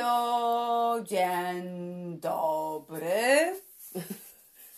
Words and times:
Halo, 0.00 1.02
dzień 1.04 2.18
dobry. 2.20 3.06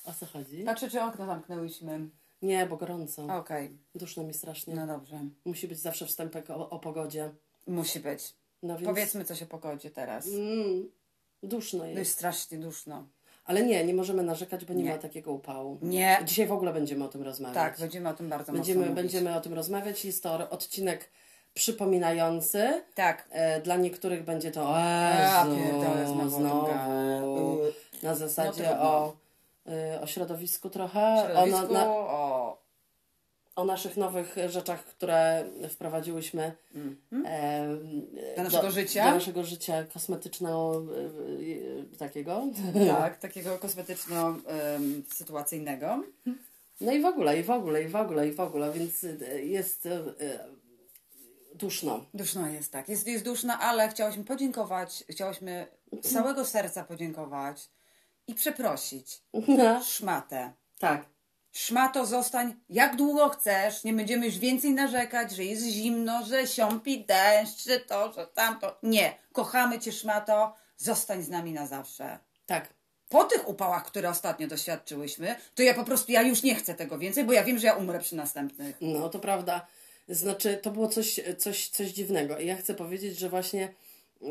O 0.05 0.13
co 0.21 0.27
chodzi? 0.27 0.65
Patrzę, 0.65 0.91
czy 0.91 1.03
okno 1.03 1.27
zamknęłyśmy. 1.27 2.01
Nie, 2.43 2.67
bo 2.67 2.77
gorąco. 2.77 3.27
Okej, 3.37 3.79
Duszno 3.95 4.23
mi 4.25 4.35
strasznie. 4.35 4.75
no 4.75 4.87
dobrze. 4.87 5.21
Musi 5.45 5.69
być 5.69 5.79
zawsze 5.79 6.07
wstępek 6.07 6.51
o, 6.51 6.71
o 6.71 6.79
pogodzie. 6.79 7.31
Musi 7.67 8.01
być. 8.01 8.35
No 8.63 8.75
więc... 8.79 8.89
Powiedzmy 8.89 9.25
coś 9.25 9.43
o 9.43 9.47
pogodzie 9.47 9.91
teraz. 9.91 10.27
Mm, 10.29 10.91
duszno 11.43 11.79
No 11.79 11.85
jest 11.87 11.99
jest. 11.99 12.13
strasznie 12.13 12.59
duszno. 12.59 13.07
Ale 13.45 13.63
nie, 13.67 13.85
nie 13.85 13.95
możemy 13.95 14.23
narzekać, 14.23 14.65
bo 14.65 14.75
nie, 14.75 14.83
Nie. 14.85 14.91
ma 14.91 14.99
takiego 14.99 15.33
upału. 15.33 15.79
Nie. 15.83 16.19
Dzisiaj 16.25 16.47
w 16.47 16.53
ogóle 16.53 16.73
będziemy 16.73 17.05
o 17.05 17.09
tym 17.09 17.23
rozmawiać. 17.23 17.55
Tak, 17.55 17.79
będziemy 17.81 18.09
o 18.09 18.15
tym 18.15 18.29
bardzo 18.29 18.53
będziemy, 18.53 18.81
mocno 18.81 18.91
mówić. 18.91 19.03
będziemy 19.13 19.37
o 19.37 19.41
tym 19.41 19.55
rozmawiać. 19.55 20.05
Jest 20.05 20.23
to 20.23 20.51
odcinek 20.51 21.11
przypominający. 21.59 22.83
Tak. 22.95 23.29
E, 23.31 23.61
Dla 23.61 23.77
niektórych 23.77 24.25
będzie 24.25 24.51
to 24.51 24.75
Jezu, 25.51 25.57
pierdolę, 25.57 26.07
znowu. 26.31 26.67
Na 28.03 28.15
zasadzie 28.15 28.63
No 28.63 28.71
o, 28.83 29.17
y, 29.67 30.01
o 30.01 30.07
środowisku 30.07 30.71
trochę. 30.71 31.25
Środowisku, 31.27 31.71
O, 31.71 31.73
na, 31.73 31.87
o... 31.89 32.59
o 33.57 33.65
naszych 33.65 33.97
nowych 33.97 34.37
rzeczach, 34.49 34.85
które 34.85 35.45
wprowadziłyśmy 35.71 36.53
e, 37.25 37.67
Do 38.37 38.43
naszego 38.43 38.71
życia? 38.71 39.05
Do 39.05 39.11
naszego 39.11 39.45
życia 39.45 39.85
kosmetyczno 39.95 40.73
e, 40.75 40.77
e, 41.95 41.99
takiego. 41.99 42.43
Tak, 42.99 43.19
takiego 43.19 43.59
kosmetyczno-sytuacyjnego. 43.59 46.03
No 46.81 46.93
i 46.93 47.03
w 47.03 47.07
ogóle, 47.07 47.39
i 47.39 47.43
w 47.43 47.51
ogóle, 47.51 47.83
i 47.83 47.89
w 47.89 47.97
ogóle, 47.97 48.29
i 48.29 48.33
w 48.33 48.41
ogóle, 48.41 48.73
więc 48.73 49.05
e, 49.05 49.43
jest 49.43 49.89
duszno. 51.59 52.05
Duszno 52.15 52.49
jest, 52.49 52.73
tak. 52.73 52.89
Jest, 52.89 53.07
jest 53.07 53.25
duszno, 53.25 53.59
ale 53.59 53.89
chciałyśmy 53.89 54.25
podziękować, 54.25 55.05
chciałyśmy 55.11 55.67
z 56.03 56.13
całego 56.13 56.45
serca 56.45 56.85
podziękować 56.85 57.69
i 58.27 58.35
przeprosić 58.35 59.23
szmatę. 59.85 60.53
tak. 60.79 61.05
Szmato, 61.53 62.07
zostań 62.07 62.55
jak 62.69 62.97
długo 62.97 63.29
chcesz, 63.29 63.85
nie 63.85 63.93
będziemy 63.93 64.27
już 64.27 64.39
więcej 64.39 64.71
narzekać, 64.71 65.33
że 65.33 65.45
jest 65.45 65.67
zimno, 65.67 66.27
że 66.27 66.47
siąpi 66.47 67.05
deszcz, 67.05 67.65
że 67.65 67.81
to, 67.81 68.13
że 68.13 68.27
tamto. 68.27 68.79
Nie, 68.83 69.15
kochamy 69.33 69.79
Cię 69.79 69.93
szmato, 69.93 70.55
zostań 70.77 71.23
z 71.23 71.29
nami 71.29 71.53
na 71.53 71.67
zawsze. 71.67 72.19
Tak. 72.47 72.75
Po 73.09 73.25
tych 73.25 73.49
upałach, 73.49 73.85
które 73.85 74.09
ostatnio 74.11 74.49
doświadczyłyśmy, 74.49 75.37
to 75.55 75.63
ja 75.63 75.75
po 75.75 75.85
prostu, 75.85 76.13
ja 76.13 76.23
już 76.23 76.43
nie 76.43 76.55
chcę 76.55 76.75
tego 76.75 76.99
więcej, 76.99 77.25
bo 77.25 77.33
ja 77.33 77.45
wiem, 77.45 77.59
że 77.59 77.67
ja 77.67 77.75
umrę 77.75 78.01
przy 78.01 78.17
następnych. 78.17 78.77
No 78.81 79.09
to 79.09 79.19
prawda. 79.19 79.67
Znaczy, 80.09 80.59
to 80.63 80.71
było 80.71 80.89
coś, 80.89 81.21
coś, 81.39 81.69
coś 81.69 81.89
dziwnego. 81.89 82.39
I 82.39 82.47
ja 82.47 82.57
chcę 82.57 82.75
powiedzieć, 82.75 83.19
że 83.19 83.29
właśnie 83.29 83.75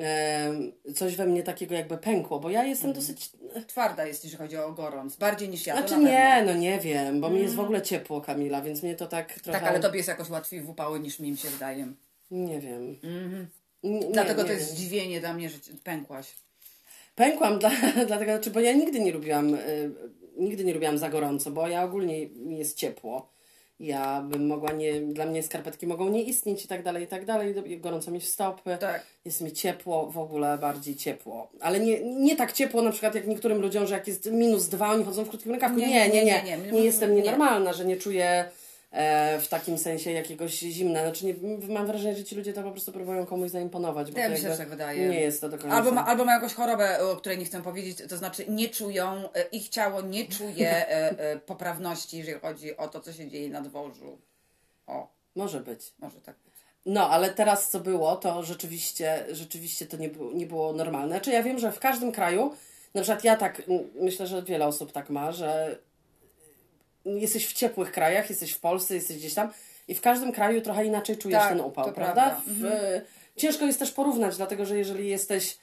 e, 0.01 0.53
coś 0.95 1.15
we 1.15 1.25
mnie 1.25 1.43
takiego 1.43 1.75
jakby 1.75 1.97
pękło, 1.97 2.39
bo 2.39 2.49
ja 2.49 2.65
jestem 2.65 2.93
dosyć. 2.93 3.29
Twarda 3.67 4.05
jest, 4.05 4.23
jeżeli 4.23 4.43
chodzi 4.43 4.57
o 4.57 4.71
gorąc, 4.71 5.15
bardziej 5.15 5.49
niż 5.49 5.67
ja, 5.67 5.77
Znaczy 5.77 5.97
na 5.97 6.09
nie, 6.09 6.43
no 6.45 6.53
nie 6.53 6.79
wiem, 6.79 7.21
bo 7.21 7.29
mi 7.29 7.39
jest 7.41 7.55
w 7.55 7.59
ogóle 7.59 7.81
ciepło, 7.81 8.21
Kamila, 8.21 8.61
więc 8.61 8.83
mnie 8.83 8.95
to 8.95 9.07
tak 9.07 9.33
trochę. 9.33 9.59
Tak, 9.59 9.69
ale 9.69 9.79
tobie 9.79 9.97
jest 9.97 10.09
jakoś 10.09 10.29
łatwiej 10.29 10.61
w 10.61 10.69
upały 10.69 10.99
niż 10.99 11.19
mi 11.19 11.37
się 11.37 11.49
wydaje. 11.49 11.87
Nie 12.31 12.59
wiem. 12.59 12.99
Nie, 13.83 13.99
Dlatego 14.11 14.41
nie 14.41 14.47
to 14.47 14.53
jest 14.53 14.67
wiem. 14.67 14.75
zdziwienie 14.75 15.19
dla 15.19 15.33
mnie, 15.33 15.49
że 15.49 15.57
pękłaś. 15.83 16.35
Pękłam, 17.15 17.59
dla, 17.59 17.71
dlatego, 18.07 18.31
znaczy, 18.31 18.51
bo 18.51 18.59
ja 18.59 18.73
nigdy 18.73 18.99
nie 18.99 19.11
lubiłam, 19.11 19.53
y, 19.53 19.91
nigdy 20.37 20.65
nie 20.65 20.73
lubiłam 20.73 20.97
za 20.97 21.09
gorąco, 21.09 21.51
bo 21.51 21.67
ja 21.67 21.83
ogólnie 21.83 22.27
mi 22.27 22.57
jest 22.57 22.77
ciepło. 22.77 23.29
Ja 23.79 24.21
bym 24.21 24.47
mogła 24.47 24.71
nie, 24.71 24.93
dla 25.01 25.25
mnie 25.25 25.43
skarpetki 25.43 25.87
mogą 25.87 26.09
nie 26.09 26.23
istnieć 26.23 26.65
i 26.65 26.67
tak 26.67 26.83
dalej, 26.83 27.03
i 27.03 27.07
tak 27.07 27.25
dalej. 27.25 27.55
Gorąco 27.79 28.11
mi 28.11 28.19
w 28.19 28.27
stopy. 28.27 28.77
Tak. 28.79 29.03
Jest 29.25 29.41
mi 29.41 29.51
ciepło, 29.51 30.05
w 30.11 30.17
ogóle 30.17 30.57
bardziej 30.57 30.95
ciepło. 30.95 31.49
Ale 31.61 31.79
nie, 31.79 32.01
nie 32.01 32.35
tak 32.35 32.53
ciepło 32.53 32.81
na 32.81 32.91
przykład 32.91 33.15
jak 33.15 33.27
niektórym 33.27 33.61
ludziom, 33.61 33.87
że 33.87 33.93
jak 33.95 34.07
jest 34.07 34.31
minus 34.31 34.67
dwa, 34.67 34.91
oni 34.91 35.03
chodzą 35.03 35.23
w 35.23 35.29
krótkim 35.29 35.51
rękawku. 35.51 35.77
Nie, 35.79 35.87
Nie, 35.87 36.09
nie, 36.25 36.43
nie. 36.71 36.79
jestem 36.83 37.15
Nie. 37.15 37.21
nienormalna, 37.21 37.73
że 37.73 37.85
nie 37.85 37.97
czuję 37.97 38.45
w 39.39 39.47
takim 39.49 39.77
sensie 39.77 40.11
jakiegoś 40.11 40.51
zimna. 40.59 41.01
Znaczy 41.01 41.25
nie, 41.25 41.35
mam 41.69 41.87
wrażenie, 41.87 42.15
że 42.15 42.23
ci 42.23 42.35
ludzie 42.35 42.53
to 42.53 42.63
po 42.63 42.71
prostu 42.71 42.91
próbują 42.91 43.25
komuś 43.25 43.49
zaimponować. 43.51 44.11
Bo 44.11 44.19
Ja 44.19 44.23
jakby 44.27 44.49
że 44.49 44.57
tak 44.57 44.69
wydaje. 44.69 45.09
Nie 45.09 45.19
jest 45.19 45.41
to 45.41 45.49
do 45.49 45.57
końca. 45.57 45.75
Albo, 45.75 45.91
ma, 45.91 46.05
albo 46.05 46.25
mają 46.25 46.37
jakąś 46.37 46.53
chorobę, 46.53 46.99
o 46.99 47.15
której 47.15 47.37
nie 47.37 47.45
chcę 47.45 47.61
powiedzieć, 47.63 47.97
to 48.09 48.17
znaczy 48.17 48.45
nie 48.47 48.69
czują, 48.69 49.33
e, 49.33 49.43
ich 49.51 49.69
ciało 49.69 50.01
nie 50.01 50.25
czuje 50.27 50.69
e, 50.69 51.19
e, 51.19 51.39
poprawności, 51.39 52.17
jeżeli 52.17 52.39
chodzi 52.39 52.77
o 52.77 52.87
to, 52.87 52.99
co 52.99 53.13
się 53.13 53.27
dzieje 53.27 53.49
na 53.49 53.61
dworzu. 53.61 54.17
O, 54.87 55.07
Może 55.35 55.59
być. 55.59 55.93
może 55.99 56.21
tak 56.21 56.35
być. 56.45 56.53
No, 56.85 57.09
ale 57.09 57.29
teraz 57.29 57.69
co 57.69 57.79
było, 57.79 58.15
to 58.15 58.43
rzeczywiście, 58.43 59.25
rzeczywiście 59.31 59.85
to 59.85 59.97
nie 59.97 60.09
było, 60.09 60.31
nie 60.31 60.45
było 60.45 60.73
normalne. 60.73 61.07
Znaczy 61.07 61.31
ja 61.31 61.43
wiem, 61.43 61.59
że 61.59 61.71
w 61.71 61.79
każdym 61.79 62.11
kraju, 62.11 62.55
na 62.93 63.01
przykład 63.01 63.23
ja 63.23 63.35
tak, 63.35 63.61
myślę, 63.95 64.27
że 64.27 64.43
wiele 64.43 64.67
osób 64.67 64.91
tak 64.91 65.09
ma, 65.09 65.31
że 65.31 65.77
jesteś 67.15 67.47
w 67.47 67.53
ciepłych 67.53 67.91
krajach, 67.91 68.29
jesteś 68.29 68.51
w 68.51 68.59
Polsce, 68.59 68.95
jesteś 68.95 69.17
gdzieś 69.17 69.33
tam 69.33 69.49
i 69.87 69.95
w 69.95 70.01
każdym 70.01 70.31
kraju 70.31 70.61
trochę 70.61 70.85
inaczej 70.85 71.17
czujesz 71.17 71.39
Tak, 71.39 71.49
ten 71.49 71.59
upał, 71.59 71.93
prawda? 71.93 72.13
prawda. 72.13 72.41
Mhm. 72.51 73.01
W, 73.35 73.39
ciężko 73.39 73.65
jest 73.65 73.79
też 73.79 73.91
porównać, 73.91 74.37
dlatego 74.37 74.65
że 74.65 74.77
jeżeli 74.77 75.09
jesteś 75.09 75.57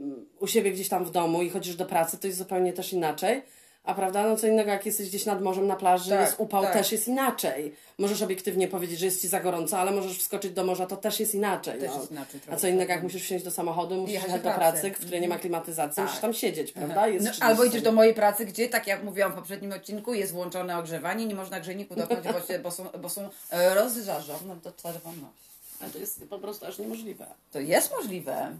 mm, 0.00 0.26
u 0.40 0.46
siebie 0.46 0.72
gdzieś 0.72 0.88
tam 0.88 1.04
w 1.04 1.10
domu 1.10 1.42
i 1.42 1.50
chodzisz 1.50 1.76
do 1.76 1.86
pracy, 1.86 2.18
to 2.18 2.26
jest 2.26 2.38
zupełnie 2.38 2.72
też 2.72 2.92
inaczej. 2.92 3.42
A 3.84 3.94
prawda, 3.94 4.22
no 4.26 4.36
co 4.36 4.46
innego, 4.46 4.70
jak 4.70 4.86
jesteś 4.86 5.08
gdzieś 5.08 5.26
nad 5.26 5.42
morzem, 5.42 5.66
na 5.66 5.76
plaży, 5.76 6.10
Tak, 6.10 6.20
jest 6.20 6.34
upał, 6.38 6.62
tak. 6.62 6.72
też 6.72 6.92
jest 6.92 7.08
inaczej. 7.08 7.74
Możesz 7.98 8.22
obiektywnie 8.22 8.68
powiedzieć, 8.68 8.98
że 8.98 9.06
jest 9.06 9.22
ci 9.22 9.28
za 9.28 9.40
gorąco, 9.40 9.78
ale 9.78 9.90
możesz 9.90 10.18
wskoczyć 10.18 10.52
do 10.52 10.64
morza, 10.64 10.86
to 10.86 10.96
też 10.96 11.20
jest 11.20 11.34
inaczej. 11.34 11.80
Też 11.80 11.90
no. 11.90 11.96
jest 12.00 12.10
inaczej 12.10 12.40
A 12.40 12.44
trochę, 12.44 12.60
co 12.60 12.68
innego, 12.68 12.88
jak 12.90 12.98
tak. 12.98 13.02
musisz 13.02 13.22
wsiąść 13.22 13.44
do 13.44 13.50
samochodu, 13.50 13.94
musisz 13.96 14.14
Jechać 14.14 14.32
do 14.32 14.38
pracy. 14.38 14.58
pracy, 14.58 14.90
w 14.90 14.98
której 14.98 15.20
nie 15.20 15.28
ma 15.28 15.38
klimatyzacji, 15.38 16.02
musisz 16.02 16.18
tam 16.18 16.32
siedzieć, 16.32 16.72
prawda? 16.72 17.00
No, 17.00 17.06
Jest 17.06 17.24
30 17.24 17.42
albo 17.42 17.64
idziesz 17.64 17.82
do 17.82 17.92
mojej 17.92 18.14
pracy, 18.14 18.46
gdzie, 18.46 18.68
tak 18.68 18.86
jak 18.86 19.04
mówiłam 19.04 19.32
w 19.32 19.34
poprzednim 19.34 19.72
odcinku, 19.72 20.14
jest 20.14 20.32
włączone 20.32 20.78
ogrzewanie, 20.78 21.26
nie 21.26 21.34
można 21.34 21.60
grzejniku 21.60 21.94
dotknąć, 21.96 22.24
bo, 22.24 22.40
się, 22.40 22.58
bo 22.58 22.70
są, 22.70 22.84
bo 23.02 23.08
są 23.08 23.28
e, 23.50 23.74
rozżarzone 23.74 24.56
do 24.56 24.72
czerwoności. 24.72 25.50
Ale 25.80 25.90
to 25.90 25.98
jest 25.98 26.24
po 26.28 26.38
prostu 26.38 26.66
aż 26.66 26.78
niemożliwe. 26.78 27.26
To 27.52 27.60
jest 27.60 27.92
możliwe. 27.92 28.56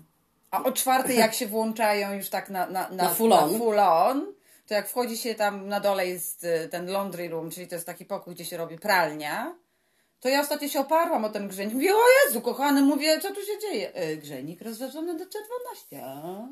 A 0.50 0.62
o 0.62 0.72
czwartej, 0.72 1.16
jak 1.19 1.34
się 1.34 1.47
włączają 1.47 2.12
już 2.12 2.28
tak 2.30 2.50
na, 2.50 2.66
na, 2.66 2.88
na, 2.88 3.04
Na 3.04 3.09
full 3.09 3.32
on. 3.32 3.53
na 3.53 3.59
full 3.59 3.78
on, 3.80 4.26
to 4.70 4.75
jak 4.75 4.88
wchodzi 4.88 5.16
się 5.16 5.34
tam 5.34 5.69
na 5.69 5.81
dole 5.81 6.06
jest 6.06 6.44
y, 6.44 6.69
ten 6.70 6.86
laundry 6.91 7.28
room, 7.28 7.50
czyli 7.50 7.69
to 7.69 7.75
jest 7.75 7.86
taki 7.86 8.04
pokój, 8.04 8.34
gdzie 8.34 8.44
się 8.44 8.56
robi 8.56 8.78
pralnia, 8.78 9.54
to 10.20 10.28
ja 10.28 10.41
ostatnio 10.41 10.69
się 10.69 10.81
oparłam 10.81 11.25
o 11.25 11.28
ten 11.31 11.48
grzejnik. 11.48 11.75
Mówię, 11.75 11.94
o 11.94 11.98
Jezu, 12.26 12.41
kochany, 12.41 12.82
mówię, 12.82 13.20
co 13.20 13.28
tu 13.34 13.41
się 13.41 13.59
dzieje? 13.62 14.03
Y, 14.03 14.16
grzejnik 14.16 14.62
rozważony 14.62 15.16
do 15.19 15.25
czerwoności. 15.26 15.97
A, 15.97 16.48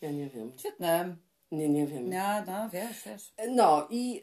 Ja 0.00 0.10
nie 0.10 0.28
wiem. 0.28 0.52
Świetne. 0.58 1.16
Nie, 1.52 1.68
nie 1.68 1.86
wiem. 1.86 2.12
Ja, 2.12 2.44
no, 2.46 2.68
wiesz, 2.68 3.02
wiesz. 3.06 3.32
No 3.48 3.86
i, 3.90 4.22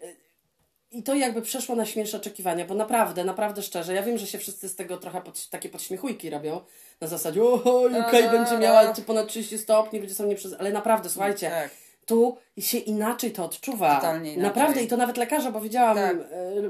i 0.91 1.03
to 1.03 1.15
jakby 1.15 1.41
przeszło 1.41 1.75
na 1.75 1.85
śmielsze 1.85 2.17
oczekiwania, 2.17 2.65
bo 2.65 2.75
naprawdę, 2.75 3.23
naprawdę 3.23 3.61
szczerze, 3.61 3.93
ja 3.93 4.03
wiem, 4.03 4.17
że 4.17 4.27
się 4.27 4.37
wszyscy 4.37 4.69
z 4.69 4.75
tego 4.75 4.97
trochę 4.97 5.21
pod, 5.21 5.49
takie 5.49 5.69
podśmiechujki 5.69 6.29
robią, 6.29 6.61
na 7.01 7.07
zasadzie, 7.07 7.43
o, 7.43 7.53
UK 7.85 7.91
Da, 7.91 8.21
da, 8.21 8.31
będzie 8.31 8.51
da. 8.51 8.59
miała 8.59 8.93
ponad 9.07 9.27
30 9.27 9.57
stopni, 9.57 9.99
ludzie 9.99 10.15
są 10.15 10.25
nie 10.25 10.35
przez... 10.35 10.53
Ale 10.59 10.71
naprawdę, 10.71 11.09
słuchajcie, 11.09 11.49
Tak. 11.49 11.80
Tu 12.05 12.37
się 12.59 12.77
inaczej 12.77 13.31
to 13.31 13.45
odczuwa. 13.45 13.95
Totalnie 13.95 14.33
inaczej. 14.33 14.43
Naprawdę 14.43 14.83
i 14.83 14.87
to 14.87 14.97
nawet 14.97 15.17
lekarze, 15.17 15.51
bo 15.51 15.61
widziałam, 15.61 15.95
Tak. 15.95 16.15
e, 16.15 16.21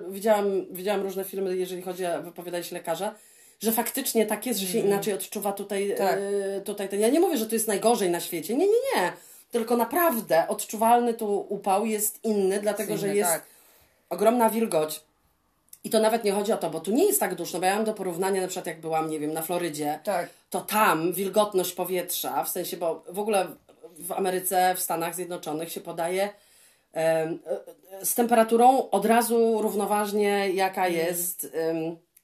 widziałam, 0.09 0.65
widziałam 0.71 1.01
różne 1.01 1.23
filmy, 1.23 1.57
jeżeli 1.57 1.81
chodzi 1.81 2.05
o 2.05 2.21
wypowiadanie 2.21 2.63
się 2.63 2.75
lekarza, 2.75 3.15
że 3.59 3.71
faktycznie 3.71 4.25
tak 4.25 4.45
jest, 4.45 4.59
że 4.59 4.67
się 4.67 4.79
inaczej 4.79 5.13
odczuwa 5.13 5.51
tutaj, 5.53 5.83
Mm. 5.85 5.97
Tak. 5.97 6.19
e, 6.57 6.61
tutaj 6.61 6.89
ten. 6.89 6.99
Ja 6.99 7.09
nie 7.09 7.19
mówię, 7.19 7.37
że 7.37 7.45
to 7.45 7.55
jest 7.55 7.67
najgorzej 7.67 8.09
na 8.09 8.19
świecie. 8.19 8.53
Nie, 8.55 8.65
nie, 8.67 8.73
nie. 8.95 9.13
Tylko 9.51 9.77
naprawdę 9.77 10.47
odczuwalny 10.47 11.13
tu 11.13 11.45
upał 11.49 11.85
jest 11.85 12.19
inny, 12.25 12.59
dlatego 12.61 12.97
że 12.97 13.07
Inny, 13.07 13.15
jest 13.17 13.31
tak. 13.31 13.45
ogromna 14.09 14.49
wilgoć. 14.49 15.01
I 15.83 15.89
to 15.89 15.99
nawet 15.99 16.23
nie 16.23 16.31
chodzi 16.31 16.53
o 16.53 16.57
to, 16.57 16.69
bo 16.69 16.79
tu 16.79 16.91
nie 16.91 17.05
jest 17.05 17.19
tak 17.19 17.35
duszno, 17.35 17.59
bo 17.59 17.65
ja 17.65 17.75
mam 17.75 17.85
do 17.85 17.93
porównania 17.93 18.41
na 18.41 18.47
przykład 18.47 18.65
jak 18.67 18.81
byłam, 18.81 19.09
nie 19.09 19.19
wiem, 19.19 19.33
na 19.33 19.41
Florydzie, 19.41 19.99
Tak. 20.03 20.29
to 20.49 20.61
tam 20.61 21.13
wilgotność 21.13 21.71
powietrza, 21.73 22.43
w 22.43 22.49
sensie, 22.49 22.77
bo 22.77 23.03
w 23.09 23.19
ogóle 23.19 23.47
w 24.01 24.11
Ameryce, 24.11 24.75
w 24.75 24.79
Stanach 24.79 25.15
Zjednoczonych 25.15 25.71
się 25.71 25.81
podaje 25.81 26.29
e, 26.95 27.33
z 28.03 28.15
temperaturą 28.15 28.89
od 28.89 29.05
razu 29.05 29.61
równoważnie, 29.61 30.49
jaka 30.53 30.85
Mhm. 30.87 31.05
jest, 31.05 31.47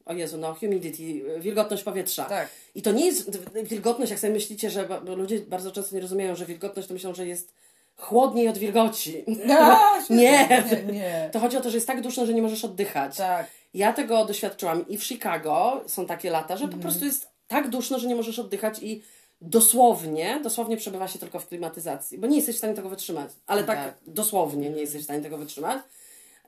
o 0.06 0.14
Jezu, 0.14 0.38
no, 0.38 0.54
humidity, 0.54 1.04
wilgotność 1.40 1.84
powietrza. 1.84 2.26
Tak. 2.26 2.48
I 2.76 2.82
to 2.82 2.92
nie 2.92 3.06
jest 3.06 3.40
wilgotność, 3.64 4.12
jak 4.12 4.20
sobie 4.20 4.34
myślicie, 4.34 4.70
że 4.70 4.88
ludzie 5.16 5.40
bardzo 5.40 5.72
często 5.72 5.96
nie 5.96 6.02
rozumieją, 6.02 6.36
że 6.36 6.46
wilgotność 6.46 6.88
to 6.88 6.94
myślą, 6.94 7.14
że 7.16 7.28
jest 7.28 7.54
chłodniej 7.98 8.48
od 8.48 8.58
wilgoci. 8.58 9.24
No, 9.46 9.80
Nie. 10.10 10.48
nie, 10.88 10.94
nie. 10.94 11.30
To 11.34 11.40
chodzi 11.40 11.58
o 11.58 11.62
to, 11.62 11.70
że 11.70 11.78
jest 11.78 11.88
tak 11.88 12.02
duszno, 12.02 12.26
że 12.26 12.34
nie 12.34 12.42
możesz 12.42 12.66
oddychać. 12.66 13.18
Tak. 13.18 13.48
Ja 13.74 13.94
tego 13.94 14.26
doświadczyłam 14.26 14.88
i 14.88 14.98
w 14.98 15.04
Chicago 15.04 15.84
są 15.88 16.06
takie 16.06 16.30
lata, 16.32 16.58
że 16.58 16.64
Mhm. 16.64 16.80
po 16.80 16.84
prostu 16.88 17.06
jest 17.06 17.28
tak 17.48 17.70
duszno, 17.70 18.00
że 18.00 18.08
nie 18.08 18.16
możesz 18.16 18.40
oddychać 18.40 18.80
i 18.84 19.04
dosłownie, 19.42 20.40
dosłownie 20.44 20.78
przebywa 20.78 21.08
się 21.08 21.20
tylko 21.20 21.40
w 21.40 21.48
klimatyzacji, 21.48 22.18
bo 22.18 22.28
nie 22.28 22.36
jesteś 22.38 22.56
w 22.56 22.58
stanie 22.58 22.74
tego 22.74 22.90
wytrzymać. 22.90 23.32
Ale 23.48 23.64
tak, 23.64 23.78
Tak. 23.78 23.94
dosłownie 24.08 24.70
nie 24.70 24.82
jesteś 24.82 25.02
w 25.02 25.04
stanie 25.04 25.22
tego 25.22 25.38
wytrzymać. 25.38 25.78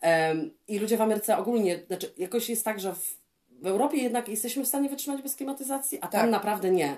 Em, 0.02 0.52
I 0.68 0.80
ludzie 0.80 0.98
w 0.98 1.02
Ameryce 1.02 1.38
ogólnie, 1.38 1.80
znaczy 1.88 2.14
jakoś 2.18 2.50
jest 2.50 2.66
tak, 2.66 2.80
że 2.80 2.94
w, 2.94 3.18
w 3.62 3.68
Europie 3.68 3.98
jednak 3.98 4.30
jesteśmy 4.30 4.64
w 4.64 4.68
stanie 4.68 4.90
wytrzymać 4.90 5.22
bez 5.22 5.36
klimatyzacji, 5.36 5.98
a 5.98 6.02
tam 6.02 6.12
Tak. 6.12 6.24
Mhm. 6.24 6.32
naprawdę 6.32 6.72
nie. 6.72 6.98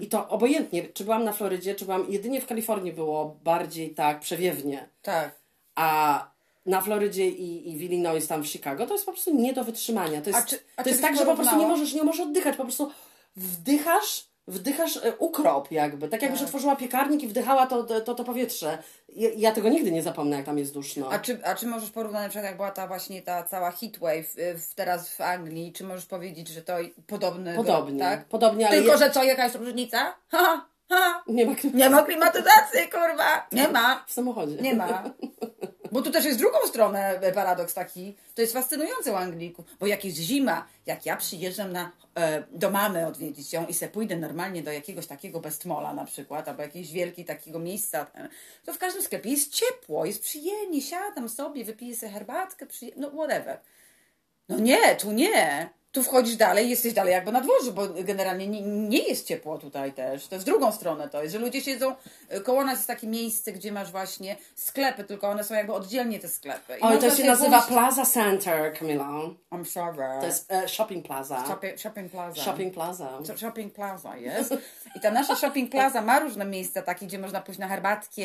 I 0.00 0.06
to 0.06 0.28
obojętnie, 0.28 0.82
czy 0.88 1.04
byłam 1.04 1.24
na 1.24 1.32
Florydzie, 1.32 1.74
czy 1.74 1.84
byłam, 1.84 2.06
jedynie 2.08 2.40
w 2.40 2.46
Kalifornii 2.46 2.92
było 2.92 3.36
bardziej 3.44 3.94
tak 3.94 4.20
przewiewnie. 4.20 4.88
Tak. 5.02 5.34
A 5.74 6.30
na 6.66 6.80
Florydzie 6.80 7.28
i, 7.28 7.70
i 7.72 7.76
w 7.76 7.82
Illinois, 7.82 8.26
tam 8.26 8.42
w 8.42 8.46
Chicago, 8.48 8.86
to 8.86 8.92
jest 8.92 9.06
po 9.06 9.12
prostu 9.12 9.34
nie 9.34 9.52
do 9.52 9.64
wytrzymania. 9.64 10.20
To 10.22 10.30
jest, 10.30 10.42
A 10.42 10.46
czy- 10.46 10.58
a 10.76 10.82
to 10.82 10.88
jest 10.88 11.02
tak, 11.02 11.16
że 11.16 11.24
po 11.26 11.34
prostu 11.34 11.56
nie 11.56 11.66
możesz, 11.66 11.94
nie 11.94 12.02
możesz 12.04 12.26
oddychać, 12.26 12.56
po 12.56 12.62
prostu 12.62 12.90
wdychasz, 13.36 14.26
wdychasz 14.46 14.96
e, 14.96 15.16
ukrop 15.16 15.70
jakby. 15.70 16.08
Tak 16.08 16.22
jakbyś 16.22 16.42
otworzyła 16.42 16.76
piekarnik 16.76 17.22
i 17.22 17.28
wdychała 17.28 17.66
to, 17.66 18.00
to, 18.00 18.14
to 18.14 18.24
powietrze. 18.24 18.78
Ja, 19.08 19.28
ja 19.36 19.52
tego 19.52 19.68
nigdy 19.68 19.92
nie 19.92 20.02
zapomnę, 20.02 20.36
jak 20.36 20.46
tam 20.46 20.58
jest 20.58 20.74
duszno. 20.74 21.10
A 21.10 21.18
czy, 21.18 21.44
a 21.44 21.54
czy 21.54 21.66
możesz 21.66 21.90
porównać, 21.90 22.22
na 22.22 22.28
przykład 22.28 22.44
jak 22.44 22.56
była 22.56 22.70
ta 22.70 22.86
właśnie 22.86 23.22
ta 23.22 23.42
cała 23.42 23.70
heatwave 23.70 24.38
y, 24.38 24.58
w, 24.58 24.74
teraz 24.74 25.08
w 25.08 25.20
Anglii, 25.20 25.72
czy 25.72 25.84
możesz 25.84 26.06
powiedzieć, 26.06 26.48
że 26.48 26.62
to 26.62 26.76
podobny 27.06 27.54
Podobnie, 27.56 28.00
tak? 28.00 28.24
podobnie, 28.24 28.68
ale 28.68 28.82
Tylko, 28.82 28.98
że 28.98 29.10
co, 29.10 29.24
jaka 29.24 29.44
jest 29.44 29.56
różnica? 29.56 30.14
Ha, 30.28 30.66
ha, 30.88 31.22
nie 31.26 31.46
ma 31.46 31.52
nie 31.74 31.90
ma 31.90 32.02
klimatyzacji, 32.02 32.88
kurwa! 32.92 33.46
Nie 33.52 33.68
ma! 33.68 34.04
w 34.06 34.12
samochodzie. 34.12 34.56
Nie 34.56 34.74
ma. 34.74 35.02
Bo 35.92 36.02
tu 36.02 36.10
też 36.10 36.24
jest 36.24 36.38
drugą 36.38 36.58
stronę 36.66 37.20
e, 37.20 37.32
paradoks 37.32 37.74
taki. 37.74 38.16
To 38.34 38.42
jest 38.42 38.52
fascynujące 38.52 39.12
u 39.12 39.16
Anglików. 39.16 39.64
Bo 39.80 39.86
jak 39.86 40.04
jest 40.04 40.16
zima, 40.16 40.68
jak 40.86 41.06
ja 41.06 41.16
przyjeżdżam 41.16 41.72
na, 41.72 41.90
e, 42.14 42.44
do 42.52 42.70
mamy 42.70 43.06
odwiedzić 43.06 43.52
ją 43.52 43.66
i 43.66 43.74
se 43.74 43.88
pójdę 43.88 44.16
normalnie 44.16 44.62
do 44.62 44.72
jakiegoś 44.72 45.06
takiego 45.06 45.40
Bestmola 45.40 45.94
na 45.94 46.04
przykład, 46.04 46.48
albo 46.48 46.62
jakiegoś 46.62 46.92
wielkiego 46.92 47.28
takiego 47.28 47.58
miejsca, 47.58 48.06
e, 48.14 48.28
to 48.64 48.72
w 48.72 48.78
każdym 48.78 49.02
sklepie 49.02 49.30
jest 49.30 49.52
ciepło, 49.52 50.04
jest 50.04 50.22
przyjemnie, 50.22 50.82
siadam 50.82 51.28
sobie, 51.28 51.64
wypiję 51.64 51.96
sobie 51.96 52.12
herbatkę, 52.12 52.66
przyje... 52.66 52.92
no 52.96 53.10
whatever. 53.10 53.60
No 54.48 54.58
nie, 54.58 54.96
tu 54.96 55.12
nie. 55.12 55.70
Tu 55.92 56.02
wchodzisz 56.02 56.36
dalej, 56.36 56.70
jesteś 56.70 56.92
dalej 56.92 57.12
jakby 57.12 57.32
na 57.32 57.40
dworzu, 57.40 57.72
bo 57.72 57.88
generalnie 57.88 58.46
nie, 58.46 58.62
nie 58.62 58.98
jest 59.08 59.26
ciepło 59.26 59.58
tutaj 59.58 59.92
też. 59.92 60.26
To 60.28 60.34
jest 60.34 60.46
drugą 60.46 60.72
stronę 60.72 61.08
to 61.08 61.22
jest, 61.22 61.32
że 61.32 61.38
ludzie 61.38 61.60
siedzą, 61.60 61.94
y, 62.36 62.40
koło 62.40 62.64
nas 62.64 62.74
jest 62.76 62.86
takie 62.86 63.06
miejsce, 63.06 63.52
gdzie 63.52 63.72
masz 63.72 63.90
właśnie 63.92 64.36
sklepy, 64.54 65.04
tylko 65.04 65.28
one 65.28 65.44
są 65.44 65.54
jakby 65.54 65.72
oddzielnie 65.72 66.18
te 66.18 66.28
sklepy. 66.28 66.76
I 66.78 66.84
można 66.84 67.10
to 67.10 67.16
się 67.16 67.24
nazywa 67.24 67.56
pójść- 67.58 67.68
Plaza 67.68 68.04
Center, 68.06 68.78
Camila. 68.78 69.08
I'm 69.52 69.64
sorry. 69.64 70.20
To 70.20 70.26
jest 70.26 70.52
e, 70.52 70.68
Shopping 70.68 71.06
Plaza. 71.06 71.46
Shopping, 71.46 71.78
shopping 71.78 72.12
Plaza. 72.12 72.42
Shopping 72.42 72.74
Plaza. 72.74 73.08
Shopping 73.36 73.72
Plaza 73.74 74.16
jest. 74.16 74.54
I 74.96 75.00
ta 75.00 75.10
nasza 75.10 75.36
Shopping 75.36 75.70
Plaza 75.70 76.02
ma 76.02 76.20
różne 76.20 76.44
miejsca 76.44 76.82
takie, 76.82 77.06
gdzie 77.06 77.18
można 77.18 77.40
pójść 77.40 77.60
na 77.60 77.68
herbatkę, 77.68 78.22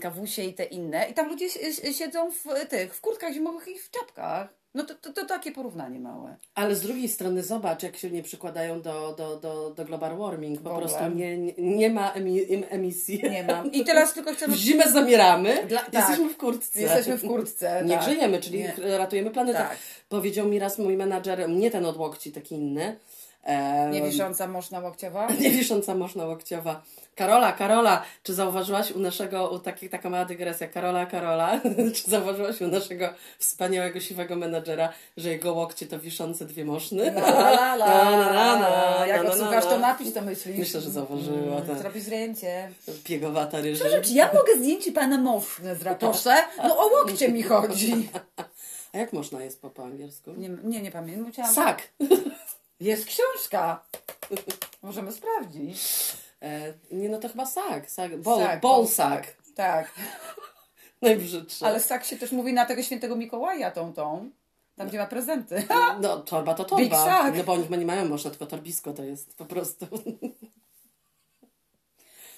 kawusie 0.00 0.42
i 0.42 0.54
te 0.54 0.64
inne. 0.64 1.06
I 1.10 1.14
tam 1.14 1.28
ludzie 1.28 1.50
si- 1.50 1.72
si- 1.74 1.94
siedzą 1.94 2.30
w 2.30 2.68
tych, 2.68 2.94
w 2.94 3.00
kurtkach 3.00 3.32
zimowych 3.32 3.68
i 3.68 3.78
w 3.78 3.90
czapkach. 3.90 4.61
No 4.74 4.84
to, 4.84 4.94
to, 4.94 5.12
to 5.12 5.26
takie 5.26 5.52
porównanie 5.52 6.00
małe. 6.00 6.36
Ale 6.54 6.74
z 6.76 6.80
drugiej 6.80 7.08
strony 7.08 7.42
zobacz, 7.42 7.82
jak 7.82 7.96
się 7.96 8.10
nie 8.10 8.22
przykładają 8.22 8.82
do, 8.82 9.14
do, 9.18 9.36
do, 9.36 9.70
do 9.70 9.84
global 9.84 10.16
warming. 10.16 10.60
Po 10.62 10.76
prostu 10.76 11.08
nie, 11.14 11.38
nie, 11.38 11.52
nie 11.58 11.90
ma 11.90 12.12
emi, 12.12 12.54
em- 12.54 12.64
emisji. 12.70 13.22
Nie 13.30 13.44
mam. 13.44 13.72
I 13.72 13.84
teraz 13.90 14.14
tylko 14.14 14.32
chcemy 14.32 14.54
W 14.54 14.58
zimę 14.58 14.92
zamieramy, 14.92 15.66
Dla- 15.66 15.82
tak. 15.82 15.94
jesteśmy 15.94 16.28
w 16.28 16.36
kurtce. 16.36 16.80
Jesteśmy 16.80 17.16
w 17.18 17.26
kurtce. 17.26 17.82
Nie 17.84 17.94
tak. 17.94 18.04
grzejemy, 18.04 18.40
czyli 18.40 18.58
Nie. 18.58 18.74
ratujemy 18.98 19.30
planetę. 19.30 19.58
Tak. 19.58 19.76
Powiedział 20.08 20.46
mi 20.48 20.58
raz 20.58 20.78
mój 20.78 20.96
menadżer, 20.96 21.48
nie 21.48 21.70
ten 21.70 21.86
od 21.86 21.96
łokci, 21.96 22.32
taki 22.32 22.54
inny. 22.54 22.96
E, 23.44 23.90
Nie 23.90 24.02
wisząca 24.02 24.46
moszna 24.48 24.80
łokciowa? 24.80 25.26
nie 25.40 25.50
wisząca 25.50 25.94
można 25.94 26.24
łokciowa. 26.24 26.82
Karola, 27.14 27.52
Karola, 27.52 28.02
czy 28.22 28.34
zauważyłaś 28.34 28.90
u 28.90 28.98
naszego, 28.98 29.50
u 29.50 29.58
taki, 29.58 29.88
taka 29.88 30.10
mała 30.10 30.24
dygresja, 30.24 30.68
Karola, 30.68 31.06
Karola, 31.06 31.60
czy 31.94 32.10
zauważyłaś 32.10 32.60
u 32.60 32.68
naszego 32.68 33.08
wspaniałego, 33.38 34.00
siwego 34.00 34.36
menadżera, 34.36 34.92
że 35.16 35.28
jego 35.28 35.52
łokcie 35.52 35.86
to 35.86 35.98
wiszące 35.98 36.44
dwie 36.44 36.64
moszny? 36.64 37.02
La, 37.10 37.50
la, 37.52 37.74
la, 37.74 38.10
na, 38.32 38.58
na, 38.58 39.06
Jak 39.06 39.24
odsłuchasz, 39.24 39.64
to 39.64 39.78
napisz, 39.78 40.12
to 40.12 40.22
myślisz. 40.22 40.58
Myślę, 40.58 40.80
że 40.80 40.90
zauważyła, 40.90 41.60
tak. 41.60 41.78
Zrobi 41.78 42.00
zdjęcie. 42.00 42.70
Piegowata. 43.04 43.58
Przepraszam, 43.74 44.02
czy 44.02 44.12
ja 44.12 44.26
mogę 44.26 44.56
zdjęcie 44.58 44.92
pana 44.92 45.18
moszny 45.18 45.76
z 45.76 45.82
ratusze? 45.82 46.34
No 46.62 46.78
o 46.78 46.86
łokcie 46.86 47.28
mi 47.28 47.42
chodzi. 47.42 48.08
A 48.92 48.98
jak 48.98 49.12
można 49.12 49.44
jest 49.44 49.60
po, 49.62 49.70
po 49.70 49.84
angielsku? 49.84 50.30
Nie, 50.36 50.48
nie, 50.64 50.82
nie 50.82 50.90
pamiętam. 50.90 51.26
Musiałam... 51.26 51.54
Sak. 51.54 51.82
Jest 52.82 53.06
książka. 53.06 53.84
Możemy 54.82 55.12
sprawdzić. 55.12 55.82
E, 56.42 56.72
nie, 56.90 57.08
no 57.08 57.18
to 57.18 57.28
chyba 57.28 57.46
sak. 57.46 57.90
sak. 57.90 58.20
Bol, 58.20 58.40
Sak, 58.40 58.60
bolsak. 58.60 59.36
Tak. 59.54 59.92
Najbrzydsze. 61.02 61.66
Ale 61.66 61.80
sak 61.80 62.04
się 62.04 62.16
też 62.16 62.32
mówi 62.32 62.52
na 62.52 62.66
tego 62.66 62.82
świętego 62.82 63.16
Mikołaja 63.16 63.70
tą 63.70 63.92
tą. 63.92 64.30
Tam, 64.76 64.88
gdzie 64.88 64.98
ma 64.98 65.06
prezenty. 65.06 65.66
No, 66.00 66.20
torba 66.20 66.54
to 66.54 66.64
torba. 66.64 67.30
No 67.30 67.44
bo 67.44 67.52
oni 67.52 67.78
nie 67.78 67.86
mają 67.86 68.08
można, 68.08 68.30
tylko 68.30 68.46
torbisko 68.46 68.92
to 68.92 69.04
jest 69.04 69.36
po 69.36 69.44
prostu. 69.44 69.86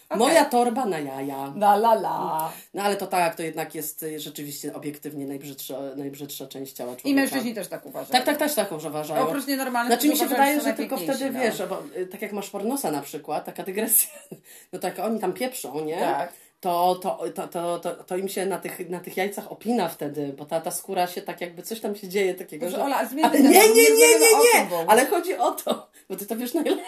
Okej. 0.09 0.19
Moja 0.19 0.45
torba 0.45 0.87
na 0.87 0.99
jaja. 0.99 1.53
La 1.57 1.75
la 1.75 1.93
la. 1.93 2.53
No 2.75 2.83
ale 2.83 2.97
to 2.97 3.07
tak, 3.07 3.35
to 3.35 3.43
jednak 3.43 3.75
jest 3.75 4.03
y, 4.03 4.21
rzeczywiście 4.21 4.75
obiektywnie 4.75 5.27
najbrzydsza, 5.27 5.79
najbrzydsza 5.97 6.47
część 6.47 6.73
ciała 6.73 6.97
człowieka. 6.97 7.09
I 7.09 7.15
mężczyźni 7.15 7.55
też 7.55 7.69
tak 7.69 7.87
uważają. 7.87 8.13
Tak, 8.13 8.25
tak, 8.25 8.37
też 8.37 8.55
tak 8.55 8.73
uważają. 8.73 9.23
Oprócz 9.23 9.47
nienormalnych, 9.47 9.93
Znaczy 9.93 10.09
mi 10.09 10.17
się 10.17 10.27
wydaje, 10.27 10.61
że 10.61 10.73
tylko 10.73 10.97
wtedy, 10.97 11.31
no. 11.31 11.41
wiesz, 11.41 11.63
bo, 11.69 11.83
y, 11.97 12.07
tak 12.07 12.23
jak 12.23 12.33
masz 12.33 12.51
pornosa 12.51 12.91
na 12.91 13.03
przykład, 13.03 13.45
taka 13.45 13.63
dygresja, 13.63 14.11
no 14.73 14.79
tak 14.79 14.99
oni 14.99 15.21
tam 15.21 15.33
pieprzą, 15.33 15.85
nie? 15.85 15.99
Tak. 15.99 16.33
To, 16.61 16.95
to, 16.95 17.25
to, 17.35 17.49
to, 17.49 17.79
to, 17.79 17.91
to 17.91 18.17
im 18.17 18.29
się 18.29 18.47
na 18.47 18.59
tych, 18.59 18.91
na 18.91 19.01
tych 19.01 19.17
jajcach 19.17 19.53
opina 19.53 19.89
wtedy, 19.89 20.35
bo 20.39 20.45
ta, 20.45 20.61
ta 20.61 20.71
skóra 20.71 21.07
się 21.07 21.23
tak 21.23 21.41
jakby 21.41 21.63
coś 21.63 21.81
tam 21.81 21.97
się 21.97 22.09
dzieje 22.09 22.35
takiego, 22.35 22.67
Dobrze, 22.67 22.77
że... 22.77 22.85
Ola, 22.85 22.97
ale 23.23 23.41
nie, 23.41 23.51
nie, 23.51 23.69
nie 23.69 23.91
nie, 23.91 24.19
nie, 24.19 24.69
nie, 24.71 24.89
ale 24.89 25.07
chodzi 25.07 25.37
o 25.37 25.51
to, 25.51 25.89
bo 26.09 26.17
ty 26.17 26.27
to 26.27 26.37
wiesz 26.37 26.55
najlepiej. 26.55 26.85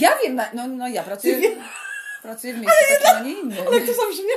Ja 0.00 0.10
wiem, 0.24 0.40
no, 0.54 0.66
no 0.66 0.88
ja 0.88 1.02
pracuję, 1.02 1.40
pracuję 2.22 2.54
w 2.54 2.56
miejscu 2.60 2.78
takim, 3.02 3.16
a 3.16 3.20
nie 3.22 3.32
innym. 3.40 3.58
Ale 3.66 3.80
to 3.80 3.94
zabrzmie... 3.94 4.34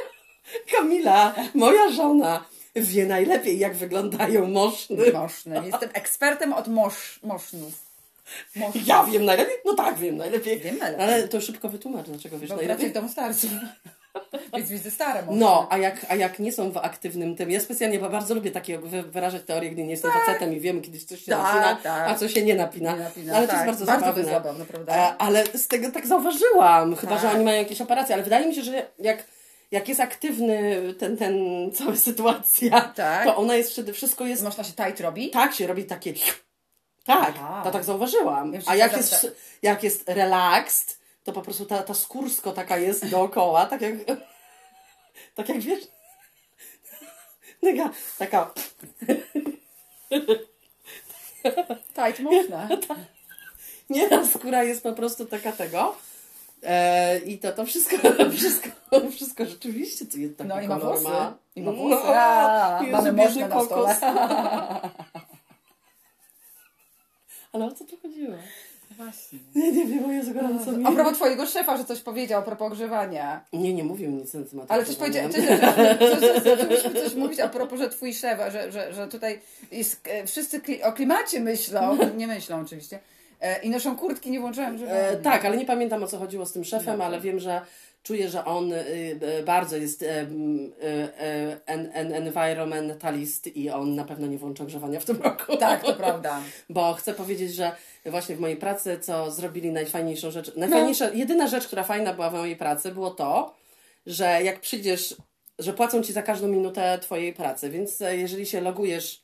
Kamila, 0.71 1.35
moja 1.53 1.91
żona, 1.91 2.45
wie 2.75 3.05
najlepiej, 3.05 3.59
jak 3.59 3.75
wyglądają 3.75 4.47
moszny. 4.47 5.11
Moszny. 5.13 5.61
Jestem 5.65 5.89
ekspertem 5.93 6.53
od 6.53 6.67
mosz, 6.67 7.19
mosznów. 7.23 7.73
Mosz, 8.55 8.75
Ja 8.85 9.03
wiem 9.03 9.25
najlepiej? 9.25 9.55
No 9.65 9.73
tak, 9.73 9.97
wiem 9.97 10.17
najlepiej. 10.17 10.59
Wiem 10.59 10.77
najlepiej. 10.77 11.07
Ale 11.07 11.27
to 11.27 11.41
szybko 11.41 11.69
wytłumacz, 11.69 12.05
dlaczego 12.05 12.39
wiesz 12.39 12.49
Bo 12.49 12.55
najlepiej. 12.55 12.89
w 12.89 12.93
domu 12.93 13.09
starców. 13.09 13.51
Więc 14.55 14.69
widzę 14.69 14.91
stare 14.91 15.21
moszny. 15.21 15.39
No, 15.39 15.67
a 15.69 15.77
jak, 15.77 16.05
a 16.09 16.15
jak 16.15 16.39
nie 16.39 16.51
są 16.51 16.71
w 16.71 16.77
aktywnym 16.77 17.35
tym, 17.35 17.51
ja 17.51 17.59
specjalnie 17.59 17.99
bo 17.99 18.09
bardzo 18.09 18.35
lubię 18.35 18.51
takie 18.51 18.79
wy- 18.79 19.03
wyrażać 19.03 19.43
teorie, 19.43 19.69
gdy 19.69 19.83
nie 19.83 19.91
jestem 19.91 20.11
facetem 20.11 20.53
i 20.53 20.59
wiem, 20.59 20.81
kiedyś 20.81 21.03
coś 21.03 21.19
się 21.23 21.31
Tak, 21.31 21.43
napina, 21.55 21.75
tak. 21.83 22.09
a 22.09 22.15
co 22.15 22.29
się 22.29 22.43
nie 22.45 22.55
napina. 22.55 22.93
Nie 22.93 23.03
napina, 23.03 23.35
ale 23.35 23.47
to 23.47 23.53
tak. 23.53 23.67
jest 23.67 23.79
bardzo, 23.79 23.85
Bardzo 23.85 24.05
to 24.05 24.11
zabawne. 24.13 24.31
zabawne, 24.31 24.65
prawda? 24.65 24.93
E, 24.95 25.17
ale 25.17 25.43
z 25.53 25.67
tego 25.67 25.91
tak 25.91 26.07
zauważyłam, 26.07 26.95
chyba, 26.95 27.13
Tak. 27.13 27.21
że 27.21 27.31
oni 27.31 27.45
mają 27.45 27.57
jakieś 27.57 27.81
operacje, 27.81 28.15
ale 28.15 28.23
wydaje 28.23 28.47
mi 28.47 28.55
się, 28.55 28.61
że 28.61 28.87
jak, 28.99 29.23
jak 29.71 29.87
jest 29.89 29.99
aktywny 30.01 30.81
ten, 30.99 31.17
ten 31.17 31.35
cała 31.73 31.95
sytuacja, 31.95 32.81
Tak. 32.81 33.23
to 33.25 33.35
ona 33.35 33.55
jest 33.55 33.71
wtedy, 33.71 33.93
wszystko 33.93 34.25
jest 34.25 34.43
Można 34.43 34.63
się 34.63 34.73
tight 34.73 34.99
robi? 35.01 35.29
tak 35.29 35.53
się 35.53 35.67
robi 35.67 35.83
takie. 35.85 36.13
Tak, 37.05 37.33
Aha. 37.35 37.61
to 37.63 37.71
tak 37.71 37.83
zauważyłam. 37.83 38.53
Ja 38.53 38.59
A 38.65 38.75
jak 38.75 38.97
jest, 38.97 39.27
jak 39.61 39.83
jest 39.83 40.09
relaxed, 40.09 40.97
to 41.25 41.33
po 41.33 41.41
prostu 41.41 41.65
ta, 41.65 41.83
ta 41.83 41.93
skórsko 41.93 42.51
taka 42.51 42.77
jest 42.77 43.09
dookoła, 43.09 43.65
tak 43.65 43.81
jak. 43.81 43.93
Tak 45.35 45.49
jak 45.49 45.59
wiesz. 45.59 45.83
Taka. 47.61 47.89
taka 48.19 48.53
Tight 51.95 52.19
można. 52.19 52.69
nie, 53.89 54.09
ta 54.09 54.27
skóra 54.27 54.63
jest 54.63 54.83
po 54.83 54.93
prostu 54.93 55.25
taka 55.25 55.51
tego. 55.51 55.95
E, 56.63 57.17
I 57.19 57.39
to, 57.39 57.51
to 57.53 57.65
wszystko, 57.65 57.97
wszystko, 58.37 58.69
wszystko 59.11 59.45
rzeczywiście 59.45 60.05
to 60.05 60.17
jest 60.17 60.37
taki 60.37 60.47
No 60.49 60.61
i 60.61 60.67
ma 60.67 60.79
włosy. 60.79 61.03
ma. 61.03 61.37
I 61.55 61.61
ma 61.61 61.71
No, 61.71 61.77
włosy. 61.77 62.07
A, 62.07 62.79
Jezu, 62.83 62.91
mamy 62.91 63.47
na 63.47 63.63
stole. 63.65 63.97
Ale 67.53 67.65
o 67.65 67.71
co 67.71 67.85
tu 67.85 67.97
chodziło? 68.01 68.35
Właśnie. 68.97 69.39
Nie, 69.55 69.71
nie 69.71 69.85
wiem, 69.85 70.05
o 70.05 70.11
Jezu, 70.11 70.33
gorąco 70.33 70.71
mi. 70.71 70.85
A 70.85 70.91
propos 70.91 71.13
twojego 71.13 71.45
szefa, 71.45 71.77
że 71.77 71.85
coś 71.85 72.01
powiedział 72.01 72.39
a 72.39 72.43
propos 72.43 72.67
ogrzewania. 72.67 73.45
Nie, 73.53 73.73
nie 73.73 73.83
mówił 73.83 74.11
nic 74.11 74.33
na 74.33 74.43
temat 74.43 74.71
Ale 74.71 74.85
coś 74.85 74.95
powiedział, 74.95 75.29
musimy 76.69 77.03
coś 77.03 77.15
mówić 77.15 77.39
a 77.39 77.49
propos, 77.49 77.79
że 77.79 77.89
twój 77.89 78.13
szef, 78.13 78.39
że, 78.51 78.71
że, 78.71 78.93
że 78.93 79.07
tutaj 79.07 79.41
jest, 79.71 80.07
e, 80.07 80.27
wszyscy 80.27 80.61
kli, 80.61 80.83
o 80.83 80.91
klimacie 80.91 81.39
myślą, 81.39 81.97
nie 82.17 82.27
myślą 82.27 82.61
oczywiście, 82.61 82.95
e, 82.95 83.01
i 83.63 83.69
noszą 83.69 83.97
kurtki, 83.97 84.31
nie 84.31 84.39
włączyłem 84.39 84.75
grzewania. 84.75 84.99
E, 84.99 85.17
tak, 85.17 85.45
ale 85.45 85.57
nie 85.57 85.65
pamiętam 85.65 86.03
o 86.03 86.07
co 86.07 86.19
chodziło 86.19 86.45
z 86.45 86.51
tym 86.51 86.63
szefem, 86.63 87.01
ale 87.01 87.21
wiem, 87.21 87.39
że 87.39 87.61
czuję, 88.05 88.29
że 88.29 88.45
on 88.45 88.73
y, 88.73 88.75
y, 89.39 89.43
bardzo 89.43 89.77
jest 89.77 90.01
y, 90.01 90.07
en, 91.65 91.89
en, 91.93 92.13
environmentalist 92.13 93.47
i 93.47 93.69
on 93.69 93.95
na 93.95 94.05
pewno 94.05 94.27
nie 94.27 94.37
włącza 94.37 94.65
grzewania 94.65 94.99
w 94.99 95.05
tym 95.05 95.21
roku. 95.21 95.57
Tak, 95.57 95.83
to 95.83 95.93
prawda. 95.93 96.41
Bo 96.69 96.93
chcę 96.93 97.13
powiedzieć, 97.13 97.53
że 97.53 97.71
właśnie 98.05 98.35
w 98.35 98.39
mojej 98.39 98.57
pracy, 98.57 98.99
co 98.99 99.31
zrobili 99.31 99.71
najfajniejszą 99.71 100.31
rzecz, 100.31 100.55
najfajniejsza, 100.55 101.09
jedyna 101.09 101.47
rzecz, 101.47 101.67
która 101.67 101.83
fajna 101.83 102.13
była 102.13 102.29
w 102.29 102.33
mojej 102.33 102.55
pracy, 102.55 102.91
było 102.91 103.11
to, 103.11 103.55
że 104.05 104.43
jak 104.43 104.59
przyjdziesz, 104.59 105.15
że 105.59 105.73
płacą 105.73 106.03
ci 106.03 106.13
za 106.13 106.23
każdą 106.23 106.47
minutę 106.47 106.99
twojej 107.01 107.33
pracy, 107.33 107.69
więc 107.69 108.01
e, 108.01 108.17
jeżeli 108.17 108.45
się 108.45 108.61
logujesz, 108.61 109.21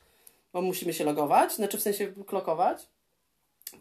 bo 0.52 0.62
musimy 0.62 0.92
się 0.92 1.04
logować, 1.04 1.52
znaczy 1.52 1.78
w 1.78 1.82
sensie 1.82 2.12
klokować, 2.26 2.86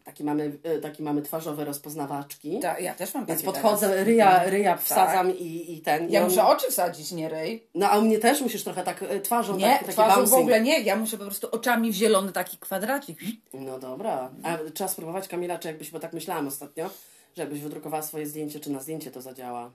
Taki 0.03 0.23
mamy, 0.23 0.57
e, 0.63 0.77
taki 0.79 1.03
mamy 1.03 1.21
twarzowe 1.21 1.65
rozpoznawaczki. 1.65 2.59
Ta, 2.59 2.79
ja 2.79 2.93
też 2.95 3.13
mam 3.13 3.25
Więc 3.25 3.43
podchodzę, 3.43 3.89
teraz. 3.89 4.05
ryja, 4.05 4.43
ryja 4.43 4.77
wsadzam 4.77 5.37
i, 5.37 5.73
i 5.73 5.81
ten. 5.81 6.09
i 6.09 6.11
Ja 6.11 6.21
on- 6.23 6.29
muszę 6.29 6.45
oczy 6.45 6.71
wsadzić, 6.71 7.11
nie 7.11 7.29
ryj. 7.29 7.67
No 7.75 7.89
a 7.89 7.97
u 7.97 8.01
mnie 8.01 8.19
też 8.19 8.41
musisz 8.41 8.63
trochę 8.63 8.83
tak 8.83 9.03
e, 9.03 9.19
twarzą, 9.19 9.57
Nie, 9.57 9.79
tak, 9.79 9.87
twarzą 9.87 10.11
w 10.13 10.15
bouncing. 10.15 10.39
ogóle 10.39 10.61
nie. 10.61 10.79
Ja 10.79 10.95
muszę 10.95 11.17
po 11.17 11.23
prostu 11.25 11.47
oczami 11.51 11.91
w 11.91 11.95
zielony 11.95 12.31
taki 12.31 12.57
kwadracik. 12.57 13.19
No 13.53 13.79
dobra. 13.79 14.29
A 14.43 14.57
trzeba 14.73 14.87
spróbować, 14.87 15.27
Kamila, 15.27 15.59
czy 15.59 15.67
jakbyś, 15.67 15.91
bo 15.91 15.99
tak 15.99 16.13
myślałam 16.13 16.47
ostatnio, 16.47 16.89
że 17.35 17.41
jakbyś 17.41 17.59
wydrukowała 17.61 18.03
swoje 18.03 18.27
zdjęcie, 18.27 18.59
czy 18.59 18.71
na 18.71 18.79
zdjęcie 18.79 19.11
to 19.11 19.21
zadziała. 19.21 19.71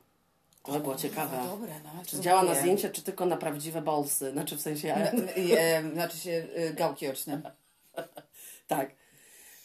To 0.62 0.72
by 0.72 0.80
było 0.80 0.94
ciekawe. 0.96 1.36
No 1.44 1.50
dobre, 1.50 1.72
no. 1.84 1.90
Czy 2.06 2.20
działa 2.20 2.42
na 2.42 2.54
zdjęcie, 2.54 2.90
czy 2.90 3.02
tylko 3.02 3.26
na 3.26 3.36
prawdziwe 3.36 3.82
bolsy? 3.82 4.30
Znaczy 4.30 4.56
w 4.56 4.60
sensie... 4.60 4.94
E, 4.94 5.82
Znaczy 5.92 6.18
się 6.18 6.46
y, 6.70 6.74
gałki 6.74 7.08
oczne. 7.08 7.40
Tak. 8.66 8.90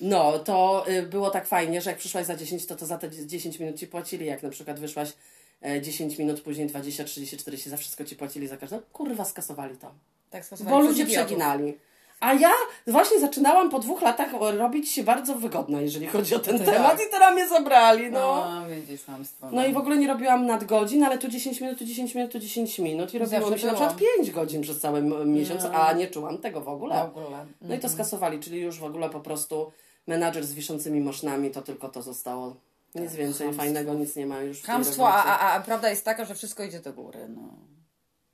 No, 0.01 0.39
to 0.39 0.85
y, 0.89 1.01
było 1.03 1.29
tak 1.29 1.47
fajnie, 1.47 1.81
że 1.81 1.89
jak 1.89 1.99
przyszłaś 1.99 2.25
za 2.25 2.35
10, 2.35 2.65
to 2.65 2.75
to 2.75 2.85
za 2.85 2.97
te 2.97 3.09
10 3.09 3.59
minut 3.59 3.75
ci 3.79 3.87
płacili. 3.87 4.25
Jak 4.25 4.43
na 4.43 4.49
przykład 4.49 4.79
wyszłaś 4.79 5.13
e, 5.61 5.81
10 5.81 6.17
minut, 6.17 6.41
później 6.41 6.67
20, 6.67 7.03
30, 7.03 7.37
40, 7.37 7.69
za 7.69 7.77
wszystko 7.77 8.03
ci 8.05 8.15
płacili 8.15 8.47
za 8.47 8.57
każde. 8.57 8.79
Kurwa, 8.93 9.25
skasowali 9.25 9.77
to. 9.77 9.91
Tak 10.29 10.45
stosowali 10.45 10.77
Bo 10.77 10.83
ludzie 10.83 11.03
idiotów. 11.03 11.25
przeginali. 11.25 11.77
A 12.19 12.33
ja 12.33 12.51
właśnie 12.87 13.19
zaczynałam 13.19 13.69
po 13.69 13.79
dwóch 13.79 14.01
latach 14.01 14.29
robić 14.57 14.91
się 14.91 15.03
bardzo 15.03 15.35
wygodna, 15.35 15.81
jeżeli 15.81 16.07
chodzi 16.07 16.35
o 16.35 16.39
ten 16.39 16.57
Tak. 16.57 16.67
temat 16.67 17.01
i 17.07 17.11
teraz 17.11 17.33
mnie 17.33 17.47
zabrali, 17.47 18.11
no. 18.11 18.51
No, 18.51 18.67
widzisz, 18.75 19.05
hamstwo. 19.05 19.49
No 19.51 19.65
i 19.65 19.73
w 19.73 19.77
ogóle 19.77 19.97
nie 19.97 20.07
robiłam 20.07 20.45
nadgodzin, 20.45 21.03
ale 21.03 21.17
tu 21.17 21.27
10 21.27 21.61
minut, 21.61 21.79
tu 21.79 21.85
10 21.85 22.15
minut, 22.15 22.31
tu 22.31 22.39
10 22.39 22.79
minut 22.79 23.13
i 23.13 23.19
mi 23.19 23.27
się 23.27 23.67
na 23.67 23.73
przykład 23.73 23.97
5 24.17 24.31
godzin 24.31 24.61
przez 24.61 24.79
cały 24.79 25.01
miesiąc, 25.25 25.61
a 25.73 25.93
nie 25.93 26.07
czułam 26.07 26.37
tego 26.37 26.61
w 26.61 26.67
ogóle. 26.69 26.95
W 26.95 27.17
ogóle. 27.17 27.45
No 27.61 27.75
i 27.75 27.79
to 27.79 27.89
skasowali, 27.89 28.39
czyli 28.39 28.61
już 28.61 28.79
w 28.79 28.83
ogóle 28.83 29.09
po 29.09 29.19
prostu 29.19 29.71
menadżer 30.07 30.45
z 30.45 30.53
wiszącymi 30.53 31.01
moszynami, 31.01 31.51
to 31.51 31.61
tylko 31.61 31.89
to 31.89 32.01
zostało. 32.01 32.55
Nic 32.95 33.13
więcej 33.13 33.45
chamstwo. 33.47 33.63
fajnego, 33.63 33.93
nic 33.93 34.15
nie 34.15 34.25
ma 34.25 34.41
już. 34.41 34.61
Hamstwo, 34.61 35.07
a, 35.09 35.23
a, 35.23 35.53
a 35.53 35.61
prawda 35.61 35.89
jest 35.89 36.05
taka, 36.05 36.25
że 36.25 36.35
wszystko 36.35 36.63
idzie 36.63 36.79
do 36.79 36.93
góry. 36.93 37.19
No, 37.29 37.41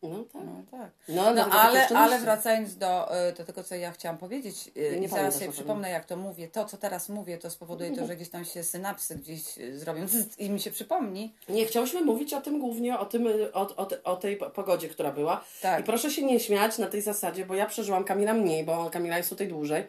No 0.03 0.24
tak. 0.33 0.43
no 0.45 0.63
tak. 0.71 0.91
No, 1.09 1.33
No, 1.33 1.45
ale, 1.45 1.88
ale 1.88 2.19
wracając 2.19 2.77
do, 2.77 3.17
y, 3.29 3.33
do 3.33 3.45
tego, 3.45 3.63
co 3.63 3.75
ja 3.75 3.91
chciałam 3.91 4.17
powiedzieć, 4.17 4.71
y, 4.77 4.97
Nie 5.00 5.07
i 5.07 5.09
zaraz 5.09 5.36
sobie 5.36 5.51
przypomnę, 5.51 5.89
jak 5.89 6.05
to 6.05 6.17
mówię. 6.17 6.47
To, 6.47 6.65
co 6.65 6.77
teraz 6.77 7.09
mówię, 7.09 7.38
to 7.38 7.50
spowoduje 7.50 7.95
to, 7.95 8.07
że 8.07 8.15
gdzieś 8.15 8.29
tam 8.29 8.45
się 8.45 8.63
synapsy 8.63 9.15
gdzieś 9.15 9.57
y, 9.57 9.79
zrobią 9.79 10.05
i 10.38 10.50
mi 10.50 10.59
się 10.59 10.71
przypomni. 10.71 11.36
Nie, 11.50 11.65
chciałyśmy 11.65 12.01
mówić 12.01 12.33
o 12.33 12.41
tym 12.41 12.59
głównie, 12.59 13.00
o, 13.00 13.05
tym, 13.05 13.27
o, 13.53 13.62
o, 13.77 13.88
o 14.03 14.15
tej 14.15 14.38
po- 14.38 14.50
pogodzie, 14.50 14.89
która 14.89 15.12
była. 15.12 15.43
Tak. 15.62 15.79
I 15.81 15.83
proszę 15.83 16.12
się 16.12 16.24
nie 16.25 16.39
śmiać 16.39 16.77
na 16.77 16.88
tej 16.88 17.01
zasadzie, 17.01 17.45
bo 17.45 17.55
ja 17.55 17.65
przeżyłam 17.65 18.03
Kamila 18.03 18.33
mniej, 18.33 18.63
bo 18.65 18.89
Kamila 18.89 19.17
jest 19.17 19.29
tutaj 19.29 19.47
dłużej, 19.47 19.83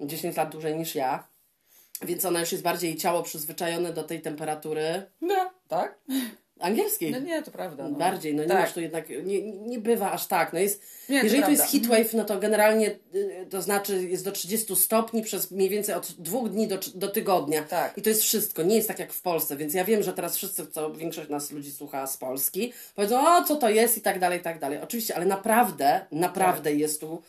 10 0.00 0.36
lat 0.36 0.50
dłużej 0.50 0.76
niż 0.76 0.94
ja. 0.94 1.26
Więc 2.02 2.24
ona 2.24 2.40
już 2.40 2.52
jest 2.52 2.64
bardziej 2.64 2.96
ciało 2.96 3.22
przyzwyczajone 3.22 3.92
do 3.92 4.02
tej 4.04 4.20
temperatury 4.22 5.02
No, 5.20 5.50
tak? 5.68 5.98
angielskiej. 6.62 7.10
No 7.12 7.18
nie, 7.18 7.42
to 7.42 7.50
prawda. 7.50 7.88
No. 7.88 7.98
Bardziej, 7.98 8.34
no 8.34 8.42
nie 8.42 8.48
tak. 8.48 8.58
masz 8.58 8.72
tu 8.72 8.80
jednak, 8.80 9.08
nie, 9.08 9.52
nie 9.52 9.78
bywa 9.78 10.12
aż 10.12 10.26
tak. 10.26 10.52
No 10.52 10.58
jest, 10.58 10.82
Nie, 11.08 11.22
jeżeli 11.22 11.42
to 11.42 11.50
jest 11.50 11.64
heatwave, 11.72 12.14
no 12.14 12.24
to 12.24 12.38
generalnie 12.38 12.90
y, 13.14 13.46
to 13.50 13.62
znaczy 13.62 14.08
jest 14.08 14.24
do 14.24 14.32
30 14.32 14.76
stopni 14.76 15.22
przez 15.22 15.50
mniej 15.50 15.68
więcej 15.68 15.94
od 15.94 16.12
dwóch 16.12 16.50
dni 16.50 16.68
do, 16.68 16.78
do 16.94 17.08
tygodnia. 17.08 17.62
Tak. 17.62 17.98
I 17.98 18.02
to 18.02 18.08
jest 18.08 18.22
wszystko. 18.22 18.62
Nie 18.62 18.76
jest 18.76 18.88
tak 18.88 18.98
jak 18.98 19.12
w 19.12 19.22
Polsce, 19.22 19.56
więc 19.56 19.74
ja 19.74 19.84
wiem, 19.84 20.02
że 20.02 20.12
teraz 20.12 20.36
wszyscy, 20.36 20.66
co 20.66 20.94
większość 20.94 21.28
nas 21.28 21.50
ludzi 21.50 21.72
słucha 21.72 22.06
z 22.06 22.16
Polski, 22.16 22.72
powiedzą, 22.94 23.36
o 23.36 23.44
co 23.44 23.56
to 23.56 23.68
jest 23.70 23.98
i 23.98 24.00
tak 24.00 24.18
dalej, 24.18 24.38
i 24.40 24.42
tak 24.42 24.58
dalej. 24.58 24.78
Oczywiście, 24.82 25.16
ale 25.16 25.26
naprawdę, 25.26 26.06
naprawdę 26.12 26.70
Tak. 26.70 26.78
jest 26.78 27.00
tu 27.00 27.22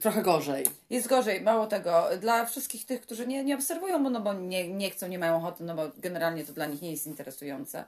trochę 0.00 0.22
gorzej. 0.22 0.66
Jest 0.90 1.08
gorzej, 1.08 1.40
mało 1.40 1.66
tego. 1.66 2.08
Dla 2.20 2.46
wszystkich 2.46 2.86
tych, 2.86 3.00
którzy 3.00 3.26
nie, 3.26 3.44
nie 3.44 3.54
obserwują, 3.54 3.98
no 4.10 4.20
bo 4.20 4.32
nie, 4.32 4.68
nie 4.68 4.90
chcą, 4.90 5.08
nie 5.08 5.18
mają 5.18 5.36
ochoty, 5.36 5.64
no 5.64 5.74
bo 5.74 5.82
generalnie 5.96 6.44
to 6.44 6.52
dla 6.52 6.66
nich 6.66 6.82
nie 6.82 6.90
jest 6.90 7.06
interesujące, 7.06 7.84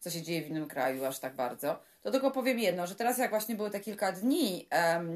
co 0.00 0.10
się 0.10 0.22
dzieje 0.22 0.42
w 0.42 0.48
innym 0.48 0.68
kraju 0.68 1.04
aż 1.04 1.18
tak 1.18 1.34
bardzo. 1.34 1.78
To 2.02 2.10
tylko 2.10 2.30
powiem 2.30 2.58
jedno, 2.58 2.86
że 2.86 2.94
teraz 2.94 3.18
jak 3.18 3.30
właśnie 3.30 3.54
były 3.54 3.70
te 3.70 3.80
kilka 3.80 4.12
dni, 4.12 4.68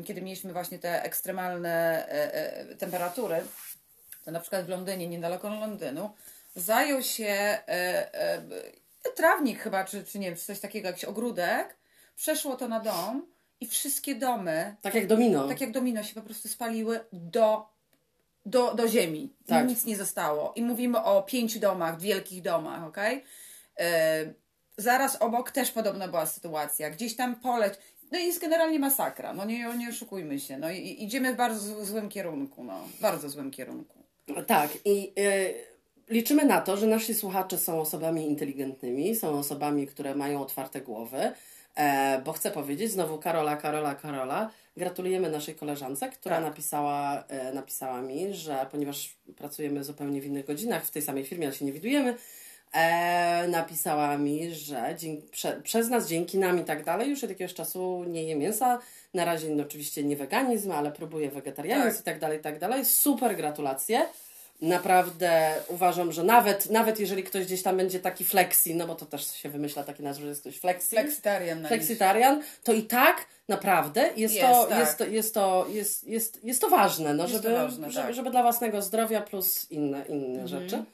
kiedy 0.05 0.23
mieliśmy 0.23 0.53
właśnie 0.53 0.79
te 0.79 1.03
ekstremalne 1.03 2.07
e, 2.09 2.35
e, 2.35 2.77
temperatury, 2.77 3.37
to 4.25 4.31
na 4.31 4.41
przykład 4.41 4.67
w 4.67 4.69
Londynie, 4.69 5.09
niedaleko 5.09 5.49
Londynu, 5.49 6.11
zajął 6.57 7.03
się 7.03 7.25
e, 7.25 7.65
e, 8.15 8.43
trawnik 9.17 9.59
chyba, 9.59 9.85
czy, 9.85 10.05
czy 10.05 10.19
nie 10.19 10.27
wiem, 10.27 10.37
czy 10.37 10.45
coś 10.45 10.61
takiego, 10.61 10.89
jakiś 10.89 11.05
ogródek, 11.05 11.77
przeszło 12.17 12.57
to 12.57 12.69
na 12.69 12.81
dom 12.81 13.27
i 13.65 13.67
wszystkie 13.67 14.15
domy 14.15 14.77
Tak 14.83 14.95
jak 14.95 15.07
domino. 15.07 15.49
tak 15.49 15.61
jak 15.61 15.71
domino 15.73 16.03
się 16.03 16.15
po 16.15 16.23
prostu 16.23 16.49
spaliły 16.49 17.01
do, 17.13 17.67
do, 18.47 18.75
do 18.75 18.89
ziemi. 18.89 19.33
Tak. 19.47 19.69
Nic 19.69 19.85
nie 19.85 19.97
zostało. 19.97 20.53
I 20.57 20.63
mówimy 20.63 21.03
o 21.03 21.23
pięciu 21.23 21.61
domach, 21.61 22.01
wielkich 22.01 22.43
domach, 22.43 22.85
okej? 22.85 23.25
E, 23.79 24.35
zaraz 24.77 25.17
obok 25.23 25.51
też 25.51 25.71
podobna 25.71 26.09
była 26.09 26.27
sytuacja. 26.27 26.91
Gdzieś 26.91 27.17
tam 27.17 27.37
poleć. 27.37 27.75
No 28.13 28.19
i 28.19 28.27
jest 28.27 28.41
generalnie 28.41 28.79
masakra. 28.79 29.33
No 29.33 29.45
nie, 29.45 29.75
nie 29.79 29.89
oszukujmy 29.89 30.41
się. 30.41 30.59
No 30.59 30.71
i, 30.71 31.05
idziemy 31.05 31.35
w 31.35 31.37
bardzo 31.37 31.85
złym 31.85 32.09
kierunku. 32.09 32.65
No. 32.65 32.81
Bardzo 33.01 33.29
złym 33.29 33.51
kierunku. 33.51 33.99
Tak, 34.47 34.71
i 34.85 35.13
y, 35.19 35.55
liczymy 36.09 36.45
na 36.45 36.61
to, 36.61 36.77
że 36.77 36.87
nasi 36.87 37.15
słuchacze 37.15 37.59
są 37.59 37.81
osobami 37.81 38.27
inteligentnymi, 38.27 39.17
są 39.17 39.39
osobami, 39.39 39.87
które 39.87 40.15
mają 40.15 40.43
otwarte 40.43 40.81
głowy, 40.81 41.33
e, 41.77 42.21
bo 42.25 42.33
chcę 42.33 42.51
powiedzieć 42.51 42.91
znowu 42.93 43.19
Karola, 43.19 43.57
Karola, 43.57 43.95
Karola. 43.95 44.51
Gratulujemy 44.77 45.31
naszej 45.31 45.55
koleżance, 45.55 46.09
która 46.09 46.37
Tak. 46.37 46.45
napisała, 46.45 47.25
e, 47.29 47.53
napisała 47.53 48.03
mi, 48.03 48.35
że 48.35 48.67
ponieważ 48.71 49.17
pracujemy 49.37 49.85
zupełnie 49.85 50.21
w 50.21 50.27
innych 50.27 50.47
godzinach, 50.47 50.85
w 50.85 50.91
tej 50.91 51.03
samej 51.03 51.25
firmie, 51.25 51.47
ale 51.47 51.57
się 51.57 51.65
nie 51.65 51.73
widujemy, 51.73 52.17
e, 52.73 53.49
napisała 53.49 54.19
mi, 54.19 54.55
że 54.55 54.95
dzięki, 54.99 55.29
prze, 55.29 55.61
przez 55.63 55.89
nas, 55.89 56.09
dzięki 56.09 56.39
nam 56.39 56.61
i 56.61 56.65
tak 56.65 56.85
dalej, 56.85 57.11
już 57.11 57.25
od 57.25 57.31
jakiegoś 57.31 57.55
czasu 57.55 58.05
nie 58.09 58.25
je 58.25 58.37
mięsa. 58.37 58.79
Na 59.15 59.25
razie 59.25 59.49
no, 59.51 59.63
oczywiście 59.63 60.05
nie 60.05 60.17
weganizm, 60.17 60.73
ale 60.73 60.93
próbuję 60.93 61.31
wegetarianizm 61.31 61.91
Tak. 61.91 62.01
i 62.01 62.05
tak 62.05 62.19
dalej, 62.19 62.39
i 62.39 62.43
tak 62.43 62.59
dalej. 62.59 62.85
Super, 62.85 63.37
gratulacje. 63.37 64.07
Naprawdę 64.63 65.55
uważam, 65.69 66.13
że 66.13 66.25
nawet, 66.25 66.71
nawet 66.71 67.01
jeżeli 67.01 67.23
ktoś 67.25 67.45
gdzieś 67.45 67.63
tam 67.63 67.77
będzie 67.77 68.01
taki 68.01 68.25
flexi, 68.25 68.75
no 68.75 68.87
bo 68.87 68.95
to 68.95 69.07
też 69.07 69.37
się 69.37 69.49
wymyśla 69.49 69.85
takie 69.85 70.03
nazwy, 70.03 70.23
że 70.23 70.29
jest 70.29 70.41
ktoś 70.41 70.59
flexi, 70.59 70.89
Flexitarian 70.89 71.67
flexitarian, 71.67 72.43
to 72.65 72.73
i 72.73 72.83
tak 72.83 73.27
naprawdę 73.49 74.11
jest, 74.17 74.35
Jest, 74.35 74.47
to, 74.47 74.65
tak. 74.67 74.79
jest, 74.79 74.99
to, 74.99 75.05
jest, 75.05 75.35
to, 75.35 75.67
jest, 75.71 76.05
jest, 76.09 76.45
jest 76.45 76.61
to 76.61 76.69
ważne, 76.69 77.15
no, 77.15 77.23
Jest 77.23 77.37
to 77.37 77.43
żeby, 77.43 77.55
ważne, 77.55 77.91
żeby, 77.91 78.07
tak. 78.07 78.15
żeby 78.15 78.31
dla 78.31 78.43
własnego 78.43 78.83
zdrowia 78.83 79.21
plus 79.21 79.71
inne, 79.71 80.05
inne 80.09 80.43
Mhm. 80.43 80.49
rzeczy. 80.49 80.85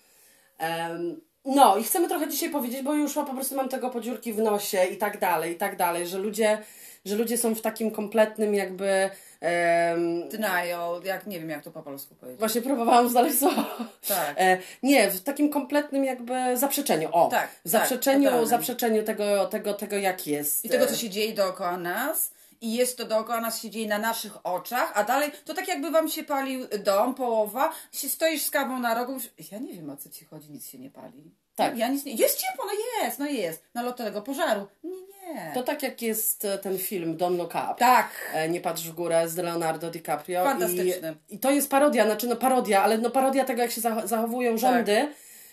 Em, 0.59 1.21
no 1.45 1.77
i 1.77 1.85
chcemy 1.85 2.09
trochę 2.09 2.29
dzisiaj 2.29 2.51
powiedzieć, 2.51 2.83
bo 2.83 2.95
już 2.95 3.15
po 3.15 3.25
prostu 3.25 3.57
mam 3.57 3.69
tego 3.69 3.91
podziurki 3.91 4.33
w 4.33 4.39
nosie 4.39 4.85
i 4.85 4.97
tak 4.97 5.19
dalej, 5.19 5.53
i 5.53 5.57
tak 5.57 5.77
dalej, 5.77 6.07
że 6.07 6.19
ludzie, 6.19 6.59
że 7.05 7.17
ludzie 7.17 7.39
są 7.39 7.55
w 7.55 7.61
takim 7.61 7.91
kompletnym 7.91 8.55
jakby... 8.55 9.11
em, 9.41 10.29
Denial, 10.29 11.03
jak 11.05 11.27
nie 11.27 11.41
wiem 11.41 11.51
jak 11.51 11.65
to 11.65 11.71
po 11.71 11.83
polsku 11.83 12.15
powiedzieć. 12.15 12.39
Właśnie 12.39 12.63
próbowałam 12.63 13.09
znaleźć 13.09 13.39
słowo. 13.39 13.63
Tak. 14.09 14.35
E, 14.37 14.59
nie, 14.83 15.11
w 15.11 15.21
takim 15.23 15.51
kompletnym 15.51 16.05
jakby 16.05 16.57
zaprzeczeniu. 16.57 17.09
O, 17.13 17.29
Tak, 17.29 17.49
w 17.65 17.69
zaprzeczeniu, 17.69 18.31
tak, 18.31 18.47
zaprzeczeniu 18.47 19.03
tego, 19.03 19.47
tego, 19.47 19.75
tego, 19.75 19.97
jak 19.97 20.27
jest. 20.27 20.65
I 20.65 20.69
tego, 20.69 20.85
E, 20.85 20.89
co 20.89 20.97
się 20.97 21.11
dzieje 21.11 21.35
dookoła 21.35 21.77
nas. 21.77 22.31
I 22.63 22.75
jest 22.75 22.97
to 22.99 23.05
dookoła 23.05 23.41
nas, 23.41 23.63
się 23.63 23.71
dzieje 23.71 23.89
na 23.89 23.99
naszych 23.99 24.47
oczach, 24.47 24.93
a 24.95 25.05
dalej 25.05 25.31
to 25.45 25.55
tak 25.55 25.69
jakby 25.69 25.91
wam 25.91 26.09
się 26.09 26.25
palił 26.25 26.67
dom, 26.85 27.15
połowa, 27.15 27.73
się 27.93 28.09
stoisz 28.09 28.43
z 28.43 28.51
kawą 28.51 28.79
na 28.79 28.95
rogu. 28.95 29.19
Ja 29.53 29.59
nie 29.59 29.73
wiem 29.73 29.91
o 29.91 29.97
co 29.97 30.11
ci 30.11 30.25
chodzi, 30.25 30.51
nic 30.51 30.67
się 30.69 30.79
nie 30.79 30.91
pali. 30.91 31.35
Tak. 31.55 31.77
Ja 31.79 31.89
nic 31.89 32.05
nie. 32.05 32.13
Jest 32.15 32.39
ciepło, 32.39 32.65
no 32.65 33.05
jest, 33.05 33.19
no 33.19 33.27
jest. 33.27 33.63
Na 33.75 33.83
lot 33.83 33.97
tego 33.97 34.23
pożaru. 34.23 34.67
Nie, 34.85 34.97
nie. 35.35 35.51
To 35.55 35.63
tak 35.63 35.83
jak 35.83 36.03
jest 36.03 36.45
e, 36.45 36.59
ten 36.59 36.79
film 36.79 37.17
Don't 37.17 37.37
Look 37.39 37.51
Up. 37.55 37.75
Tak. 37.79 38.09
E, 38.35 38.49
Nie 38.49 38.61
patrz 38.61 38.83
w 38.83 38.93
górę 38.95 39.29
z 39.29 39.37
Leonardo 39.37 39.91
DiCaprio. 39.91 40.45
Fantastyczny. 40.45 41.15
I, 41.31 41.35
I 41.35 41.39
to 41.39 41.51
jest 41.51 41.71
parodia, 41.71 42.05
znaczy 42.05 42.27
no 42.27 42.37
parodia, 42.37 42.83
ale 42.83 42.99
no 42.99 43.11
parodia 43.11 43.45
tego, 43.45 43.63
jak 43.63 43.71
się 43.71 43.81
zach- 43.81 44.07
zachowują 44.07 44.59
rządy. 44.59 45.09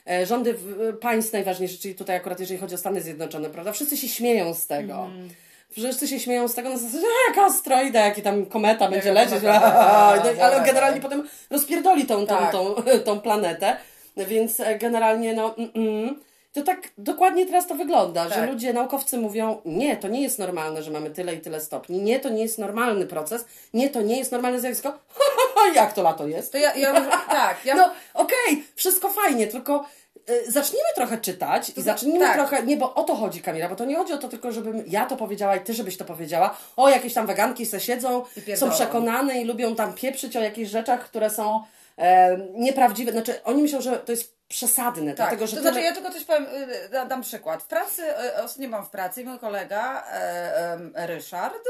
e, 0.09 0.25
Rządy 0.25 0.53
w- 0.53 0.97
państw 1.01 1.33
najważniejszych, 1.33 1.79
czyli 1.79 1.95
tutaj 1.95 2.15
akurat 2.15 2.39
jeżeli 2.39 2.59
chodzi 2.59 2.75
o 2.75 2.77
Stany 2.77 3.01
Zjednoczone, 3.01 3.49
prawda? 3.49 3.71
Wszyscy 3.71 3.97
się 3.97 4.07
śmieją 4.07 4.53
z 4.53 4.67
tego. 4.67 4.93
Mhm. 4.93 5.29
Wszyscy 5.69 6.07
się 6.07 6.19
śmieją 6.19 6.47
z 6.47 6.53
tego 6.55 6.69
na 6.69 6.77
zasadzie, 6.77 7.05
"E, 7.07 7.29
jaka 7.29 7.45
asteroida, 7.45 8.05
jaki 8.05 8.21
tam 8.21 8.45
kometa 8.45 8.89
będzie 8.89 9.09
Jaka 9.09 9.21
lecieć, 9.21 9.39
kometa, 9.41 9.69
no, 10.37 10.43
ale 10.43 10.55
tak. 10.55 10.65
generalnie 10.65 11.01
potem 11.01 11.27
rozpierdoli 11.49 12.05
tą, 12.05 12.19
tą, 12.19 12.37
Tak. 12.37 12.51
tą, 12.51 12.75
tą 13.05 13.19
planetę, 13.19 13.77
więc 14.17 14.59
e, 14.59 14.77
generalnie 14.77 15.33
no 15.33 15.55
mm, 15.57 15.69
mm, 15.75 16.21
to 16.57 16.63
tak 16.63 16.87
dokładnie 16.97 17.45
teraz 17.45 17.67
to 17.67 17.75
wygląda, 17.75 18.29
że 18.29 18.35
Tak. 18.35 18.49
ludzie, 18.49 18.73
naukowcy 18.73 19.17
mówią, 19.17 19.61
nie, 19.65 19.97
to 19.97 20.07
nie 20.07 20.21
jest 20.21 20.39
normalne, 20.39 20.83
że 20.83 20.91
mamy 20.91 21.09
tyle 21.09 21.35
i 21.35 21.39
tyle 21.39 21.61
stopni, 21.61 22.01
nie, 22.01 22.19
to 22.19 22.29
nie 22.29 22.41
jest 22.41 22.57
normalny 22.57 23.05
proces, 23.05 23.45
nie, 23.73 23.89
to 23.89 24.01
nie 24.01 24.17
jest 24.17 24.31
normalne 24.31 24.59
zjawisko, 24.59 24.93
jak 25.75 25.93
to 25.93 26.03
lato 26.03 26.27
jest? 26.27 26.51
To 26.51 26.57
ja, 26.57 26.75
ja 26.75 27.01
tak, 27.29 27.65
ja 27.65 27.75
No 27.75 27.91
okej, 28.13 28.63
wszystko 28.75 29.09
fajnie, 29.09 29.47
tylko 29.47 29.85
y, 30.29 30.51
zacznijmy 30.51 30.89
trochę 30.95 31.17
czytać 31.17 31.71
i 31.77 31.81
zacznijmy 31.81 32.19
tak. 32.19 32.35
trochę, 32.35 32.63
nie, 32.63 32.77
bo 32.77 32.93
o 32.93 33.03
to 33.03 33.15
chodzi 33.15 33.41
Kamila, 33.41 33.69
bo 33.69 33.75
to 33.75 33.85
nie 33.85 33.95
chodzi 33.95 34.13
o 34.13 34.17
to 34.17 34.27
tylko, 34.27 34.51
żebym 34.51 34.83
ja 34.87 35.05
to 35.05 35.17
powiedziała 35.17 35.55
i 35.55 35.59
ty, 35.59 35.73
żebyś 35.73 35.97
to 35.97 36.05
powiedziała, 36.05 36.57
o 36.75 36.89
jakieś 36.89 37.13
tam 37.13 37.27
weganki 37.27 37.65
se 37.65 37.79
siedzą, 37.79 38.23
są 38.55 38.71
przekonane 38.71 39.41
i 39.41 39.45
lubią 39.45 39.75
tam 39.75 39.93
pieprzyć 39.93 40.37
o 40.37 40.41
jakichś 40.41 40.69
rzeczach, 40.69 41.05
które 41.05 41.29
są 41.29 41.63
e, 41.97 42.37
nieprawdziwe. 42.53 43.11
Znaczy, 43.11 43.43
oni 43.43 43.61
myślą, 43.61 43.81
że 43.81 43.91
to 43.91 44.11
jest 44.11 44.36
przesadne, 44.47 45.05
Tak, 45.13 45.15
dlatego 45.15 45.47
że 45.47 45.55
to 45.55 45.61
znaczy 45.61 45.81
ja 45.81 45.93
tylko 45.93 46.11
coś 46.11 46.23
powiem, 46.23 46.45
y, 46.85 46.89
da- 46.89 47.05
dam 47.05 47.21
przykład. 47.21 47.63
W 47.63 47.67
pracy, 47.67 48.03
y, 48.37 48.43
ostatnio 48.43 48.69
mam 48.69 48.85
w 48.85 48.89
pracy, 48.89 49.25
mój 49.25 49.39
kolega 49.39 50.03
e, 50.07 51.07
Ryszard, 51.07 51.63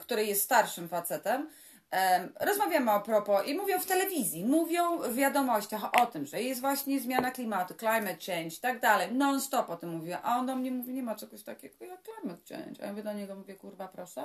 który 0.00 0.24
jest 0.26 0.42
starszym 0.42 0.88
facetem, 0.88 1.48
em, 1.90 2.32
rozmawiamy 2.40 2.92
o 2.92 3.00
propos 3.00 3.46
i 3.46 3.54
mówią 3.54 3.78
w 3.80 3.86
telewizji, 3.86 4.44
mówią 4.44 4.98
w 4.98 5.14
wiadomościach 5.14 6.02
o 6.02 6.06
tym, 6.06 6.26
że 6.26 6.42
jest 6.42 6.60
właśnie 6.60 7.00
zmiana 7.00 7.30
klimatu, 7.30 7.74
climate 7.74 8.16
change 8.26 8.56
i 8.56 8.60
tak 8.60 8.80
dalej, 8.80 9.12
non 9.12 9.40
stop 9.40 9.70
o 9.70 9.76
tym 9.76 9.90
mówię, 9.90 10.18
a 10.22 10.36
on 10.36 10.46
do 10.46 10.56
mnie 10.56 10.70
mówi, 10.70 10.94
nie 10.94 11.02
ma 11.02 11.14
czegoś 11.14 11.42
takiego 11.42 11.84
jak 11.84 12.00
climate 12.02 12.42
change, 12.54 12.82
a 12.82 12.86
ja 12.86 12.90
mówię 12.92 13.02
do 13.02 13.12
niego, 13.12 13.34
mówię, 13.34 13.54
kurwa 13.54 13.88
proszę, 13.88 14.24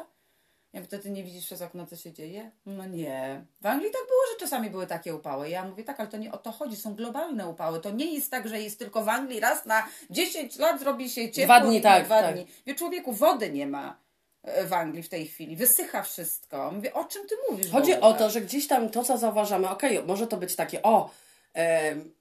ja 0.75 0.81
mówię, 0.81 0.97
to 0.97 1.03
ty 1.03 1.09
nie 1.09 1.23
widzisz 1.23 1.45
przez 1.45 1.61
okno, 1.61 1.85
co 1.85 1.95
się 1.95 2.13
dzieje? 2.13 2.51
No 2.65 2.85
nie. 2.85 3.45
W 3.61 3.65
Anglii 3.65 3.91
tak 3.91 4.01
było, 4.01 4.21
że 4.33 4.39
czasami 4.39 4.69
były 4.69 4.87
takie 4.87 5.15
upały. 5.15 5.49
Ja 5.49 5.65
mówię, 5.65 5.83
tak, 5.83 5.99
ale 5.99 6.09
to 6.09 6.17
nie 6.17 6.31
o 6.31 6.37
to 6.37 6.51
chodzi, 6.51 6.75
są 6.75 6.95
globalne 6.95 7.47
upały. 7.47 7.79
To 7.81 7.91
nie 7.91 8.13
jest 8.13 8.31
tak, 8.31 8.47
że 8.47 8.61
jest 8.61 8.79
tylko 8.79 9.03
w 9.03 9.09
Anglii 9.09 9.39
raz 9.39 9.65
na 9.65 9.87
10 10.09 10.57
lat 10.57 10.79
zrobi 10.79 11.09
się 11.09 11.31
ciepło. 11.31 11.55
Dwa 11.55 11.67
dni, 11.67 11.81
tak, 11.81 12.05
Dwa 12.05 12.21
tak. 12.21 12.35
dni. 12.35 12.47
Wie, 12.65 12.75
człowieku, 12.75 13.13
wody 13.13 13.49
nie 13.49 13.67
ma 13.67 13.97
e, 14.43 14.65
w 14.65 14.73
Anglii 14.73 15.03
w 15.03 15.09
tej 15.09 15.27
chwili. 15.27 15.55
Wysycha 15.55 16.03
wszystko. 16.03 16.71
Mówię, 16.71 16.93
o 16.93 17.05
czym 17.05 17.27
ty 17.27 17.35
mówisz? 17.51 17.71
Chodzi 17.71 17.93
o 17.93 18.13
to, 18.13 18.29
że 18.29 18.41
gdzieś 18.41 18.67
tam 18.67 18.89
to, 18.89 19.03
co 19.03 19.17
zauważamy, 19.17 19.69
okej, 19.69 20.03
może 20.03 20.27
to 20.27 20.37
być 20.37 20.55
takie, 20.55 20.81
o, 20.81 21.09
em, 21.53 22.13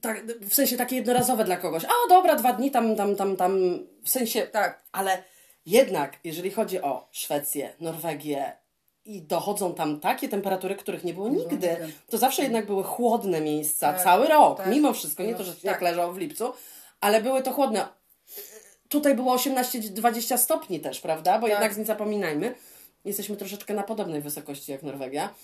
tak, 0.00 0.26
w 0.26 0.54
sensie 0.54 0.76
takie 0.76 0.96
jednorazowe 0.96 1.44
dla 1.44 1.56
kogoś. 1.56 1.84
A 1.84 2.08
dobra, 2.08 2.36
dwa 2.36 2.52
dni 2.52 2.70
tam, 2.70 2.96
tam, 2.96 3.16
tam, 3.16 3.36
tam, 3.36 3.58
w 4.04 4.10
sensie, 4.10 4.42
Tak. 4.42 4.82
ale 4.92 5.22
jednak, 5.66 6.18
jeżeli 6.24 6.50
chodzi 6.50 6.82
o 6.82 7.08
Szwecję, 7.10 7.72
Norwegię 7.80 8.52
i 9.04 9.22
dochodzą 9.22 9.74
tam 9.74 10.00
takie 10.00 10.28
temperatury, 10.28 10.76
których 10.76 11.04
nie 11.04 11.14
było 11.14 11.28
nigdy, 11.28 11.54
nigdy. 11.54 11.92
to 12.10 12.18
zawsze 12.18 12.42
jednak 12.42 12.66
były 12.66 12.84
chłodne 12.84 13.40
miejsca 13.40 13.92
Tak, 13.92 14.02
cały 14.02 14.26
rok, 14.28 14.58
tak. 14.58 14.66
mimo 14.66 14.92
wszystko, 14.92 15.22
nie 15.22 15.32
No, 15.32 15.38
to, 15.38 15.44
że 15.44 15.52
tak. 15.52 15.60
śnieg 15.60 15.80
leżał 15.80 16.12
w 16.12 16.18
lipcu, 16.18 16.52
ale 17.00 17.22
były 17.22 17.42
to 17.42 17.52
chłodne. 17.52 17.88
Tutaj 18.88 19.14
było 19.14 19.36
18-20 19.36 20.38
stopni 20.38 20.80
też, 20.80 21.00
prawda? 21.00 21.38
Bo 21.38 21.46
Tak. 21.46 21.50
jednak 21.50 21.76
nie 21.76 21.84
zapominajmy, 21.84 22.54
jesteśmy 23.04 23.36
troszeczkę 23.36 23.74
na 23.74 23.82
podobnej 23.82 24.20
wysokości 24.20 24.72
jak 24.72 24.82
Norwegia 24.82 25.34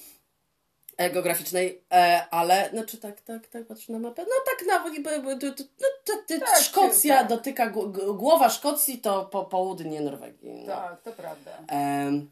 geograficznej, 0.99 1.81
e, 1.93 2.27
ale 2.31 2.71
znaczy 2.73 2.99
tak, 2.99 3.21
tak, 3.21 3.47
tak, 3.47 3.67
patrzę 3.67 3.93
na 3.93 3.99
mapę, 3.99 4.23
no 4.23 4.35
tak, 4.47 4.67
na, 4.67 4.91
b- 5.01 5.21
b- 5.23 5.39
t- 5.39 5.53
t- 5.53 5.65
t- 6.05 6.23
t- 6.27 6.39
Tak, 6.41 6.59
Szkocja 6.63 7.19
tak. 7.19 7.29
dotyka, 7.29 7.73
głowa 8.15 8.49
Szkocji 8.51 8.99
to 8.99 9.25
po 9.25 9.45
południe 9.45 10.01
Norwegii. 10.01 10.53
No. 10.53 10.67
Tak, 10.75 11.03
to 11.03 11.13
prawda. 11.13 11.51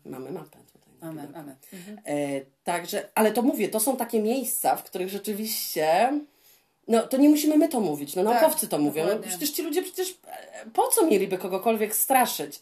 Mamy 0.05 0.31
mapę 0.31 0.59
tutaj. 0.73 1.09
Amen, 1.11 1.33
amen. 1.37 1.57
Mhm. 1.73 1.99
E, 2.07 2.41
także, 2.65 3.09
ale 3.15 3.33
to 3.33 3.43
mówię, 3.43 3.69
to 3.69 3.81
są 3.81 3.97
takie 3.97 4.23
miejsca, 4.23 4.77
w 4.77 4.83
których 4.85 5.09
rzeczywiście. 5.09 6.13
No, 6.89 7.03
to 7.07 7.17
nie 7.17 7.29
musimy 7.29 7.57
my 7.57 7.69
to 7.69 7.81
mówić, 7.81 8.17
no 8.17 8.23
naukowcy 8.23 8.69
to 8.69 8.79
mówią. 8.79 9.07
No, 9.07 9.19
przecież 9.29 9.51
ci 9.51 9.63
ludzie 9.63 9.83
przecież 9.83 10.19
e, 10.27 10.67
po 10.75 10.89
co 10.89 11.07
mieliby 11.07 11.39
kogokolwiek 11.39 11.97
straszyć? 11.97 12.61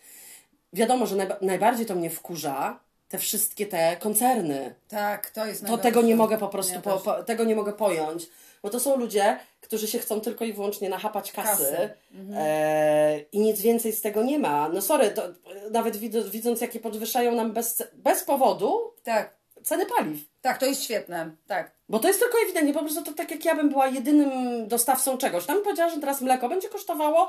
Wiadomo, 0.72 1.06
że 1.06 1.16
najba- 1.16 1.36
najbardziej 1.42 1.86
to 1.86 1.94
mnie 1.94 2.10
wkurza 2.10 2.78
te 3.12 3.18
wszystkie 3.18 3.66
te 3.66 3.96
koncerny. 3.96 4.74
Tak, 4.88 5.30
to 5.30 5.46
jest 5.46 5.66
To 5.66 5.78
tego 5.78 6.02
nie 6.02 6.16
mogę 6.16 6.38
po 6.38 6.48
prostu, 6.48 6.80
po, 6.80 6.96
po, 7.00 7.22
tego 7.22 7.44
nie 7.44 7.56
mogę 7.56 7.72
pojąć. 7.72 8.26
Bo 8.62 8.70
to 8.70 8.80
są 8.80 8.96
ludzie, 8.96 9.38
którzy 9.60 9.88
się 9.88 9.98
chcą 9.98 10.20
tylko 10.20 10.44
i 10.44 10.52
wyłącznie 10.52 10.88
nachapać 10.88 11.32
kasy, 11.32 11.64
Kasy. 11.64 11.90
e, 12.34 13.18
i 13.32 13.40
nic 13.40 13.60
więcej 13.60 13.92
z 13.92 14.00
tego 14.00 14.22
nie 14.22 14.38
ma. 14.38 14.68
No 14.68 14.82
sorry, 14.82 15.10
to, 15.10 15.22
nawet 15.70 15.96
widząc, 15.96 16.26
widząc 16.28 16.60
jakie 16.60 16.80
podwyższają 16.80 17.34
nam 17.34 17.52
bez, 17.52 17.82
bez 17.94 18.24
powodu 18.24 18.92
Tak, 19.04 19.34
ceny 19.62 19.86
paliw. 19.86 20.18
tak, 20.42 20.58
to 20.58 20.66
jest 20.66 20.82
świetne. 20.84 21.30
Tak. 21.46 21.70
Bo 21.88 21.98
to 21.98 22.08
jest 22.08 22.20
tylko 22.20 22.38
ewidentnie, 22.44 22.72
po 22.74 22.80
prostu 22.80 23.02
to 23.02 23.12
tak 23.12 23.30
jak 23.30 23.44
ja 23.44 23.54
bym 23.54 23.68
była 23.68 23.86
jedynym 23.86 24.30
dostawcą 24.68 25.18
czegoś. 25.18 25.46
Tam 25.46 25.62
powiedziała, 25.62 25.90
że 25.90 26.00
teraz 26.00 26.20
mleko 26.20 26.48
będzie 26.48 26.68
kosztowało 26.68 27.28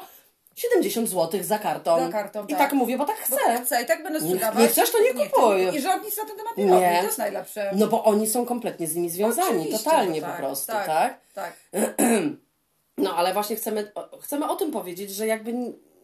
70 0.56 1.10
zł 1.10 1.44
za 1.44 1.60
karton. 1.60 2.12
Za 2.12 2.20
I 2.42 2.48
tak. 2.48 2.58
tak 2.58 2.74
mówię, 2.74 2.98
bo 2.98 3.06
tak 3.06 3.16
Bo 3.30 3.36
chcę. 3.36 3.46
tak 3.46 3.66
chcę 3.66 3.84
i 3.84 3.86
tak 3.86 4.04
będę 4.04 4.22
sprzedawać. 4.22 4.60
nie 4.60 4.68
chcesz, 4.68 4.92
to 4.92 5.02
nie 5.04 5.14
chcę. 5.14 5.30
kupuj. 5.30 5.76
I 5.76 5.82
rząd 5.82 6.04
nic 6.04 6.18
na 6.18 6.26
ten 6.26 6.38
temat 6.38 6.58
nie, 6.58 6.66
Nie. 6.66 6.72
robi. 6.72 6.98
To 6.98 7.04
jest 7.04 7.18
najlepsze. 7.18 7.72
No 7.76 7.88
bo 7.88 8.04
oni 8.04 8.28
są 8.28 8.46
kompletnie 8.46 8.88
z 8.88 8.96
nimi 8.96 9.10
związani, 9.10 9.48
Oczywiście, 9.60 9.78
totalnie 9.84 10.22
po 10.22 10.28
tak, 10.28 10.38
prostu, 10.38 10.72
tak, 10.72 10.86
tak? 10.86 11.20
Tak. 11.34 11.54
No 12.98 13.16
ale 13.16 13.34
właśnie 13.34 13.56
chcemy, 13.56 13.92
o- 13.96 14.18
chcemy 14.18 14.50
o 14.50 14.56
tym 14.56 14.72
powiedzieć, 14.72 15.12
że 15.12 15.28
jakby 15.28 15.54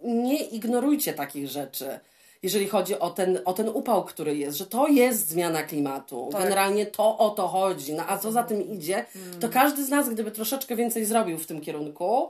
nie 0.04 0.44
ignorujcie 0.44 1.14
takich 1.14 1.48
rzeczy. 1.48 2.00
Jeżeli 2.44 2.68
chodzi 2.68 3.00
o 3.00 3.10
ten, 3.10 3.40
o 3.46 3.54
ten 3.54 3.70
upał, 3.70 4.04
który 4.06 4.38
jest, 4.38 4.58
że 4.58 4.66
to 4.66 4.88
jest 4.88 5.28
zmiana 5.30 5.64
klimatu. 5.64 6.30
Tak. 6.32 6.42
Generalnie 6.44 6.86
to 6.86 7.18
o 7.18 7.30
to 7.30 7.48
chodzi. 7.48 7.94
No 7.94 8.04
a 8.08 8.18
co 8.18 8.32
za 8.32 8.44
tym 8.44 8.72
idzie, 8.72 9.06
to 9.40 9.50
każdy 9.50 9.86
z 9.86 9.90
nas, 9.90 10.10
gdyby 10.10 10.32
troszeczkę 10.32 10.76
więcej 10.76 11.06
zrobił 11.06 11.38
w 11.38 11.46
tym 11.46 11.62
kierunku, 11.62 12.30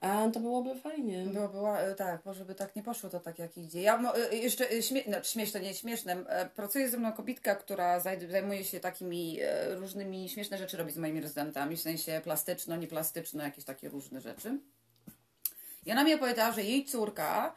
a, 0.00 0.28
to 0.32 0.40
byłoby 0.40 0.80
fajnie. 0.80 1.24
Było, 1.26 1.48
była, 1.48 1.78
e, 1.80 1.94
tak, 1.94 2.24
może 2.24 2.44
by 2.44 2.54
tak 2.54 2.76
nie 2.76 2.82
poszło 2.82 3.10
to 3.10 3.20
tak 3.20 3.38
jak 3.38 3.58
idzie. 3.58 3.82
Ja 3.82 4.12
e, 4.30 4.36
jeszcze 4.36 4.64
śmie- 4.82 5.04
no, 5.06 5.22
śmieszne, 5.22 5.60
nie 5.60 5.74
śmieszne. 5.74 6.16
Pracuje 6.56 6.88
ze 6.90 6.96
mną 6.98 7.12
kobitka, 7.12 7.54
która 7.54 8.00
zaj- 8.00 8.30
zajmuje 8.30 8.64
się 8.64 8.80
takimi 8.80 9.38
różnymi 9.68 10.28
śmieszne 10.28 10.58
rzeczy 10.58 10.76
robi 10.76 10.92
z 10.92 10.96
moimi 10.96 11.20
rezydentami, 11.20 11.76
w 11.76 11.80
sensie 11.80 12.20
plastyczno, 12.24 12.76
nieplastyczne, 12.76 13.44
jakieś 13.44 13.64
takie 13.64 13.88
różne 13.88 14.20
rzeczy. 14.20 14.58
I 15.86 15.92
ona 15.92 16.04
mi 16.04 16.14
opowiadała, 16.14 16.52
że 16.52 16.62
jej 16.62 16.84
córka, 16.84 17.54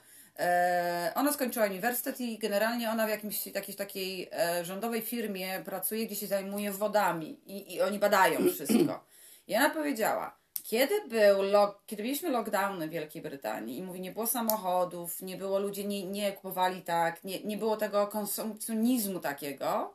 ona 1.16 1.34
skończyła 1.34 1.66
uniwersytet 1.66 2.22
i 2.22 2.38
generalnie 2.38 2.90
ona 2.90 3.06
w 3.06 3.10
jakimś 3.10 3.48
jakiejś 3.48 3.78
takiej 3.78 4.30
rządowej 4.64 5.02
firmie 5.02 5.62
pracuje, 5.66 6.06
gdzie 6.06 6.16
się 6.16 6.28
zajmuje 6.28 6.72
wodami 6.72 7.40
i, 7.46 7.74
i 7.74 7.82
oni 7.82 8.00
badają 8.00 8.40
wszystko. 8.50 9.06
I 9.48 9.56
ona 9.56 9.70
powiedziała, 9.70 10.39
kiedy 10.70 11.02
był 11.08 11.42
lock, 11.42 11.80
kiedy 11.86 12.04
mieliśmy 12.04 12.30
lockdowny 12.30 12.88
w 12.88 12.92
Wielkiej 12.92 13.22
Brytanii 13.22 13.78
i 13.78 13.84
mówi, 13.84 14.02
nie 14.02 14.12
było 14.12 14.28
samochodów, 14.28 15.22
nie 15.22 15.38
było, 15.38 15.60
ludzie 15.60 15.84
nie, 15.84 16.04
nie 16.08 16.32
kupowali 16.34 16.82
tak, 16.82 17.24
nie, 17.24 17.44
nie 17.44 17.58
było 17.58 17.78
tego 17.78 18.08
konsumpcjonizmu 18.08 19.20
takiego, 19.20 19.94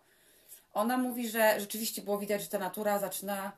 ona 0.72 0.96
mówi, 0.98 1.28
że 1.28 1.60
rzeczywiście 1.60 2.02
było 2.02 2.18
widać, 2.18 2.42
że 2.42 2.48
ta 2.48 2.58
natura 2.58 2.98
zaczyna 2.98 3.52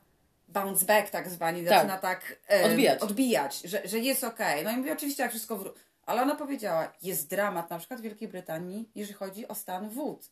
bounce 0.47 0.85
back 0.85 1.09
tak 1.09 1.29
zwani, 1.29 1.65
Tak. 1.65 1.69
zaczyna 1.69 1.97
tak 1.97 2.35
e, 2.49 2.65
Odbijać. 2.65 3.01
odbijać 3.01 3.61
że, 3.61 3.81
że 3.87 3.99
jest 3.99 4.23
okej. 4.23 4.63
No 4.63 4.71
i 4.71 4.77
mówi 4.77 4.91
oczywiście 4.91 5.23
jak 5.23 5.31
wszystko 5.31 5.57
wró- 5.57 5.73
ale 6.05 6.21
ona 6.21 6.35
powiedziała, 6.35 6.93
jest 7.03 7.29
dramat 7.29 7.69
na 7.69 7.77
przykład 7.79 7.99
w 7.99 8.03
Wielkiej 8.03 8.27
Brytanii, 8.27 8.89
jeżeli 8.95 9.13
chodzi 9.13 9.47
o 9.47 9.55
stan 9.55 9.89
wód. 9.89 10.29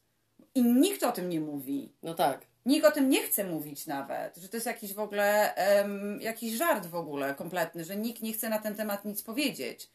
I 0.55 0.63
nikt 0.63 1.03
o 1.03 1.11
tym 1.11 1.29
nie 1.29 1.39
mówi. 1.39 1.93
No 2.03 2.13
tak. 2.13 2.41
Nikt 2.65 2.85
o 2.85 2.91
tym 2.91 3.09
nie 3.09 3.23
chce 3.23 3.43
mówić 3.43 3.87
nawet, 3.87 4.37
że 4.37 4.49
to 4.49 4.57
jest 4.57 4.65
jakiś 4.65 4.93
w 4.93 4.99
ogóle, 4.99 5.55
em, 5.55 6.19
jakiś 6.21 6.53
żart 6.53 6.85
w 6.85 6.95
ogóle 6.95 7.35
kompletny, 7.35 7.85
że 7.85 7.95
nikt 7.95 8.21
nie 8.21 8.33
chce 8.33 8.49
na 8.49 8.59
ten 8.59 8.75
temat 8.75 9.05
nic 9.05 9.21
powiedzieć. 9.21 9.89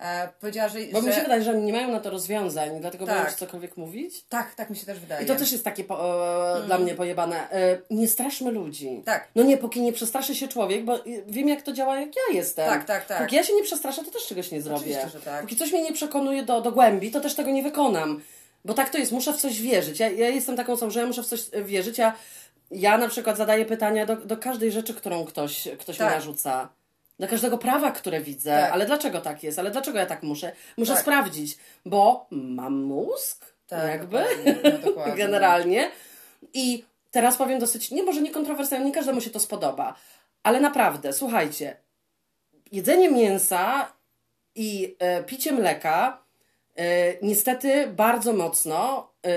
E, 0.00 0.28
powiedziała, 0.40 0.68
że... 0.68 0.78
Bo 0.92 1.00
że... 1.00 1.08
mi 1.08 1.14
się 1.14 1.20
wydaje, 1.20 1.42
że 1.42 1.50
oni 1.50 1.62
nie 1.62 1.72
mają 1.72 1.92
na 1.92 2.00
to 2.00 2.10
rozwiązań, 2.10 2.80
dlatego 2.80 3.06
Tak. 3.06 3.30
się 3.30 3.36
cokolwiek 3.36 3.76
mówić. 3.76 4.24
Tak, 4.28 4.54
tak 4.54 4.70
mi 4.70 4.76
się 4.76 4.86
też 4.86 5.00
wydaje. 5.00 5.24
I 5.24 5.28
to 5.28 5.36
też 5.36 5.52
jest 5.52 5.64
takie 5.64 5.84
po, 5.84 6.24
e, 6.58 6.66
dla 6.66 6.78
mnie 6.78 6.94
pojebane. 6.94 7.50
E, 7.50 7.78
nie 7.90 8.08
straszmy 8.08 8.50
ludzi. 8.50 8.88
Mm. 8.88 9.02
Tak. 9.02 9.28
No 9.34 9.42
nie, 9.42 9.56
póki 9.58 9.80
nie 9.80 9.92
przestraszy 9.92 10.34
się 10.34 10.48
człowiek, 10.48 10.84
bo 10.84 10.96
e, 10.96 11.02
wiem 11.26 11.48
jak 11.48 11.62
to 11.62 11.72
działa, 11.72 12.00
jak 12.00 12.16
ja 12.16 12.34
jestem. 12.34 12.68
Tak, 12.68 12.84
tak, 12.84 13.06
tak. 13.06 13.22
Póki 13.22 13.36
ja 13.36 13.42
się 13.42 13.54
nie 13.54 13.62
przestraszę, 13.62 14.04
to 14.04 14.10
też 14.10 14.26
czegoś 14.26 14.50
nie 14.50 14.62
zrobię. 14.62 14.80
Oczywiście, 14.80 15.08
że 15.08 15.20
tak. 15.20 15.40
Póki 15.40 15.56
coś 15.56 15.72
mnie 15.72 15.82
nie 15.82 15.92
przekonuje 15.92 16.42
do, 16.42 16.60
do 16.60 16.72
głębi, 16.72 17.10
to 17.10 17.20
też 17.20 17.34
tego 17.34 17.50
nie 17.50 17.62
wykonam. 17.62 18.20
Bo 18.64 18.74
tak 18.74 18.90
to 18.90 18.98
jest, 18.98 19.12
muszę 19.12 19.32
w 19.32 19.36
coś 19.36 19.60
wierzyć. 19.60 20.00
Ja, 20.00 20.10
ja 20.10 20.28
jestem 20.28 20.56
taką 20.56 20.72
osobą, 20.72 20.90
że 20.90 21.00
ja 21.00 21.06
muszę 21.06 21.22
w 21.22 21.26
coś 21.26 21.40
e, 21.52 21.62
wierzyć. 21.62 21.98
Ja, 21.98 22.16
ja 22.70 22.98
na 22.98 23.08
przykład 23.08 23.36
zadaję 23.36 23.64
pytania 23.64 24.06
do, 24.06 24.16
do 24.16 24.36
każdej 24.36 24.72
rzeczy, 24.72 24.94
którą 24.94 25.24
ktoś, 25.24 25.68
ktoś 25.78 25.98
Tak. 25.98 26.08
mi 26.08 26.14
narzuca. 26.14 26.68
Do 27.18 27.28
każdego 27.28 27.58
prawa, 27.58 27.90
które 27.92 28.20
widzę. 28.20 28.50
Tak. 28.50 28.72
Ale 28.72 28.86
dlaczego 28.86 29.20
tak 29.20 29.42
jest? 29.42 29.58
Ale 29.58 29.70
dlaczego 29.70 29.98
ja 29.98 30.06
tak 30.06 30.22
muszę? 30.22 30.52
Muszę 30.76 30.92
Tak. 30.92 31.02
sprawdzić, 31.02 31.56
bo 31.84 32.26
mam 32.30 32.82
mózg, 32.82 33.44
Tak, 33.66 33.88
jakby, 33.88 34.24
dokładnie. 34.84 35.12
No, 35.12 35.16
generalnie. 35.24 35.90
I 36.54 36.84
teraz 37.10 37.36
powiem 37.36 37.58
dosyć, 37.58 37.90
nie 37.90 38.02
może 38.02 38.22
nie 38.22 38.30
kontrowersyjnie, 38.30 38.84
nie 38.84 38.92
każdemu 38.92 39.20
się 39.20 39.30
to 39.30 39.40
spodoba, 39.40 39.94
ale 40.42 40.60
naprawdę, 40.60 41.12
słuchajcie, 41.12 41.76
jedzenie 42.72 43.10
mięsa 43.10 43.92
i 44.54 44.96
e, 44.98 45.22
picie 45.22 45.52
mleka 45.52 46.22
niestety 47.22 47.86
bardzo 47.86 48.32
mocno 48.32 49.08
e, 49.26 49.30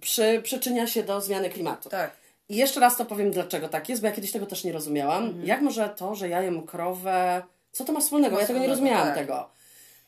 przy, 0.00 0.40
przyczynia 0.42 0.86
się 0.86 1.02
do 1.02 1.20
zmiany 1.20 1.50
klimatu. 1.50 1.88
Tak. 1.88 2.10
I 2.48 2.56
jeszcze 2.56 2.80
raz 2.80 2.96
to 2.96 3.04
powiem, 3.04 3.30
dlaczego 3.30 3.68
tak 3.68 3.88
jest, 3.88 4.02
bo 4.02 4.08
ja 4.08 4.14
kiedyś 4.14 4.32
tego 4.32 4.46
też 4.46 4.64
nie 4.64 4.72
rozumiałam. 4.72 5.24
Mhm. 5.24 5.46
Jak 5.46 5.60
może 5.60 5.88
to, 5.88 6.14
że 6.14 6.28
ja 6.28 6.42
jem 6.42 6.66
krowę, 6.66 7.42
co 7.72 7.84
to 7.84 7.92
ma 7.92 8.00
wspólnego? 8.00 8.40
Ja 8.40 8.46
tego 8.46 8.58
nie 8.58 8.68
rozumiałam 8.68 9.06
tak. 9.06 9.14
tego. 9.16 9.50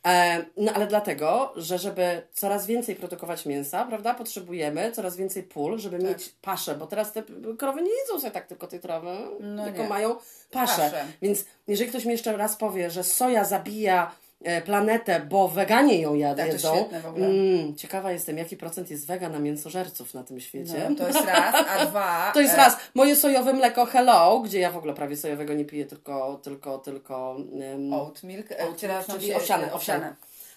E, 0.06 0.44
no 0.56 0.72
ale 0.72 0.86
dlatego, 0.86 1.52
że 1.56 1.78
żeby 1.78 2.22
coraz 2.32 2.66
więcej 2.66 2.96
produkować 2.96 3.46
mięsa, 3.46 3.84
prawda, 3.84 4.14
potrzebujemy 4.14 4.92
coraz 4.92 5.16
więcej 5.16 5.42
pól, 5.42 5.78
żeby 5.78 5.98
Tak. 5.98 6.08
mieć 6.08 6.34
paszę, 6.42 6.74
bo 6.74 6.86
teraz 6.86 7.12
te 7.12 7.22
krowy 7.58 7.82
nie 7.82 7.90
jedzą 7.90 8.20
sobie 8.20 8.30
tak 8.30 8.46
tylko 8.46 8.66
tej 8.66 8.80
trawy, 8.80 9.16
No 9.40 9.64
tylko 9.64 9.82
nie. 9.82 9.88
mają 9.88 10.16
paszę. 10.50 10.82
Paszę. 10.82 11.04
Więc 11.22 11.44
jeżeli 11.68 11.90
ktoś 11.90 12.04
mi 12.04 12.12
jeszcze 12.12 12.36
raz 12.36 12.56
powie, 12.56 12.90
że 12.90 13.04
soja 13.04 13.44
zabija 13.44 14.04
e, 14.04 14.25
planetę, 14.64 15.20
bo 15.20 15.48
weganie 15.48 16.00
ją 16.00 16.14
jad- 16.14 16.36
Tak, 16.36 16.46
to 16.46 16.52
jedzą. 16.52 16.74
świetne 16.74 17.00
w 17.00 17.06
ogóle. 17.06 17.26
Mm, 17.26 17.76
ciekawa 17.76 18.12
jestem, 18.12 18.38
jaki 18.38 18.56
procent 18.56 18.90
jest 18.90 19.06
wega 19.06 19.28
na 19.28 19.38
mięsożerców 19.38 20.14
na 20.14 20.24
tym 20.24 20.40
świecie. 20.40 20.86
No, 20.90 20.96
to 20.96 21.06
jest 21.08 21.24
raz, 21.24 21.54
a 21.68 21.86
dwa... 21.86 22.30
To 22.34 22.40
jest 22.40 22.54
e, 22.54 22.56
raz. 22.56 22.76
Moje 22.94 23.16
sojowe 23.16 23.52
mleko 23.52 23.86
Hello, 23.86 24.40
gdzie 24.40 24.60
ja 24.60 24.70
w 24.70 24.76
ogóle 24.76 24.94
prawie 24.94 25.16
sojowego 25.16 25.54
nie 25.54 25.64
piję, 25.64 25.86
tylko, 25.86 26.40
tylko, 26.42 26.78
tylko 26.78 27.36
um, 27.50 27.92
Oat 27.92 28.22
milk, 28.22 28.52
e, 28.52 28.68
Oat 28.68 28.74
przepraszam 28.76 29.16
czyli 29.18 29.30
się, 29.30 29.36
owsiane, 29.36 29.66
e, 29.66 29.72
owsiane. 29.72 30.14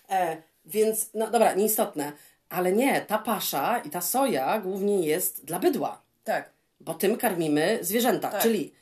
E, 0.10 0.38
więc, 0.65 1.10
no 1.13 1.28
dobra, 1.32 1.54
nieistotne. 1.54 2.12
Ale 2.50 2.72
nie, 2.72 3.02
ta 3.02 3.18
pasza 3.18 3.80
i 3.80 3.89
ta 3.89 4.02
soja 4.02 4.60
głównie 4.60 5.00
jest 5.08 5.46
dla 5.46 5.60
bydła, 5.60 6.02
Tak. 6.24 6.50
bo 6.80 6.94
tym 6.94 7.18
karmimy 7.18 7.78
zwierzęta. 7.82 8.30
Tak. 8.30 8.42
Czyli 8.42 8.74
e, 8.76 8.79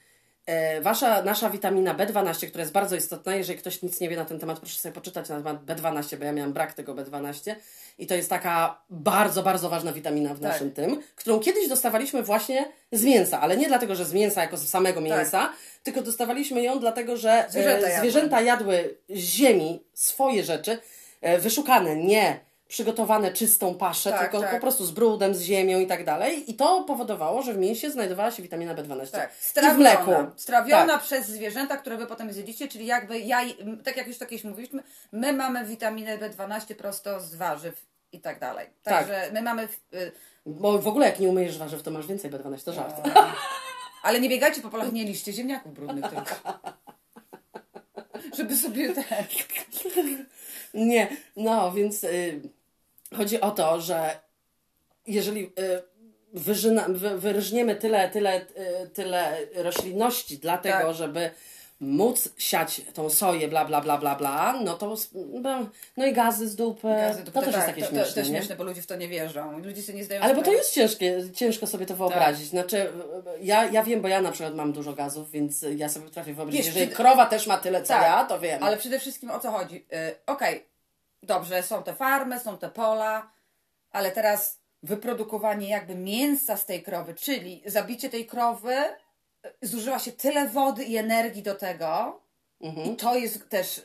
wasza, 0.82 1.22
nasza 1.22 1.50
witamina 1.50 1.94
B12, 1.96 2.48
która 2.48 2.62
jest 2.62 2.74
bardzo 2.74 2.96
istotna, 2.96 3.36
jeżeli 3.36 3.60
ktoś 3.60 3.82
nic 3.82 4.00
nie 4.00 4.10
wie 4.10 4.16
na 4.16 4.26
ten 4.26 4.40
temat, 4.40 4.60
proszę 4.60 4.80
sobie 4.80 4.94
poczytać 4.94 5.30
na 5.30 5.36
temat 5.38 5.66
B12, 5.66 6.18
bo 6.18 6.26
ja 6.26 6.32
miałam 6.32 6.54
brak 6.54 6.74
tego 6.74 6.96
B12. 6.96 7.56
I 7.98 8.08
to 8.08 8.16
jest 8.16 8.30
taka 8.30 8.82
bardzo, 8.90 9.44
bardzo 9.44 9.70
ważna 9.70 9.94
witamina 9.94 10.30
w 10.34 10.40
Tak. 10.40 10.52
naszym 10.52 10.72
tym, 10.72 11.02
którą 11.16 11.40
kiedyś 11.40 11.68
dostawaliśmy 11.70 12.24
właśnie 12.24 12.66
z 12.92 13.04
mięsa, 13.04 13.42
ale 13.42 13.58
nie 13.58 13.68
dlatego, 13.68 13.96
że 13.96 14.06
z 14.06 14.14
mięsa 14.14 14.42
jako 14.42 14.58
z 14.58 14.68
samego 14.70 15.02
mięsa, 15.02 15.50
tylko 15.84 16.02
dostawaliśmy 16.02 16.62
ją 16.64 16.80
dlatego, 16.80 17.18
że 17.18 17.30
Tak. 17.30 17.52
Zwierzęta 17.52 17.88
e, 17.88 17.90
jadły. 17.90 18.00
zwierzęta 18.00 18.42
jadły 18.42 18.98
z 19.10 19.18
ziemi 19.20 19.84
swoje 19.94 20.44
rzeczy, 20.44 20.78
e, 21.22 21.38
wyszukane, 21.40 21.96
nie 21.96 22.47
przygotowane 22.68 23.32
czystą 23.34 23.76
paszę, 23.76 24.10
Tak, 24.12 24.22
tylko 24.22 24.42
tak. 24.42 24.52
po 24.52 24.60
prostu 24.60 24.86
z 24.86 24.92
brudem, 24.92 25.36
z 25.36 25.42
ziemią 25.42 25.80
i 25.80 25.88
tak 25.88 26.06
dalej. 26.06 26.52
I 26.52 26.54
to 26.54 26.84
powodowało, 26.84 27.42
że 27.42 27.54
w 27.54 27.58
mięsie 27.58 27.90
znajdowała 27.92 28.32
się 28.32 28.44
witamina 28.44 28.76
B12. 28.76 29.12
Tak, 29.12 29.32
I 29.64 29.76
w 29.76 29.78
mleku. 29.78 30.02
strawiona, 30.04 30.32
strawiona 30.36 30.94
Tak. 30.94 31.02
przez 31.04 31.28
zwierzęta, 31.28 31.78
które 31.78 31.98
wy 31.98 32.08
potem 32.08 32.34
zjedliście, 32.34 32.68
czyli 32.68 32.86
jakby 32.86 33.20
ja, 33.20 33.40
tak 33.84 33.98
jak 33.98 34.08
już 34.08 34.18
tak 34.18 34.30
kiedyś 34.30 34.44
mówiliśmy, 34.44 34.84
my 35.12 35.34
mamy 35.34 35.66
witaminę 35.66 36.18
B12 36.18 36.76
prosto 36.76 37.20
z 37.20 37.36
warzyw 37.36 37.86
i 38.12 38.20
tak 38.22 38.40
dalej. 38.40 38.68
Tak. 38.84 38.94
Także 38.94 39.30
my 39.34 39.42
mamy, 39.42 39.68
y, 39.94 40.12
Bo 40.46 40.80
w 40.80 40.88
ogóle 40.88 41.06
jak 41.06 41.20
nie 41.20 41.30
umyjesz 41.30 41.58
warzyw, 41.58 41.84
to 41.84 41.92
masz 41.92 42.08
więcej 42.08 42.32
B12, 42.32 42.64
to 42.64 42.74
żart. 42.74 42.96
ale 44.04 44.20
nie 44.20 44.30
biegajcie 44.30 44.62
po 44.62 44.70
polach, 44.70 44.92
nie 44.92 45.04
liście 45.06 45.34
ziemniaków 45.34 45.74
brudnych 45.74 46.06
tylko. 46.10 46.60
Żeby 48.38 48.56
sobie 48.58 48.94
ten... 48.94 49.04
Nie, 50.74 51.08
no 51.36 51.72
więc 51.72 52.04
y, 52.04 52.42
chodzi 53.16 53.42
o 53.42 53.52
to, 53.52 53.82
że 53.82 54.20
jeżeli 55.08 55.46
y, 55.46 55.52
wyżyna, 56.34 56.86
wy, 56.90 57.18
wyrżniemy 57.18 57.76
tyle, 57.76 58.10
tyle, 58.10 58.42
y, 58.42 58.90
tyle 58.94 59.38
roślinności 59.56 60.38
dlatego, 60.38 60.88
Tak. 60.88 60.96
żeby 60.96 61.32
móc 61.80 62.30
siać 62.38 62.82
tą 62.94 63.10
soję, 63.10 63.48
bla, 63.48 63.66
bla, 63.66 63.82
bla, 63.82 63.98
bla, 63.98 64.16
bla, 64.16 64.60
no 64.64 64.74
to 64.74 64.96
no, 65.14 65.70
no 65.98 66.06
i 66.06 66.14
gazy 66.14 66.48
z 66.50 66.56
dupy, 66.56 66.88
Gazy, 66.88 67.24
to 67.24 67.32
to, 67.32 67.42
też 67.42 67.54
tak, 67.54 67.56
jest 67.56 67.68
takie 67.68 67.82
to, 67.82 67.88
śmieszne, 67.88 68.14
to, 68.14 68.14
to 68.14 68.20
nie? 68.22 68.38
śmieszne, 68.38 68.56
bo 68.56 68.64
ludzie 68.64 68.82
w 68.82 68.88
to 68.88 68.96
nie 68.96 69.08
wierzą. 69.08 69.60
Ludzie 69.60 69.82
sobie 69.82 69.98
nie 69.98 70.04
zdają 70.04 70.22
Ale 70.22 70.36
bo 70.36 70.42
to 70.42 70.52
jest 70.52 70.74
ciężkie, 70.74 71.24
ciężko 71.34 71.68
sobie 71.68 71.86
to 71.86 71.96
wyobrazić. 71.96 72.48
Znaczy, 72.48 72.92
ja, 73.42 73.66
ja 73.66 73.84
wiem, 73.84 74.02
bo 74.02 74.08
ja 74.08 74.22
na 74.22 74.32
przykład 74.32 74.56
mam 74.56 74.74
dużo 74.74 74.94
gazów, 74.94 75.32
więc 75.32 75.66
ja 75.76 75.90
sobie 75.90 76.06
potrafię 76.06 76.34
wyobrazić, 76.34 76.66
Wiesz, 76.66 76.76
jeżeli 76.76 76.96
krowa 76.96 77.26
też 77.26 77.48
ma 77.48 77.58
tyle 77.58 77.82
co 77.82 77.88
Tak, 77.88 78.04
ja, 78.04 78.26
to 78.26 78.40
wiem. 78.40 78.64
Ale 78.64 78.78
przede 78.78 79.00
wszystkim 79.00 79.32
o 79.32 79.40
co 79.40 79.52
chodzi? 79.52 79.76
Y, 79.76 80.16
Okej, 80.26 80.66
dobrze, 81.24 81.64
są 81.64 81.84
te 81.84 81.94
farmy, 81.96 82.40
są 82.40 82.58
te 82.58 82.70
pola, 82.70 83.32
ale 83.92 84.12
teraz 84.12 84.60
wyprodukowanie 84.84 85.70
jakby 85.70 85.96
mięsa 85.96 86.58
z 86.58 86.66
tej 86.66 86.84
krowy, 86.84 87.14
czyli 87.16 87.64
zabicie 87.66 88.10
tej 88.10 88.26
krowy, 88.26 88.76
y, 89.64 89.68
zużywa 89.68 90.00
się 90.00 90.12
tyle 90.12 90.48
wody 90.50 90.84
i 90.84 90.98
energii 90.98 91.44
do 91.44 91.56
tego 91.56 92.22
i 92.86 92.96
to 92.96 93.16
jest 93.16 93.50
też 93.50 93.78
y, 93.78 93.84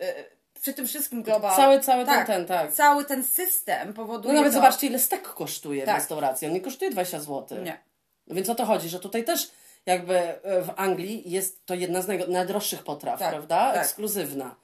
przy 0.61 0.75
tym 0.75 0.87
wszystkim 0.87 1.23
globalnie. 1.23 1.57
Cały- 1.57 1.81
cały 1.81 2.05
ten- 2.07 2.27
ten, 2.27 2.47
tak. 2.47 2.73
Cały 2.73 3.05
ten 3.05 3.25
system 3.25 3.95
powoduje 3.95 4.35
No 4.35 4.41
nawet 4.41 4.53
to, 4.53 4.59
zobaczcie, 4.59 4.87
ile 4.87 4.99
stek 4.99 5.23
kosztuje 5.23 5.83
w 5.83 5.87
Tak. 5.87 5.97
restauracji. 5.97 6.47
On 6.49 6.55
nie 6.55 6.61
kosztuje 6.61 6.91
20 6.91 7.21
zł. 7.21 7.63
Nie. 7.63 7.81
Więc 8.27 8.49
o 8.49 8.55
to 8.55 8.65
chodzi, 8.67 8.89
że 8.89 9.01
tutaj 9.01 9.25
też 9.25 9.51
jakby 9.87 10.19
e, 10.19 10.63
w 10.63 10.71
Anglii 10.77 11.31
jest 11.31 11.67
to 11.67 11.75
jedna 11.75 12.03
z 12.03 12.09
najdroższych 12.29 12.85
potraw, 12.85 13.19
Tak, 13.19 13.31
prawda? 13.31 13.73
tak. 13.73 13.83
Ekskluzywna. 13.83 14.55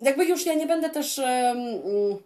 Jakby 0.00 0.24
już 0.24 0.46
ja 0.46 0.54
nie 0.54 0.66
będę 0.66 0.90
też. 0.90 1.18
mm, 1.18 2.16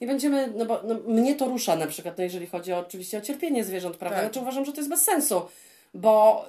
nie 0.00 0.06
będziemy, 0.06 0.52
no 0.56 0.66
bo 0.66 0.80
no, 0.84 0.94
mnie 0.94 1.34
to 1.34 1.48
rusza 1.48 1.76
na 1.76 1.86
przykład, 1.86 2.18
no 2.18 2.24
jeżeli 2.24 2.46
chodzi 2.46 2.72
o, 2.72 2.78
oczywiście 2.78 3.18
o 3.18 3.20
cierpienie 3.20 3.64
zwierząt, 3.64 3.96
prawda? 3.96 4.16
Tak. 4.16 4.24
Znaczy 4.26 4.40
uważam, 4.40 4.64
że 4.64 4.72
to 4.72 4.76
jest 4.80 4.90
bez 4.90 5.02
sensu, 5.02 5.42
bo 5.94 6.44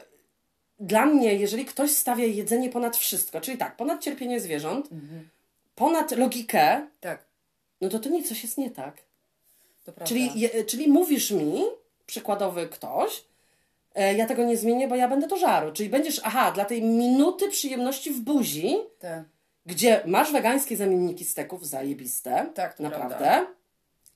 dla 0.79 1.05
mnie, 1.05 1.33
jeżeli 1.33 1.65
ktoś 1.65 1.91
stawia 1.91 2.25
jedzenie 2.25 2.69
ponad 2.69 2.97
wszystko, 2.97 3.41
czyli 3.41 3.57
tak, 3.57 3.75
ponad 3.75 4.01
cierpienie 4.01 4.39
zwierząt, 4.39 4.91
Mhm. 4.91 5.29
ponad 5.75 6.11
logikę, 6.11 6.87
Tak, 7.01 7.25
no 7.81 7.89
to 7.89 7.99
to 7.99 8.09
nie, 8.09 8.23
coś 8.23 8.43
jest 8.43 8.57
nie 8.57 8.71
tak. 8.71 8.97
Czyli, 10.07 10.39
je, 10.39 10.63
czyli 10.65 10.87
mówisz 10.87 11.31
mi, 11.31 11.63
przykładowy 12.07 12.67
ktoś, 12.67 13.23
e, 13.95 14.13
ja 14.15 14.25
tego 14.25 14.43
nie 14.43 14.57
zmienię, 14.57 14.87
bo 14.87 14.95
ja 14.95 15.07
będę 15.07 15.27
to 15.27 15.37
żarł. 15.37 15.71
Czyli 15.71 15.89
będziesz, 15.89 16.21
aha, 16.23 16.51
dla 16.51 16.65
tej 16.65 16.81
minuty 16.81 17.49
przyjemności 17.49 18.11
w 18.11 18.19
buzi, 18.21 18.75
Tak. 18.99 19.23
Gdzie 19.67 20.01
masz 20.05 20.31
wegańskie 20.31 20.77
zamienniki 20.77 21.25
steków, 21.25 21.67
zajebiste, 21.67 22.45
Tak, 22.55 22.79
naprawdę. 22.79 23.15
prawda. 23.17 23.47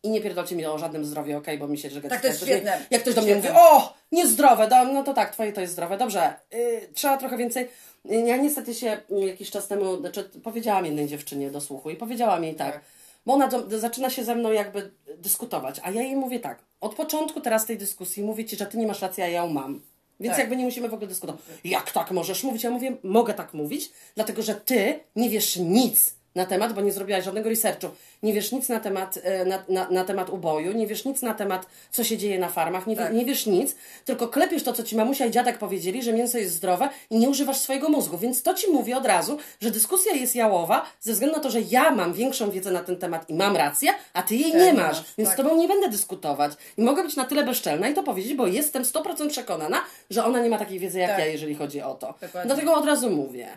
I 0.03 0.09
nie 0.09 0.21
pierdolcie 0.21 0.55
mi 0.55 0.65
o 0.65 0.77
żadnym 0.77 1.05
zdrowiu, 1.05 1.37
okej, 1.37 1.57
bo 1.57 1.67
mi 1.67 1.77
się 1.77 1.89
żega 1.89 2.09
Tak, 2.09 2.21
to 2.21 2.27
jest 2.27 2.41
świetne. 2.43 2.85
Jak 2.91 3.01
ktoś 3.01 3.15
do 3.15 3.21
mnie 3.21 3.35
mówi, 3.35 3.47
Świetne. 3.47 3.61
o, 3.63 3.93
niezdrowe, 4.11 4.67
do, 4.67 4.85
no 4.85 5.03
to 5.03 5.13
tak, 5.13 5.31
twoje 5.33 5.53
to 5.53 5.61
jest 5.61 5.73
zdrowe. 5.73 5.97
Dobrze, 5.97 6.33
y, 6.53 6.89
trzeba 6.93 7.17
trochę 7.17 7.37
więcej. 7.37 7.67
Y, 8.11 8.15
Ja 8.15 8.37
niestety 8.37 8.73
się 8.73 8.97
y, 9.11 9.25
jakiś 9.27 9.51
czas 9.51 9.67
temu, 9.67 9.97
znaczy 9.99 10.29
powiedziałam 10.43 10.85
jednej 10.85 11.07
dziewczynie 11.07 11.51
do 11.51 11.61
słuchu 11.61 11.89
i 11.89 11.95
powiedziałam 11.95 12.43
jej 12.43 12.55
tak, 12.55 12.73
Tak. 12.73 12.81
bo 13.25 13.33
ona 13.33 13.47
do, 13.47 13.79
zaczyna 13.79 14.09
się 14.09 14.23
ze 14.23 14.35
mną 14.35 14.51
jakby 14.51 14.91
dyskutować, 15.17 15.79
a 15.83 15.91
ja 15.91 16.01
jej 16.01 16.15
mówię 16.15 16.39
tak, 16.39 16.59
od 16.81 16.95
początku 16.95 17.41
teraz 17.41 17.65
tej 17.65 17.77
dyskusji 17.77 18.23
mówię 18.23 18.45
Ci, 18.45 18.55
że 18.55 18.65
Ty 18.65 18.77
nie 18.77 18.87
masz 18.87 19.01
racji, 19.01 19.23
a 19.23 19.27
ja 19.27 19.41
ją 19.43 19.49
mam. 19.49 19.81
Więc 20.21 20.31
Tak. 20.31 20.39
jakby 20.39 20.55
nie 20.55 20.65
musimy 20.65 20.89
w 20.89 20.93
ogóle 20.93 21.07
dyskutować. 21.07 21.41
Jak 21.63 21.91
tak 21.91 22.12
możesz 22.12 22.43
mówić? 22.43 22.63
Ja 22.63 22.71
mówię, 22.71 22.97
mogę 23.03 23.34
tak 23.34 23.53
mówić, 23.53 23.91
dlatego 24.15 24.41
że 24.41 24.55
Ty 24.55 24.99
nie 25.15 25.29
wiesz 25.29 25.55
nic 25.55 26.15
na 26.36 26.46
temat, 26.46 26.74
bo 26.74 26.82
nie 26.82 26.91
zrobiłaś 26.91 27.24
żadnego 27.24 27.50
researchu. 27.50 27.88
Nie 28.24 28.34
wiesz 28.34 28.52
nic 28.52 28.70
na 28.70 28.80
temat, 28.80 29.20
e, 29.24 29.46
na, 29.46 29.63
na, 29.70 29.89
na 29.89 30.04
temat 30.06 30.30
uboju, 30.30 30.72
nie 30.74 30.88
wiesz 30.88 31.06
nic 31.06 31.22
na 31.22 31.34
temat, 31.34 31.65
co 31.91 32.04
się 32.04 32.17
dzieje 32.17 32.39
na 32.39 32.50
farmach, 32.50 32.88
nie, 32.88 32.96
Tak. 32.96 33.13
nie 33.13 33.26
wiesz 33.26 33.46
nic, 33.46 33.76
tylko 34.06 34.28
klepiesz 34.28 34.63
to, 34.63 34.74
co 34.74 34.84
ci 34.84 34.96
mamusia 34.96 35.26
i 35.26 35.32
dziadek 35.32 35.58
powiedzieli, 35.58 36.04
że 36.04 36.13
mięso 36.13 36.38
jest 36.38 36.54
zdrowe 36.54 36.89
i 37.10 37.17
nie 37.17 37.30
używasz 37.30 37.58
swojego 37.58 37.89
mózgu. 37.89 38.17
Więc 38.17 38.44
to 38.44 38.54
ci 38.54 38.72
mówię 38.72 38.98
od 38.98 39.06
razu, 39.06 39.38
że 39.62 39.72
dyskusja 39.72 40.13
jest 40.13 40.36
jałowa 40.36 40.86
ze 41.00 41.13
względu 41.13 41.36
na 41.38 41.44
to, 41.44 41.50
że 41.50 41.62
ja 41.62 41.91
mam 41.91 42.13
większą 42.13 42.52
wiedzę 42.52 42.72
na 42.72 42.80
ten 42.84 42.98
temat 42.98 43.30
i 43.30 43.34
mam 43.34 43.56
rację, 43.56 43.89
a 44.13 44.24
ty 44.24 44.36
jej 44.36 44.52
Tak, 44.52 44.62
nie 44.62 44.74
masz, 44.74 45.04
Więc 45.17 45.30
tak. 45.30 45.39
z 45.39 45.41
tobą 45.41 45.58
nie 45.58 45.67
będę 45.67 45.89
dyskutować. 45.89 46.52
I 46.78 46.82
mogę 46.82 47.04
być 47.04 47.15
na 47.15 47.26
tyle 47.26 47.44
bezczelna 47.44 47.89
i 47.89 47.94
to 47.94 48.04
powiedzieć, 48.04 48.34
bo 48.34 48.48
jestem 48.48 48.84
100% 48.84 49.30
przekonana, 49.30 49.78
że 50.10 50.26
ona 50.26 50.39
nie 50.41 50.50
ma 50.50 50.58
takiej 50.58 50.80
wiedzy 50.80 51.00
jak 51.00 51.10
Tak. 51.10 51.20
ja, 51.20 51.26
jeżeli 51.26 51.56
chodzi 51.56 51.82
o 51.82 51.94
to. 51.94 52.08
Dokładnie. 52.22 52.41
Dlatego 52.46 52.74
od 52.76 52.86
razu 52.86 53.10
mówię. 53.10 53.48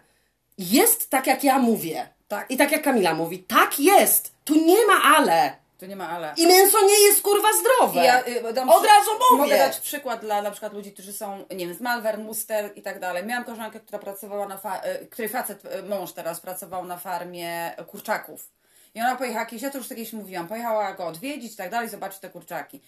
Jest 0.59 1.11
tak, 1.11 1.27
jak 1.27 1.45
ja 1.45 1.59
mówię. 1.59 2.09
Tak. 2.29 2.51
I 2.51 2.57
tak 2.57 2.73
jak 2.73 2.83
Kamila 2.83 3.15
mówi. 3.15 3.39
Tak 3.39 3.81
jest. 3.81 4.33
Tu 4.45 4.55
nie 4.55 4.87
ma 4.87 5.17
ale. 5.17 5.57
Tu 5.79 5.87
nie 5.87 5.97
ma 5.97 6.09
ale. 6.11 6.35
I 6.37 6.47
mięso 6.47 6.81
nie 6.87 7.01
jest 7.01 7.23
kurwa 7.23 7.49
zdrowe. 7.53 8.01
I 8.03 8.05
Ja, 8.05 8.25
y, 8.27 8.53
dam 8.53 8.71
Od 8.71 8.85
razu 8.85 9.11
mówię. 9.31 9.43
Mogę 9.43 9.59
dać 9.59 9.81
przykład 9.81 10.21
dla 10.21 10.43
na 10.43 10.51
przykład 10.51 10.73
ludzi, 10.73 10.93
którzy 10.93 11.13
są, 11.13 11.45
nie 11.51 11.67
wiem, 11.67 11.75
z 11.77 11.81
Malvern, 11.81 12.23
Muster 12.23 12.71
i 12.77 12.83
tak 12.83 13.01
dalej. 13.01 13.25
Miałam 13.27 13.45
koleżankę, 13.45 13.81
która 13.81 13.99
pracowała 13.99 14.47
na, 14.49 14.59
fa- 14.59 14.81
y, 15.03 15.07
której 15.07 15.29
facet, 15.29 15.65
y, 15.65 15.83
mąż 15.83 16.13
teraz 16.13 16.41
pracował 16.41 16.85
na 16.85 16.97
farmie 16.97 17.73
kurczaków. 17.87 18.51
I 18.95 19.01
ona 19.01 19.17
pojechała 19.17 19.47
kiedyś, 19.47 19.63
ja 19.63 19.71
to 19.71 19.79
już 19.79 19.89
tak 19.89 19.97
kiedyś 19.99 20.13
mówiłam, 20.13 20.49
pojechała 20.49 20.93
go 20.93 21.07
odwiedzić 21.07 21.53
i 21.53 21.57
tak 21.57 21.71
dalej, 21.71 21.89
zobaczyć 21.89 22.21
te 22.21 22.31
kurczaki. 22.31 22.81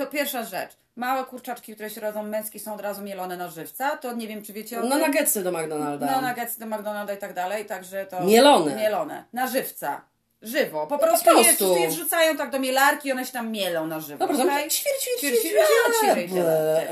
P- 0.00 0.06
Pierwsza 0.06 0.44
rzecz, 0.44 0.70
małe 0.96 1.24
kurczaczki, 1.24 1.74
które 1.74 1.90
się 1.90 2.00
rodzą 2.00 2.22
męskie 2.22 2.60
są 2.60 2.74
od 2.74 2.80
razu 2.80 3.02
mielone 3.02 3.36
na 3.36 3.48
żywca, 3.48 3.96
to 3.96 4.12
nie 4.12 4.28
wiem, 4.28 4.42
czy 4.42 4.52
wiecie 4.52 4.78
o 4.80 4.82
No 4.82 4.90
tym. 4.90 4.98
nuggetsy 5.06 5.42
do 5.42 5.52
McDonalda. 5.52 6.06
No 6.20 6.28
nuggetsy 6.28 6.60
do 6.60 6.66
McDonalda 6.66 7.14
i 7.14 7.18
tak 7.18 7.34
dalej, 7.34 7.64
także 7.66 8.06
to... 8.06 8.24
Mielone. 8.24 8.76
Mielone, 8.76 9.24
na 9.32 9.46
żywca. 9.46 10.00
Żywo, 10.42 10.86
po 10.86 10.98
prostu, 10.98 11.24
po 11.30 11.38
Je, 11.38 11.44
prostu. 11.44 11.76
je 11.76 11.88
wrzucają 11.88 12.36
tak 12.36 12.50
do 12.50 12.58
mielarki 12.58 13.08
i 13.08 13.12
one 13.12 13.26
się 13.26 13.32
tam 13.32 13.50
mielą 13.50 13.86
na 13.86 14.00
żywo. 14.00 14.26
Dobra, 14.26 14.44
okay? 14.44 14.68
ćwierć. 14.68 16.32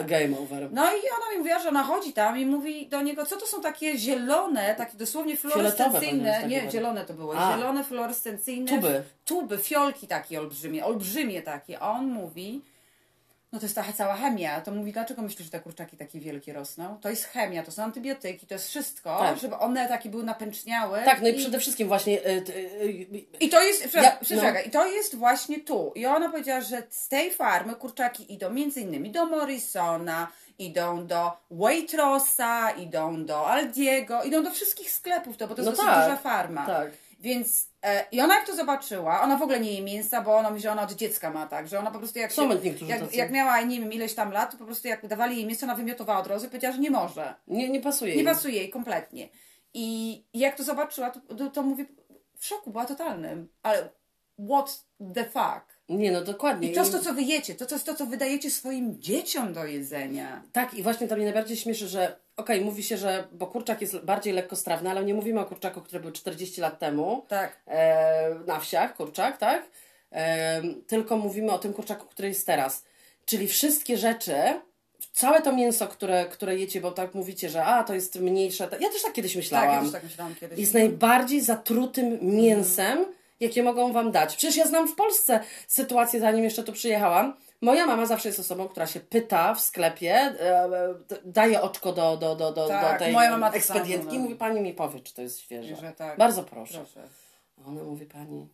Game 0.07 0.39
over. 0.39 0.69
No 0.73 0.83
i 0.87 1.01
ona 1.17 1.31
mi 1.33 1.39
mówiła, 1.39 1.59
że 1.59 1.69
ona 1.69 1.83
chodzi 1.83 2.13
tam 2.13 2.39
i 2.39 2.47
mówi 2.47 2.87
do 2.89 3.03
niego, 3.03 3.27
co 3.27 3.37
to 3.37 3.47
są 3.47 3.61
takie 3.61 3.99
zielone, 3.99 4.75
takie 4.75 4.97
dosłownie 4.97 5.37
fluorescencyjne, 5.37 6.47
nie, 6.49 6.61
takie 6.61 6.71
zielone 6.71 7.05
to 7.05 7.15
były, 7.15 7.37
A. 7.39 7.57
zielone 7.57 7.85
fluorescencyjne 7.85 8.71
Tuby. 8.71 9.03
tuby, 9.25 9.59
fiolki 9.59 10.07
takie 10.07 10.41
olbrzymie, 10.41 10.85
olbrzymie 10.85 11.43
takie. 11.43 11.79
A 11.81 11.91
on 11.91 12.07
mówi, 12.07 12.63
no 13.53 13.59
to 13.59 13.65
jest 13.65 13.75
ta 13.75 13.85
cała 13.97 14.17
chemia. 14.17 14.61
To 14.61 14.71
mówi, 14.71 14.93
dlaczego 14.93 15.23
myślisz, 15.23 15.45
że 15.45 15.51
te 15.51 15.61
kurczaki 15.61 15.97
takie 15.97 16.21
wielkie 16.21 16.53
rosną? 16.53 16.99
To 17.01 17.11
jest 17.11 17.25
chemia, 17.25 17.63
to 17.63 17.71
są 17.73 17.83
antybiotyki, 17.83 18.47
to 18.47 18.55
jest 18.55 18.69
wszystko, 18.69 19.19
Tak. 19.19 19.39
żeby 19.39 19.57
one 19.57 19.89
takie 19.89 20.09
były 20.09 20.25
napęczniałe. 20.25 21.05
Tak, 21.05 21.23
no 21.23 21.29
i 21.29 21.35
przede 21.35 21.59
wszystkim 21.59 21.89
właśnie... 21.89 22.27
Y, 22.27 22.31
y, 22.31 22.51
y, 22.83 23.25
I 23.41 23.49
to 23.49 23.63
jest, 23.63 23.95
Ja- 23.95 24.19
no. 24.31 24.61
i 24.67 24.71
to 24.71 24.87
jest 24.87 25.15
właśnie 25.17 25.61
tu. 25.61 25.93
I 25.95 26.07
ona 26.07 26.29
powiedziała, 26.29 26.61
że 26.61 26.83
z 26.91 27.09
tej 27.09 27.31
farmy 27.31 27.75
kurczaki 27.75 28.33
idą 28.35 28.51
między 28.51 28.81
innymi 28.81 29.11
do 29.11 29.27
Morrisona, 29.27 30.29
idą 30.59 31.07
do 31.07 31.33
Waitrosa, 31.51 32.71
idą 32.71 33.25
do 33.27 33.47
Aldiego, 33.47 34.23
idą 34.23 34.43
do 34.45 34.51
wszystkich 34.51 34.91
sklepów, 34.91 35.37
to, 35.37 35.49
bo 35.49 35.55
to 35.55 35.63
jest 35.63 35.79
No 35.79 35.85
tak, 35.85 36.05
duża 36.05 36.17
farma. 36.17 36.67
tak. 36.67 36.91
Więc 37.21 37.68
i 38.13 38.21
ona 38.21 38.35
jak 38.35 38.47
to 38.47 38.57
zobaczyła, 38.57 39.23
ona 39.23 39.37
w 39.37 39.43
ogóle 39.43 39.61
nie 39.61 39.73
je 39.73 39.83
mięsa, 39.83 40.23
bo 40.23 40.37
ona 40.37 40.51
mówi, 40.51 40.63
że 40.63 40.73
ona 40.73 40.83
od 40.83 40.93
dziecka 40.93 41.31
ma 41.31 41.47
tak, 41.47 41.69
że 41.69 41.79
ona 41.79 41.91
po 41.91 41.99
prostu 41.99 42.19
jak 42.19 42.33
się, 42.33 42.49
jak, 42.87 43.15
jak 43.15 43.31
miała, 43.31 43.61
nie 43.61 43.81
wiem, 43.81 43.93
ileś 43.93 44.15
tam 44.15 44.33
lat, 44.33 44.53
to 44.53 44.59
po 44.59 44.65
prostu 44.65 44.89
jak 44.89 45.07
dawali 45.07 45.37
jej 45.37 45.47
mięso, 45.47 45.67
ona 45.67 45.75
wymiotowała 45.75 46.19
od 46.21 46.27
razu 46.27 46.47
i 46.47 46.49
powiedziała, 46.49 46.75
że 46.75 46.81
nie 46.81 46.91
może. 46.91 47.35
Nie, 47.47 47.69
nie 47.69 47.81
pasuje 47.81 48.13
Nie 48.13 48.23
jej. 48.23 48.35
pasuje 48.35 48.55
jej 48.55 48.71
kompletnie. 48.71 49.29
I 49.75 50.25
jak 50.35 50.57
to 50.57 50.65
zobaczyła, 50.65 51.11
to, 51.11 51.21
to, 51.35 51.51
to 51.51 51.63
mówię, 51.63 51.85
w 52.39 52.47
szoku 52.47 52.71
była 52.71 52.85
totalnym. 52.85 53.49
Ale 53.63 53.89
what 54.49 54.85
the 55.15 55.25
fuck? 55.25 55.79
Nie, 55.89 56.13
no 56.13 56.25
dokładnie. 56.25 56.71
I 56.71 56.75
to 56.75 56.81
jest 56.81 56.93
to, 56.93 56.99
co 56.99 57.15
wy 57.15 57.23
jecie, 57.23 57.55
to, 57.55 57.67
to 57.67 57.75
jest 57.75 57.87
to, 57.87 57.95
co 57.95 58.07
wydajecie 58.07 58.51
swoim 58.51 59.03
dzieciom 59.03 59.53
do 59.53 59.65
jedzenia. 59.65 60.43
Tak, 60.53 60.75
i 60.75 60.83
właśnie 60.83 61.09
to 61.09 61.17
mnie 61.17 61.25
najbardziej 61.25 61.57
śmieszy, 61.57 61.89
że 61.89 62.17
okej, 62.39 62.61
mówi 62.61 62.83
się, 62.83 62.97
że 62.97 63.29
bo 63.33 63.47
kurczak 63.47 63.81
jest 63.81 63.99
bardziej 63.99 64.33
lekkostrawny, 64.33 64.91
ale 64.91 65.05
nie 65.05 65.15
mówimy 65.15 65.41
o 65.41 65.45
kurczaku, 65.45 65.81
który 65.81 66.01
był 66.01 66.13
40 66.13 66.61
lat 66.61 66.79
temu 66.79 67.25
Tak. 67.29 67.57
e, 67.67 68.35
na 68.47 68.61
wsiach, 68.61 68.97
kurczak, 68.97 69.39
tak? 69.39 69.63
E, 70.13 70.63
tylko 70.87 71.17
mówimy 71.17 71.53
o 71.53 71.59
tym 71.59 71.73
kurczaku, 71.73 72.07
który 72.07 72.29
jest 72.29 72.47
teraz. 72.47 72.85
Czyli 73.27 73.49
wszystkie 73.49 73.97
rzeczy, 73.99 74.35
całe 75.13 75.43
to 75.43 75.53
mięso, 75.53 75.87
które, 75.89 76.27
które 76.27 76.57
jecie, 76.57 76.81
bo 76.81 76.91
tak 76.91 77.15
mówicie, 77.15 77.49
że 77.49 77.65
a, 77.65 77.85
to 77.85 77.95
jest 77.95 78.21
mniejsze. 78.21 78.69
Ja 78.81 78.89
też 78.89 79.03
tak 79.03 79.13
kiedyś 79.13 79.37
myślałam. 79.37 79.69
Tak, 79.69 79.77
ja 79.77 79.83
też 79.83 79.93
tak 79.93 80.05
myślałam 80.05 80.35
kiedyś. 80.35 80.59
jest 80.59 80.75
najbardziej 80.75 81.41
zatrutym 81.41 82.19
mięsem, 82.23 83.05
jakie 83.41 83.63
mogą 83.63 83.93
Wam 83.93 84.13
dać. 84.13 84.37
Przecież 84.37 84.57
ja 84.57 84.67
znam 84.67 84.89
w 84.89 84.95
Polsce 84.95 85.41
sytuację, 85.67 86.21
zanim 86.21 86.45
jeszcze 86.45 86.65
tu 86.65 86.73
przyjechałam. 86.73 87.35
Moja 87.61 87.87
mama 87.87 88.07
zawsze 88.07 88.29
jest 88.29 88.41
osobą, 88.41 88.69
która 88.69 88.87
się 88.87 89.01
pyta 89.01 89.55
w 89.55 89.61
sklepie, 89.61 90.13
e, 90.15 90.65
e, 90.65 90.95
daje 91.25 91.63
oczko 91.63 91.93
do, 91.93 92.17
do, 92.17 92.37
do, 92.37 92.53
do, 92.53 92.69
Tak, 92.69 92.93
do 92.99 93.05
tej 93.05 93.13
moja 93.13 93.31
mama 93.31 93.47
tak 93.47 93.57
ekspedientki 93.57 94.17
i 94.17 94.19
mówi, 94.19 94.35
pani 94.35 94.61
mi 94.61 94.75
powie, 94.75 95.01
czy 95.01 95.15
to 95.15 95.23
jest 95.23 95.41
świeże. 95.41 95.77
Że 95.77 95.93
tak. 95.93 96.19
Bardzo 96.19 96.43
proszę. 96.43 96.79
Proszę. 96.79 97.09
A 97.65 97.69
Ona 97.69 97.83
mówi, 97.83 98.07
pani, 98.07 98.49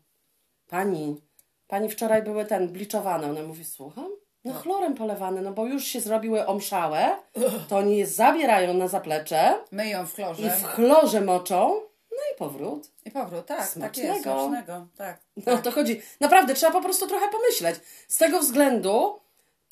pani, 0.69 1.21
pani 1.69 1.88
wczoraj 1.90 2.23
były 2.23 2.45
ten, 2.45 2.69
bliczowane. 2.69 3.31
Ona 3.31 3.43
mówi, 3.43 3.64
słucham? 3.64 4.09
No 4.45 4.53
chlorem 4.53 4.95
polewane, 4.95 5.43
no 5.43 5.53
bo 5.53 5.67
już 5.67 5.85
się 5.85 6.01
zrobiły 6.01 6.47
omszałe, 6.47 7.17
to 7.69 7.77
oni 7.77 7.97
je 7.97 8.07
zabierają 8.07 8.75
na 8.75 8.88
zaplecze 8.88 9.55
Myją 9.73 10.07
w 10.07 10.12
i 10.12 10.14
chlorze. 10.17 10.51
w 10.51 10.64
chlorze 10.64 11.21
moczą, 11.21 11.81
i 12.35 12.38
powrót. 12.38 12.90
I 13.05 13.11
powrót, 13.11 13.47
tak, 13.47 13.59
tak 13.59 13.68
Smacznego. 13.68 14.12
jest, 14.12 14.23
smacznego, 14.23 14.87
tak. 14.97 15.20
No 15.47 15.53
o 15.53 15.59
to 15.59 15.70
chodzi. 15.70 16.03
Naprawdę, 16.20 16.55
trzeba 16.55 16.73
po 16.73 16.83
prostu 16.83 17.07
trochę 17.07 17.29
pomyśleć. 17.29 17.77
Z 18.09 18.16
tego 18.18 18.40
względu 18.40 19.20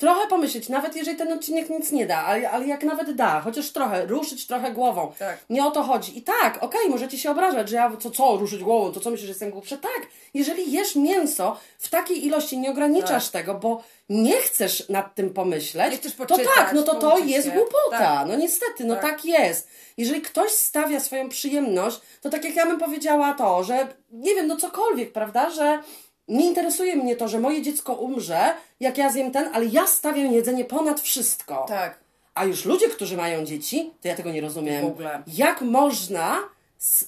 trochę 0.03 0.27
pomyśleć, 0.27 0.69
nawet 0.69 0.95
jeżeli 0.95 1.17
ten 1.17 1.31
odcinek 1.31 1.69
nic 1.69 1.91
nie 1.91 2.05
da, 2.05 2.17
ale, 2.17 2.51
ale 2.51 2.67
jak 2.67 2.83
nawet 2.83 3.11
da, 3.15 3.41
chociaż 3.41 3.71
trochę, 3.71 4.05
ruszyć 4.05 4.47
trochę 4.47 4.71
głową. 4.71 5.13
Tak. 5.19 5.37
Nie 5.49 5.65
o 5.65 5.71
to 5.71 5.83
chodzi. 5.83 6.17
I 6.17 6.21
tak, 6.21 6.63
okej, 6.63 6.89
możecie 6.89 7.17
się 7.17 7.31
obrażać, 7.31 7.69
że 7.69 7.75
ja 7.75 7.91
co, 7.99 8.11
co, 8.11 8.37
ruszyć 8.37 8.63
głową, 8.63 8.91
to 8.91 8.99
co 8.99 9.09
myślisz, 9.09 9.25
że 9.25 9.31
jestem 9.31 9.51
głupszy? 9.51 9.77
Tak, 9.77 10.07
jeżeli 10.33 10.71
jesz 10.71 10.95
mięso 10.95 11.57
w 11.79 11.89
takiej 11.89 12.25
ilości, 12.25 12.57
nie 12.57 12.71
ograniczasz 12.71 13.29
tego, 13.29 13.53
bo 13.53 13.83
nie 14.09 14.37
chcesz 14.37 14.89
nad 14.89 15.15
tym 15.15 15.33
pomyśleć, 15.33 16.01
to 16.27 16.37
tak, 16.55 16.73
no 16.73 16.83
to 16.83 16.95
to 16.95 17.17
jest 17.17 17.49
głupota. 17.49 17.99
Tak. 17.99 18.27
No 18.27 18.35
niestety, 18.35 18.85
no 18.85 18.95
tak. 18.95 19.03
Tak. 19.03 19.25
jest. 19.25 19.67
Jeżeli 19.97 20.21
ktoś 20.21 20.51
stawia 20.51 20.99
swoją 20.99 21.29
przyjemność, 21.29 21.99
to 22.21 22.29
tak 22.29 22.45
jak 22.45 22.55
ja 22.55 22.65
bym 22.65 22.79
powiedziała 22.79 23.33
to, 23.33 23.63
że 23.63 23.87
nie 24.11 24.35
wiem, 24.35 24.47
no 24.47 24.57
cokolwiek, 24.57 25.13
prawda, 25.13 25.49
że 25.49 25.83
nie 26.27 26.45
interesuje 26.47 26.95
mnie 26.95 27.15
to, 27.15 27.27
że 27.27 27.39
moje 27.39 27.61
dziecko 27.61 27.93
umrze, 27.93 28.53
jak 28.79 28.97
ja 28.97 29.09
zjem 29.09 29.31
ten, 29.31 29.49
ale 29.53 29.65
ja 29.65 29.87
stawiam 29.87 30.33
jedzenie 30.33 30.65
ponad 30.65 31.01
wszystko. 31.01 31.65
Tak. 31.67 31.99
A 32.33 32.45
już 32.45 32.65
ludzie, 32.65 32.89
którzy 32.89 33.17
mają 33.17 33.45
dzieci, 33.45 33.93
to 34.01 34.07
ja 34.07 34.15
tego 34.15 34.31
nie 34.31 34.41
rozumiem. 34.41 34.81
W 34.81 34.85
ogóle. 34.85 35.23
Jak 35.27 35.61
można 35.61 36.39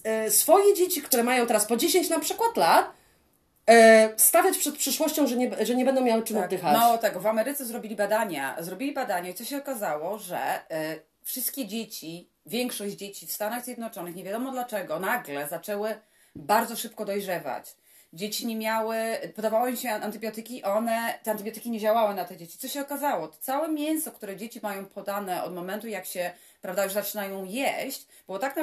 e, 0.04 0.32
swoje 0.32 0.74
dzieci, 0.74 1.02
które 1.02 1.24
mają 1.24 1.48
teraz 1.48 1.66
po 1.66 1.78
10 1.78 2.10
na 2.10 2.20
przykład 2.20 2.58
lat, 2.58 2.92
e, 3.70 4.10
stawiać 4.18 4.58
przed 4.58 4.78
przyszłością, 4.78 5.28
że 5.28 5.36
nie, 5.36 5.66
że 5.66 5.76
nie 5.76 5.86
będą 5.86 6.02
miały 6.02 6.24
czym 6.24 6.36
Tak. 6.36 6.46
oddychać. 6.46 6.78
Mało 6.78 6.98
tego, 6.98 7.20
w 7.20 7.28
Ameryce 7.28 7.66
zrobili 7.66 7.96
badania. 7.96 8.56
Zrobili 8.60 8.94
badania 8.94 9.30
i 9.30 9.34
co 9.34 9.46
się 9.46 9.58
okazało, 9.58 10.20
że 10.20 10.40
e, 10.72 10.96
wszystkie 11.24 11.66
dzieci, 11.68 12.30
większość 12.46 12.96
dzieci 12.96 13.28
w 13.28 13.32
Stanach 13.32 13.66
Zjednoczonych, 13.66 14.16
nie 14.16 14.24
wiadomo 14.24 14.52
dlaczego, 14.52 15.00
nagle 15.00 15.48
zaczęły 15.48 15.96
bardzo 16.36 16.76
szybko 16.76 17.06
dojrzewać. 17.06 17.76
Dzieci 18.16 18.48
nie 18.48 18.56
miały, 18.56 18.98
podawało 19.36 19.68
im 19.68 19.76
się 19.78 19.90
antybiotyki, 19.92 20.64
one, 20.64 21.20
te 21.24 21.32
antybiotyki 21.32 21.70
nie 21.70 21.80
działały 21.80 22.16
na 22.16 22.26
te 22.26 22.38
dzieci. 22.38 22.58
Co 22.58 22.68
się 22.68 22.82
okazało? 22.82 23.28
To 23.28 23.38
całe 23.40 23.70
mięso, 23.70 24.12
które 24.12 24.38
dzieci 24.38 24.60
mają 24.64 24.86
podane 24.86 25.44
od 25.44 25.54
momentu, 25.56 25.88
jak 25.88 26.06
się, 26.06 26.32
prawda, 26.62 26.84
już 26.84 26.94
zaczynają 26.94 27.46
jeść, 27.46 28.08
było 28.26 28.40
tak 28.40 28.56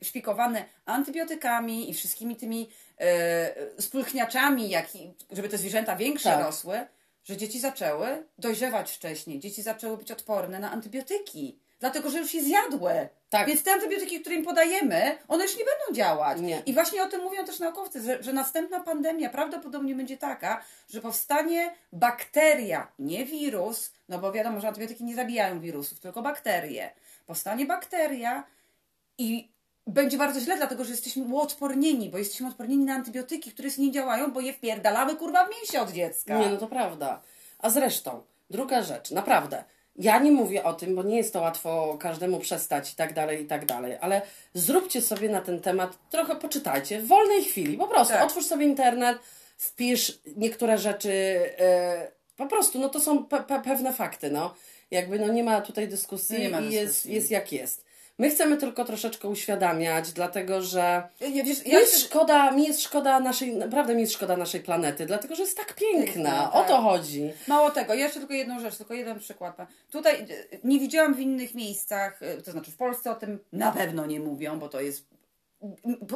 naszpikowane 0.00 0.64
antybiotykami 0.84 1.90
i 1.90 1.94
wszystkimi 1.94 2.36
tymi 2.36 2.70
e, 3.00 3.82
spulchniaczami, 3.82 4.68
jak 4.70 4.96
i, 4.96 5.14
żeby 5.30 5.48
te 5.48 5.58
zwierzęta 5.58 5.96
większe 5.96 6.30
Tak. 6.30 6.44
rosły, 6.44 6.86
że 7.24 7.36
dzieci 7.36 7.60
zaczęły 7.60 8.26
dojrzewać 8.38 8.92
wcześniej. 8.92 9.40
Dzieci 9.40 9.62
zaczęły 9.62 9.96
być 9.96 10.12
odporne 10.12 10.58
na 10.58 10.70
antybiotyki. 10.70 11.58
Dlatego, 11.80 12.10
że 12.10 12.18
już 12.18 12.34
je 12.34 12.42
zjadły. 12.42 13.08
Tak. 13.30 13.46
Więc 13.46 13.62
te 13.62 13.72
antybiotyki, 13.72 14.20
które 14.20 14.36
im 14.36 14.44
podajemy, 14.44 15.18
one 15.28 15.44
już 15.44 15.56
nie 15.56 15.64
będą 15.64 15.94
działać. 15.96 16.40
Nie. 16.40 16.62
I 16.66 16.74
właśnie 16.74 17.02
o 17.02 17.06
tym 17.06 17.22
mówią 17.22 17.44
też 17.44 17.58
naukowcy, 17.58 18.02
że, 18.02 18.22
że 18.22 18.32
następna 18.32 18.80
pandemia 18.80 19.30
prawdopodobnie 19.30 19.94
będzie 19.94 20.16
taka, 20.16 20.64
że 20.90 21.00
powstanie 21.00 21.74
bakteria, 21.92 22.92
nie 22.98 23.24
wirus, 23.24 23.92
no 24.08 24.18
bo 24.18 24.32
wiadomo, 24.32 24.60
że 24.60 24.68
antybiotyki 24.68 25.04
nie 25.04 25.14
zabijają 25.14 25.60
wirusów, 25.60 26.00
tylko 26.00 26.22
bakterie. 26.22 26.90
Powstanie 27.26 27.66
bakteria 27.66 28.44
i 29.18 29.48
będzie 29.86 30.18
bardzo 30.18 30.40
źle, 30.40 30.56
dlatego 30.56 30.84
że 30.84 30.90
jesteśmy 30.90 31.24
uodpornieni, 31.24 32.10
bo 32.10 32.18
jesteśmy 32.18 32.48
odpornieni 32.48 32.84
na 32.84 32.94
antybiotyki, 32.94 33.52
które 33.52 33.68
nie 33.78 33.92
działają, 33.92 34.30
bo 34.30 34.40
je 34.40 34.52
wpierdalamy 34.52 35.16
kurwa 35.16 35.46
w 35.46 35.50
mięsie 35.50 35.80
od 35.80 35.90
dziecka. 35.90 36.38
Nie, 36.38 36.48
no 36.48 36.56
to 36.56 36.66
prawda. 36.66 37.22
A 37.58 37.70
zresztą, 37.70 38.22
druga 38.50 38.82
rzecz, 38.82 39.10
naprawdę. 39.10 39.64
Ja 39.98 40.18
nie 40.18 40.32
mówię 40.32 40.64
o 40.64 40.72
tym, 40.74 40.94
bo 40.94 41.02
nie 41.02 41.16
jest 41.16 41.32
to 41.32 41.40
łatwo 41.40 41.96
każdemu 42.00 42.38
przestać 42.38 42.92
i 42.92 42.96
tak 42.96 43.14
dalej, 43.14 43.42
i 43.42 43.46
tak 43.46 43.66
dalej, 43.66 43.96
ale 44.00 44.22
zróbcie 44.54 45.00
sobie 45.00 45.28
na 45.28 45.40
ten 45.40 45.60
temat, 45.60 45.98
trochę 46.10 46.36
poczytajcie 46.36 47.00
w 47.00 47.06
wolnej 47.06 47.44
chwili, 47.44 47.76
po 47.76 47.86
prostu. 47.88 48.14
Tak. 48.14 48.22
Otwórz 48.24 48.46
sobie 48.46 48.64
internet, 48.66 49.18
wpisz 49.56 50.18
niektóre 50.36 50.78
rzeczy, 50.78 51.12
e, 51.58 52.10
po 52.36 52.46
prostu, 52.46 52.78
no 52.78 52.88
to 52.88 53.00
są 53.00 53.24
pe 53.24 53.42
pe 53.42 53.60
pewne 53.60 53.92
fakty, 53.92 54.30
no. 54.30 54.54
Jakby, 54.90 55.18
no 55.18 55.28
nie 55.28 55.44
ma 55.44 55.60
tutaj 55.60 55.88
dyskusji 55.88 56.38
Nie 56.38 56.48
ma 56.48 56.60
i 56.60 56.72
jest, 56.72 56.86
dyskusji. 56.86 57.14
jest 57.14 57.30
jak 57.30 57.52
jest. 57.52 57.87
My 58.18 58.30
chcemy 58.30 58.56
tylko 58.56 58.84
troszeczkę 58.84 59.28
uświadamiać, 59.28 60.12
dlatego 60.12 60.62
że 60.62 61.08
Ja, 61.20 61.44
wiesz, 61.44 61.64
mi 61.64 61.70
ja 61.72 61.80
jest 61.80 62.04
szkoda, 62.04 62.50
mi 62.50 62.66
jest 62.66 62.82
szkoda 62.82 63.20
naszej, 63.20 63.56
naprawdę 63.56 63.94
mi 63.94 64.00
jest 64.00 64.12
szkoda 64.12 64.36
naszej 64.36 64.60
planety, 64.60 65.06
dlatego 65.06 65.34
że 65.34 65.42
jest 65.42 65.56
tak 65.56 65.74
piękna. 65.74 66.52
O 66.52 66.58
tak. 66.58 66.68
to 66.68 66.76
chodzi. 66.82 67.32
Mało 67.48 67.70
tego, 67.70 67.94
jeszcze 67.94 68.18
tylko 68.18 68.34
jedną 68.34 68.60
rzecz, 68.60 68.76
tylko 68.76 68.94
jeden 68.94 69.18
przykład. 69.18 69.56
Tutaj 69.90 70.14
e, 70.14 70.26
nie 70.64 70.80
widziałam 70.80 71.14
w 71.14 71.20
innych 71.20 71.54
miejscach, 71.54 72.22
e, 72.22 72.42
to 72.42 72.52
znaczy 72.52 72.70
w 72.70 72.76
Polsce 72.76 73.10
o 73.10 73.14
tym 73.14 73.38
na 73.52 73.72
pewno 73.72 74.06
nie 74.06 74.20
mówią, 74.20 74.58
bo 74.58 74.68
to 74.68 74.80
jest. 74.80 75.06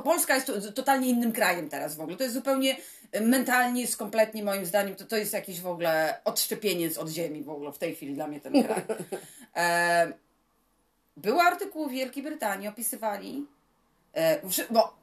Polska 0.04 0.34
jest 0.34 0.46
to- 0.46 0.72
totalnie 0.72 1.08
innym 1.08 1.32
krajem 1.32 1.68
teraz 1.68 1.96
w 1.96 2.00
ogóle. 2.00 2.16
To 2.16 2.22
jest 2.22 2.34
zupełnie 2.34 2.76
e, 3.12 3.20
mentalnie, 3.20 3.80
jest 3.80 3.96
kompletnie 3.96 4.44
moim 4.44 4.66
zdaniem, 4.66 4.94
to, 4.96 5.04
to 5.04 5.16
jest 5.16 5.32
jakiś 5.32 5.60
w 5.60 5.66
ogóle 5.66 6.20
odszczepieniec 6.24 6.98
od 6.98 7.08
ziemi 7.08 7.42
w 7.42 7.50
ogóle 7.50 7.72
w 7.72 7.78
tej 7.78 7.94
chwili 7.94 8.14
dla 8.14 8.26
mnie 8.26 8.40
ten 8.40 8.62
kraj. 8.62 8.82
E, 9.56 10.12
był 11.16 11.40
artykuł 11.40 11.88
w 11.88 11.92
Wielkiej 11.92 12.22
Brytanii, 12.22 12.68
opisywali, 12.68 13.46
e, 14.14 14.40
bo 14.70 14.96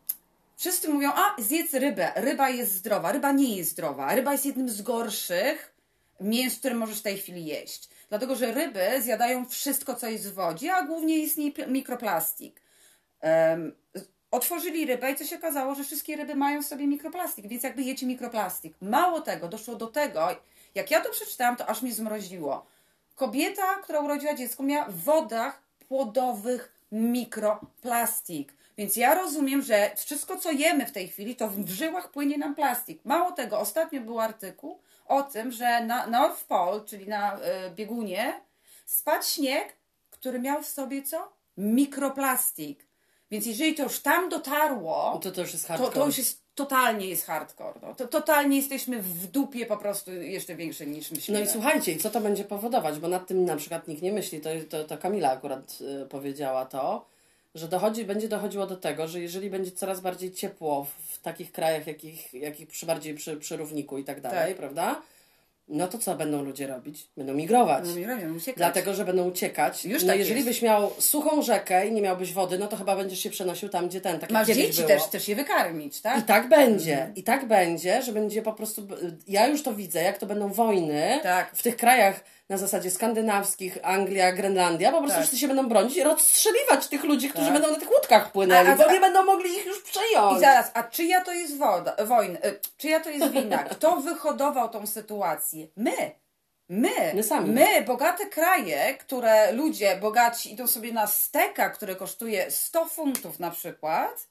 wszyscy 0.57 0.89
mówią, 0.89 1.11
a 1.15 1.41
zjedz 1.41 1.73
rybę, 1.73 2.11
ryba 2.15 2.49
jest 2.49 2.73
zdrowa. 2.73 3.11
Ryba 3.11 3.31
nie 3.31 3.57
jest 3.57 3.71
zdrowa. 3.71 4.15
Ryba 4.15 4.31
jest 4.31 4.45
jednym 4.45 4.69
z 4.69 4.81
gorszych 4.81 5.73
mięs, 6.21 6.59
które 6.59 6.75
możesz 6.75 6.99
w 6.99 7.03
tej 7.03 7.17
chwili 7.17 7.45
jeść. 7.45 7.89
Dlatego, 8.09 8.35
że 8.35 8.53
ryby 8.53 9.01
zjadają 9.01 9.45
wszystko, 9.45 9.95
co 9.95 10.07
jest 10.07 10.29
w 10.29 10.33
wodzie, 10.33 10.73
a 10.73 10.83
głównie 10.83 11.17
istnieje 11.17 11.51
pl- 11.51 11.71
mikroplastik. 11.71 12.61
Em, 13.21 13.75
otworzyli 14.31 14.85
rybę 14.85 15.11
i 15.11 15.15
co 15.15 15.25
się 15.25 15.35
okazało, 15.35 15.75
że 15.75 15.83
wszystkie 15.83 16.15
ryby 16.15 16.35
mają 16.35 16.61
w 16.61 16.65
sobie 16.65 16.87
mikroplastik, 16.87 17.47
więc 17.47 17.63
jakby 17.63 17.83
jecie 17.83 18.05
mikroplastik. 18.05 18.75
Mało 18.81 19.21
tego, 19.21 19.47
doszło 19.47 19.75
do 19.75 19.87
tego, 19.87 20.27
jak 20.75 20.91
ja 20.91 21.01
to 21.01 21.09
przeczytałam, 21.09 21.55
to 21.55 21.65
aż 21.65 21.81
mnie 21.81 21.93
zmroziło. 21.93 22.65
Kobieta, 23.15 23.75
która 23.75 23.99
urodziła 23.99 24.33
dziecko, 24.33 24.63
miała 24.63 24.85
w 24.85 25.03
wodach 25.03 25.61
płodowych 25.89 26.73
mikroplastik. 26.91 28.53
Więc 28.77 28.95
ja 28.95 29.15
rozumiem, 29.15 29.61
że 29.61 29.91
wszystko, 29.95 30.37
co 30.37 30.51
jemy 30.51 30.85
w 30.85 30.91
tej 30.91 31.07
chwili, 31.07 31.35
to 31.35 31.47
w 31.47 31.69
żyłach 31.69 32.11
płynie 32.11 32.37
nam 32.37 32.55
plastik. 32.55 33.01
Mało 33.05 33.31
tego, 33.31 33.59
ostatnio 33.59 34.01
był 34.01 34.19
artykuł 34.19 34.79
o 35.05 35.23
tym, 35.23 35.51
że 35.51 35.85
na 35.85 36.07
North 36.07 36.43
Pole, 36.43 36.81
czyli 36.85 37.07
na 37.07 37.37
y, 37.37 37.39
biegunie, 37.75 38.41
spadł 38.85 39.25
śnieg, 39.25 39.75
który 40.11 40.39
miał 40.39 40.61
w 40.63 40.67
sobie 40.67 41.03
co? 41.03 41.33
Mikroplastik. 41.57 42.85
Więc 43.31 43.45
jeżeli 43.45 43.75
to 43.75 43.83
już 43.83 43.99
tam 43.99 44.29
dotarło, 44.29 45.11
No 45.13 45.19
To 45.19 45.31
to 45.31 45.41
już 45.41 45.53
jest 45.53 45.67
to, 45.67 45.73
hardcore. 45.73 45.95
to 45.95 46.05
już 46.05 46.17
jest 46.17 46.41
totalnie 46.59 47.05
jest 47.05 47.25
hardcore. 47.25 47.79
No. 47.81 47.95
To, 47.95 48.07
totalnie 48.07 48.57
jesteśmy 48.57 49.01
w 49.01 49.27
dupie 49.27 49.65
po 49.65 49.77
prostu 49.77 50.11
jeszcze 50.11 50.55
większe 50.55 50.85
niż 50.85 51.11
myślimy. 51.11 51.39
No 51.39 51.45
i 51.45 51.49
słuchajcie, 51.49 51.91
i 51.91 51.97
co 51.97 52.09
to 52.09 52.21
będzie 52.21 52.43
powodować? 52.43 52.99
Bo 52.99 53.07
nad 53.07 53.27
tym 53.27 53.45
na 53.45 53.55
przykład 53.55 53.87
nikt 53.87 54.01
nie 54.01 54.11
myśli. 54.11 54.41
To, 54.41 54.49
to, 54.69 54.83
to 54.83 54.97
Kamila 54.97 55.31
akurat 55.31 55.77
y, 56.03 56.05
powiedziała 56.05 56.65
to, 56.65 57.05
że 57.55 57.67
dochodzi, 57.67 58.05
będzie 58.05 58.27
dochodziło 58.27 58.67
do 58.67 58.77
tego, 58.77 59.07
że 59.07 59.19
jeżeli 59.19 59.49
będzie 59.49 59.71
coraz 59.71 60.01
bardziej 60.01 60.31
ciepło 60.31 60.83
w, 60.83 61.13
w 61.13 61.21
takich 61.21 61.51
krajach, 61.51 61.87
jakich, 61.87 62.33
jakich 62.33 62.67
przy 62.67 62.85
bardziej 62.85 63.15
przy, 63.15 63.37
przy 63.37 63.57
równiku 63.57 63.97
i 63.97 64.03
tak 64.03 64.21
dalej, 64.21 64.55
prawda? 64.55 65.01
No 65.71 65.87
to 65.87 65.97
co 65.97 66.15
będą 66.15 66.43
ludzie 66.43 66.67
robić? 66.67 67.07
Będą 67.17 67.33
migrować. 67.33 67.83
No, 67.87 67.95
migrować, 67.95 68.23
uciekać. 68.37 68.57
Dlatego, 68.57 68.93
że 68.93 69.05
będą 69.05 69.29
uciekać. 69.29 69.85
Już 69.85 70.03
no 70.03 70.07
tak 70.09 70.19
jeżeli 70.19 70.35
jest. 70.35 70.47
byś 70.49 70.61
miał 70.61 70.91
suchą 70.99 71.41
rzekę 71.41 71.87
i 71.87 71.91
nie 71.91 72.01
miałbyś 72.01 72.33
wody, 72.33 72.59
no 72.59 72.67
to 72.67 72.77
chyba 72.77 72.95
będziesz 72.95 73.19
się 73.19 73.29
przenosił 73.29 73.69
tam, 73.69 73.87
gdzie 73.87 74.01
ten, 74.01 74.19
tak 74.19 74.31
Masz 74.31 74.47
dzieci 74.47 74.75
było. 74.77 74.87
też, 74.87 75.05
też 75.07 75.27
je 75.27 75.35
wykarmić, 75.35 76.01
tak? 76.01 76.19
I 76.19 76.23
tak 76.23 76.49
będzie. 76.49 77.11
I 77.15 77.23
tak 77.23 77.47
będzie, 77.47 78.01
że 78.01 78.11
będzie 78.11 78.41
po 78.41 78.53
prostu. 78.53 78.87
Ja 79.27 79.47
już 79.47 79.63
to 79.63 79.73
widzę, 79.73 80.03
jak 80.03 80.17
to 80.17 80.25
będą 80.25 80.53
wojny 80.53 81.19
Tak. 81.23 81.51
w 81.55 81.63
tych 81.63 81.77
krajach 81.77 82.23
na 82.49 82.57
zasadzie 82.57 82.91
skandynawskich, 82.91 83.77
Anglia, 83.83 84.31
Grenlandia, 84.31 84.91
po 84.91 84.97
prostu 84.97 85.15
Tak. 85.15 85.21
wszyscy 85.21 85.39
się 85.39 85.47
będą 85.47 85.69
bronić 85.69 85.95
i 85.97 86.03
rozstrzeliwać 86.03 86.87
tych 86.87 87.03
ludzi, 87.03 87.29
którzy 87.29 87.45
Tak. 87.45 87.53
będą 87.53 87.71
na 87.71 87.79
tych 87.79 87.91
łódkach 87.91 88.31
płynęli, 88.31 88.67
A- 88.69 88.73
a- 88.73 88.75
bo 88.75 88.91
nie 88.91 88.99
będą 88.99 89.25
mogli 89.25 89.49
ich 89.57 89.65
już 89.65 89.81
przejąć. 89.83 90.37
I 90.37 90.39
zaraz, 90.39 90.71
a 90.73 90.83
czyja 90.83 91.21
to 91.23 91.33
jest 91.33 91.57
woda, 91.57 91.95
wojna? 92.05 92.39
y, 92.39 92.59
Czyja 92.77 92.99
to 92.99 93.09
jest 93.09 93.31
wina? 93.31 93.57
Kto 93.63 93.95
wyhodował 93.95 94.69
tą 94.69 94.87
sytuację? 94.87 95.67
My. 95.77 96.11
My, 96.71 97.13
My 97.15 97.23
sami. 97.23 97.49
my, 97.51 97.81
bogate 97.81 98.25
kraje, 98.25 98.93
które 98.97 99.51
ludzie 99.51 99.97
bogaci 99.97 100.53
idą 100.53 100.67
sobie 100.67 100.93
na 100.93 101.07
steka, 101.07 101.69
który 101.69 101.95
kosztuje 101.95 102.51
100 102.51 102.85
funtów 102.85 103.39
na 103.39 103.51
przykład, 103.51 104.27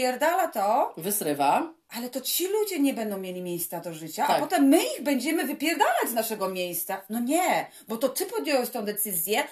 wpierdala 0.00 0.48
to, 0.48 0.94
Wysrywa. 0.96 1.72
ale 1.88 2.10
to 2.10 2.20
ci 2.20 2.46
ludzie 2.48 2.80
nie 2.80 2.94
będą 2.94 3.18
mieli 3.18 3.42
miejsca 3.42 3.80
do 3.80 3.94
życia, 3.94 4.24
a 4.24 4.26
Tak. 4.26 4.40
potem 4.40 4.64
my 4.68 4.78
ich 4.84 5.02
będziemy 5.02 5.44
wypierdalać 5.46 6.08
z 6.08 6.12
naszego 6.14 6.48
miejsca. 6.48 7.00
No 7.10 7.20
nie, 7.20 7.66
bo 7.88 7.96
to 7.96 8.08
ty 8.08 8.26
podjąłeś 8.26 8.70
tą 8.70 8.84
decyzję, 8.84 9.44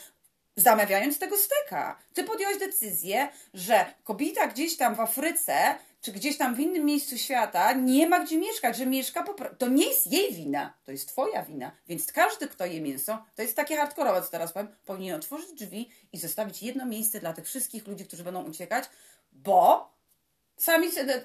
zamawiając 0.57 1.18
tego 1.18 1.37
steka. 1.37 1.98
Ty 2.14 2.24
podjąłeś 2.24 2.59
decyzję, 2.59 3.28
że 3.54 3.85
kobieta 4.04 4.46
gdzieś 4.46 4.76
tam 4.76 4.94
w 4.94 5.00
Afryce, 5.00 5.54
czy 6.00 6.12
gdzieś 6.12 6.37
tam 6.38 6.54
w 6.54 6.61
innym 6.61 6.85
miejscu 6.85 7.18
świata 7.18 7.72
nie 7.72 8.09
ma 8.09 8.24
gdzie 8.24 8.38
mieszkać, 8.38 8.76
że 8.76 8.87
mieszka 8.87 9.22
po 9.22 9.35
pro... 9.35 9.54
To 9.54 9.68
nie 9.68 9.87
jest 9.87 10.12
jej 10.12 10.33
wina, 10.35 10.74
to 10.85 10.92
jest 10.92 11.09
twoja 11.09 11.42
wina. 11.42 11.70
Więc 11.88 12.12
każdy, 12.12 12.48
kto 12.48 12.66
je 12.66 12.80
mięso, 12.80 13.18
to 13.35 13.42
jest 13.42 13.57
takie 13.57 13.76
hardkorowe, 13.76 14.22
co 14.22 14.28
teraz 14.28 14.52
powiem, 14.52 14.68
powinien 14.87 15.16
otworzyć 15.16 15.52
drzwi 15.52 15.90
i 16.12 16.18
zostawić 16.18 16.62
jedno 16.62 16.87
miejsce 16.87 17.20
dla 17.20 17.33
tych 17.33 17.44
wszystkich 17.46 17.87
ludzi, 17.87 18.04
którzy 18.07 18.24
będą 18.24 18.44
uciekać, 18.44 18.85
bo 19.33 19.93
sami 20.56 20.90
sobie... 20.92 21.24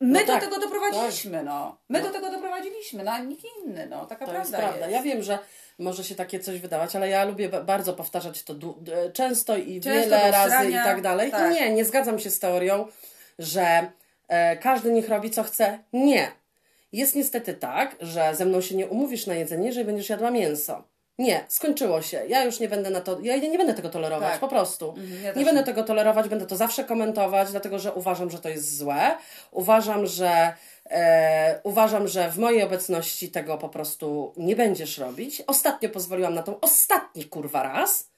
My 0.00 0.20
No 0.20 0.20
do 0.20 0.32
tak, 0.32 0.44
tego 0.44 0.58
doprowadziliśmy, 0.60 1.42
no. 1.42 1.76
My 1.88 2.02
do 2.02 2.10
tego 2.10 2.30
doprowadziliśmy, 2.30 3.04
no, 3.04 3.10
a 3.12 3.18
nikt 3.18 3.44
inny, 3.66 3.86
no. 3.86 4.06
Taka 4.06 4.26
To 4.26 4.34
jest 4.34 4.50
prawda 4.50 4.68
prawda. 4.68 4.86
jest. 4.86 4.92
Ja 4.92 5.02
wiem, 5.02 5.22
że 5.22 5.38
może 5.78 6.04
się 6.04 6.14
takie 6.14 6.40
coś 6.40 6.58
wydawać, 6.60 6.96
ale 6.96 7.08
ja 7.08 7.24
lubię 7.24 7.48
ba- 7.48 7.60
bardzo 7.60 7.94
powtarzać 7.94 8.42
to 8.42 8.54
często 9.12 9.56
i 9.56 9.80
Często 9.80 10.00
wiele 10.10 10.30
razy 10.30 10.70
i 10.70 10.74
tak 10.74 11.00
dalej. 11.02 11.30
tak. 11.30 11.52
Nie, 11.54 11.72
nie 11.72 11.84
zgadzam 11.84 12.18
się 12.18 12.30
z 12.30 12.38
teorią, 12.38 12.86
że 13.38 13.90
e, 14.28 14.56
każdy 14.56 14.92
niech 14.92 15.08
robi 15.08 15.30
co 15.30 15.42
chce. 15.42 15.78
Nie. 15.92 16.32
Jest 16.92 17.14
niestety 17.14 17.54
tak, 17.54 17.96
że 18.00 18.34
ze 18.34 18.44
mną 18.44 18.60
się 18.60 18.74
nie 18.76 18.86
umówisz 18.86 19.26
na 19.26 19.34
jedzenie, 19.34 19.66
jeżeli 19.66 19.84
będziesz 19.86 20.08
jadła 20.08 20.30
mięso. 20.30 20.84
Nie, 21.18 21.44
skończyło 21.48 22.02
się. 22.02 22.22
Ja 22.28 22.44
już 22.44 22.60
nie 22.60 22.68
będę 22.68 22.90
na 22.90 23.00
to, 23.00 23.20
ja 23.22 23.36
nie 23.36 23.58
będę 23.58 23.74
tego 23.74 23.88
tolerować, 23.90 24.30
Tak. 24.30 24.40
po 24.40 24.48
prostu. 24.48 24.88
Mhm, 24.88 25.22
ja 25.22 25.32
nie 25.32 25.44
będę 25.44 25.60
nie. 25.60 25.66
tego 25.66 25.82
tolerować, 25.82 26.28
będę 26.28 26.46
to 26.46 26.56
zawsze 26.56 26.84
komentować, 26.84 27.50
dlatego 27.50 27.78
że 27.78 27.92
uważam, 27.92 28.30
że 28.30 28.38
to 28.38 28.48
jest 28.48 28.76
złe. 28.78 29.16
Uważam, 29.50 30.06
że 30.06 30.52
e, 30.90 31.60
uważam, 31.62 32.08
że 32.08 32.30
w 32.30 32.38
mojej 32.38 32.62
obecności 32.62 33.30
tego 33.30 33.58
po 33.58 33.68
prostu 33.68 34.32
nie 34.36 34.56
będziesz 34.56 34.98
robić. 34.98 35.42
Ostatnio 35.46 35.88
pozwoliłam 35.88 36.34
na 36.34 36.42
to 36.42 36.60
ostatni 36.60 37.24
kurwa 37.24 37.62
raz 37.62 38.08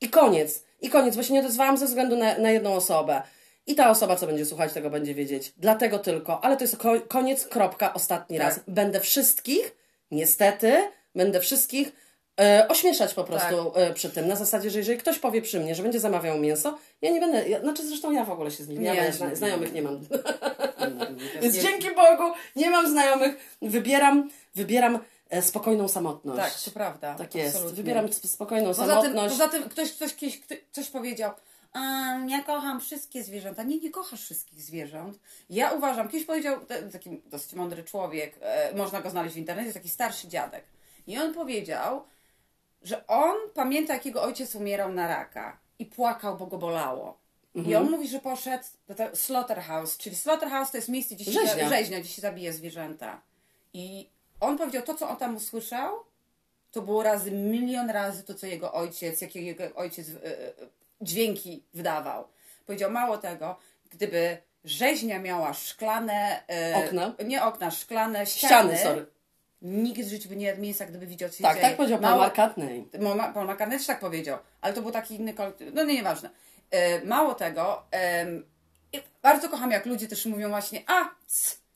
i 0.00 0.08
koniec. 0.08 0.62
I 0.80 0.88
koniec, 0.90 1.16
bo 1.16 1.22
się 1.22 1.34
nie 1.34 1.40
odezwałam 1.40 1.76
ze 1.76 1.86
względu 1.86 2.16
na, 2.16 2.38
na 2.38 2.50
jedną 2.50 2.74
osobę. 2.74 3.22
I 3.66 3.74
ta 3.74 3.90
osoba, 3.90 4.16
co 4.16 4.26
będzie 4.26 4.46
słuchać, 4.46 4.72
tego 4.72 4.90
będzie 4.90 5.14
wiedzieć. 5.14 5.52
Dlatego 5.56 5.98
tylko, 5.98 6.44
ale 6.44 6.56
to 6.56 6.64
jest 6.64 6.76
ko- 6.76 7.00
koniec, 7.08 7.46
kropka, 7.46 7.94
ostatni 7.94 8.38
Tak. 8.38 8.46
raz. 8.46 8.60
Będę 8.68 9.00
wszystkich, 9.00 9.76
niestety, 10.10 10.88
będę 11.14 11.40
wszystkich 11.40 11.92
e, 12.40 12.68
ośmieszać 12.68 13.14
po 13.14 13.24
prostu 13.24 13.64
Tak. 13.64 13.82
e, 13.82 13.94
przy 13.94 14.10
tym. 14.10 14.28
Na 14.28 14.36
zasadzie, 14.36 14.70
że 14.70 14.78
jeżeli 14.78 14.98
ktoś 14.98 15.18
powie 15.18 15.42
przy 15.42 15.60
mnie, 15.60 15.74
że 15.74 15.82
będzie 15.82 16.00
zamawiał 16.00 16.38
mięso, 16.38 16.78
ja 17.02 17.10
nie 17.10 17.20
będę, 17.20 17.48
ja, 17.48 17.60
znaczy 17.60 17.86
zresztą 17.86 18.10
ja 18.12 18.24
w 18.24 18.30
ogóle 18.30 18.50
się 18.50 18.64
z 18.64 18.68
nim, 18.68 18.82
ja 18.82 18.94
Nie, 18.94 19.12
zna, 19.12 19.34
znajomych 19.34 19.72
nie 19.72 19.82
mam. 19.82 20.00
Więc 21.42 21.56
dzięki 21.58 21.88
Bogu 21.88 22.32
nie 22.56 22.70
mam 22.70 22.90
znajomych, 22.90 23.56
wybieram, 23.62 24.30
wybieram 24.54 24.98
e, 25.30 25.42
spokojną 25.42 25.88
samotność. 25.88 26.54
Tak, 26.54 26.62
to 26.64 26.70
prawda. 26.70 27.14
Tak 27.14 27.34
jest. 27.34 27.54
absolutnie. 27.56 27.76
Wybieram 27.76 28.04
sp- 28.16 28.28
spokojną 28.28 28.66
Poza 28.68 28.82
tym, 28.86 28.90
samotność. 28.94 29.34
poza 29.34 29.48
tym 29.48 29.68
ktoś, 29.68 29.92
ktoś 29.92 30.14
kiedyś 30.16 30.40
kto- 30.40 30.54
coś 30.72 30.88
powiedział, 30.90 31.32
"Em, 31.74 32.28
ja 32.30 32.42
kocham 32.42 32.80
wszystkie 32.80 33.22
zwierzęta. 33.24 33.62
Nie, 33.62 33.78
nie 33.78 33.90
kochasz 33.90 34.20
wszystkich 34.22 34.62
zwierząt. 34.62 35.18
Ja 35.50 35.72
uważam, 35.72 36.08
kiedyś 36.08 36.26
powiedział 36.26 36.56
taki 36.92 37.20
dosyć 37.26 37.52
mądry 37.52 37.84
człowiek, 37.84 38.34
e, 38.40 38.74
można 38.76 39.00
go 39.02 39.10
znaleźć 39.10 39.34
w 39.34 39.38
internecie, 39.38 39.66
jest 39.66 39.76
taki 39.78 39.88
starszy 39.88 40.28
dziadek. 40.28 40.64
I 41.06 41.18
on 41.18 41.34
powiedział, 41.34 42.02
że 42.84 43.06
on 43.06 43.36
pamięta, 43.54 43.94
jak 43.94 44.06
jego 44.06 44.22
ojciec 44.22 44.54
umierał 44.54 44.92
na 44.92 45.08
raka 45.08 45.58
i 45.78 45.86
płakał, 45.86 46.36
bo 46.36 46.46
go 46.46 46.58
bolało. 46.58 47.18
I 47.54 47.58
Mhm. 47.58 47.76
on 47.86 47.90
mówi, 47.90 48.08
że 48.08 48.18
poszedł 48.18 48.64
do 48.88 48.94
te 48.94 49.16
slaughterhouse, 49.16 49.98
czyli 49.98 50.16
slaughterhouse 50.16 50.70
to 50.70 50.76
jest 50.78 50.88
miejsce, 50.88 51.14
gdzie 51.14 51.24
się, 51.24 51.32
Rzeźnia. 51.32 51.68
rzeźnia, 51.68 52.00
gdzie 52.00 52.08
się 52.08 52.22
zabija 52.22 52.52
zwierzęta. 52.52 53.20
I 53.72 54.08
on 54.40 54.58
powiedział, 54.58 54.82
to 54.82 54.94
co 54.94 55.08
on 55.08 55.16
tam 55.16 55.36
usłyszał, 55.36 55.94
to 56.70 56.82
było 56.82 57.02
razy 57.02 57.30
milion 57.30 57.90
razy 57.90 58.22
to, 58.22 58.34
co 58.34 58.46
jego 58.46 58.72
ojciec, 58.72 59.20
jakie 59.20 59.42
jego 59.42 59.64
ojciec 59.74 60.08
e, 60.08 60.14
dźwięki 61.00 61.62
wydawał. 61.74 62.24
Powiedział, 62.66 62.90
mało 62.90 63.18
tego, 63.18 63.56
gdyby 63.90 64.36
rzeźnia 64.64 65.18
miała 65.18 65.54
szklane... 65.54 66.42
e, 66.48 66.84
Okna? 66.86 67.14
Nie 67.24 67.44
okna, 67.44 67.70
szklane 67.70 68.26
ściany. 68.26 68.76
Ściany, 68.76 68.78
sorry. 68.78 69.06
Nikt 69.62 70.00
w 70.00 70.08
życiu 70.10 70.28
by 70.28 70.36
nie 70.36 70.46
jadł 70.46 70.60
mięsa, 70.60 70.86
gdyby 70.86 71.06
widział, 71.06 71.32
się 71.32 71.42
Tak, 71.42 71.60
tak 71.60 71.76
powiedział 71.76 71.98
Paul 71.98 72.28
McCartney. 72.28 72.88
Paul 73.34 73.46
McCartney 73.46 73.78
też 73.78 73.86
tak 73.86 74.00
powiedział, 74.00 74.38
ale 74.60 74.74
to 74.74 74.82
był 74.82 74.90
taki 74.90 75.14
inny 75.14 75.34
kolektyw. 75.34 75.74
No 75.74 75.84
nie, 75.84 75.94
nieważne. 75.94 76.30
E, 76.70 77.04
mało 77.04 77.34
tego, 77.34 77.82
i 78.92 79.00
bardzo 79.22 79.48
kocham, 79.48 79.70
jak 79.70 79.86
ludzie 79.86 80.08
też 80.08 80.26
mówią 80.26 80.48
właśnie, 80.48 80.82
a 80.86 81.10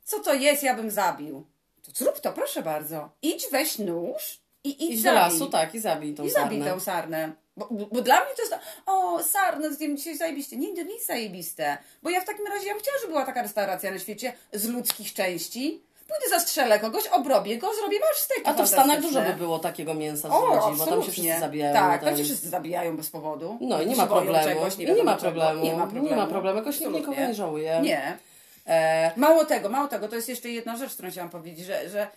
co 0.05 0.19
to 0.21 0.35
jest, 0.35 0.63
ja 0.63 0.75
bym 0.75 0.91
zabił. 0.91 1.47
To 1.83 1.91
zrób 1.95 2.21
to, 2.21 2.33
proszę 2.33 2.63
bardzo. 2.63 3.11
Idź, 3.23 3.47
weź 3.53 3.79
nóż 3.79 4.41
i 4.65 4.85
idź, 4.85 4.91
Idź 4.91 4.97
do 4.97 5.03
zabij. 5.03 5.21
lasu, 5.21 5.47
tak, 5.51 5.75
i 5.75 5.81
zabij 5.81 6.15
tą 6.15 6.25
I 6.25 6.31
zabij 6.31 6.59
sarnę. 6.59 6.75
tę 6.75 6.81
sarnę. 6.81 7.33
Bo, 7.57 7.69
bo, 7.93 8.03
dla 8.03 8.25
mnie 8.25 8.35
to 8.37 8.43
jest 8.43 8.53
to, 8.55 8.93
o, 8.93 9.23
sarnę 9.23 9.75
zjem 9.75 9.97
dzisiaj 9.97 10.17
zajebiście. 10.17 10.57
Nie, 10.57 10.69
to 10.77 10.83
nie 10.83 10.95
jest 10.95 11.07
zajebiste. 11.07 11.79
Bo 12.03 12.11
ja 12.11 12.21
w 12.21 12.25
takim 12.25 12.47
razie, 12.47 12.67
ja 12.67 12.73
bym 12.75 12.83
chciała, 12.83 12.97
żeby 12.99 13.13
była 13.13 13.27
taka 13.27 13.43
restauracja 13.43 13.91
na 13.91 13.99
świecie 13.99 14.33
z 14.53 14.69
ludzkich 14.69 15.15
części. 15.15 15.83
Pójdę 16.09 16.29
zastrzelę 16.31 16.81
kogoś, 16.81 17.07
obrobię 17.07 17.59
go, 17.59 17.75
zrobię 17.75 17.99
masz 18.01 18.19
steki 18.19 18.43
A 18.45 18.55
to 18.55 18.65
w 18.65 18.69
Stanach 18.69 19.01
dużo 19.01 19.23
by 19.23 19.33
było 19.33 19.59
takiego 19.59 19.95
mięsa 19.95 20.29
z 20.29 20.33
O, 20.33 20.47
ludzi, 20.47 20.79
bo 20.79 20.87
tam 20.87 21.03
się 21.03 21.13
wszyscy 21.13 21.41
zabijają. 21.41 21.75
Tak, 21.75 22.05
tam 22.05 22.17
się 22.17 22.25
wszyscy 22.25 22.49
zabijają 22.49 22.97
bez 22.97 23.11
powodu. 23.11 23.59
No 23.61 23.83
i 23.83 23.87
nie 23.87 23.97
ma 23.97 24.07
problemu. 24.07 24.45
Czegoś, 24.45 24.75
I 24.75 24.79
nie, 24.79 24.85
nie 24.85 24.91
wiadomo 24.91 25.11
ma 25.11 25.17
problemu. 25.17 25.65
Nie 25.65 25.73
ma 25.73 25.83
problemu. 25.83 26.09
Nie 26.09 26.17
ma 26.17 26.27
problemu. 26.27 26.59
Jakoś 26.59 26.81
nikt 26.81 26.93
nikogo 26.93 27.21
nie 27.21 27.35
żałuje. 27.35 27.81
Nie. 27.83 28.19
E, 28.67 29.11
Mało 29.17 29.45
tego, 29.45 29.69
mało 29.69 29.89
tego, 29.89 30.09
to 30.09 30.17
jest 30.17 30.29
jeszcze 30.29 30.49
jedna 30.49 30.77
rzecz, 30.77 30.93
którą 30.95 31.11
chciałam 31.11 31.31
powiedzieć, 31.31 31.67
że, 31.67 31.89
że 31.91 32.09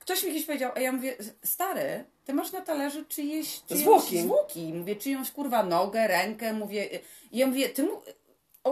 ktoś 0.00 0.22
mi 0.22 0.30
kiedyś 0.32 0.46
powiedział, 0.46 0.72
a 0.74 0.80
ja 0.80 0.92
mówię, 0.92 1.16
stary, 1.44 2.04
ty 2.24 2.34
masz 2.34 2.52
na 2.52 2.60
talerzu 2.60 3.04
czyjeś, 3.04 3.60
czyjeś 3.68 3.82
Zwłoki. 3.82 4.20
zwłoki. 4.22 4.72
Mówię, 4.74 4.96
czyjąś 4.96 5.30
kurwa 5.30 5.62
nogę, 5.62 6.06
rękę, 6.08 6.52
mówię, 6.52 6.88
ja 7.32 7.46
mówię, 7.46 7.68
ty 7.68 7.82
mu... 7.82 7.90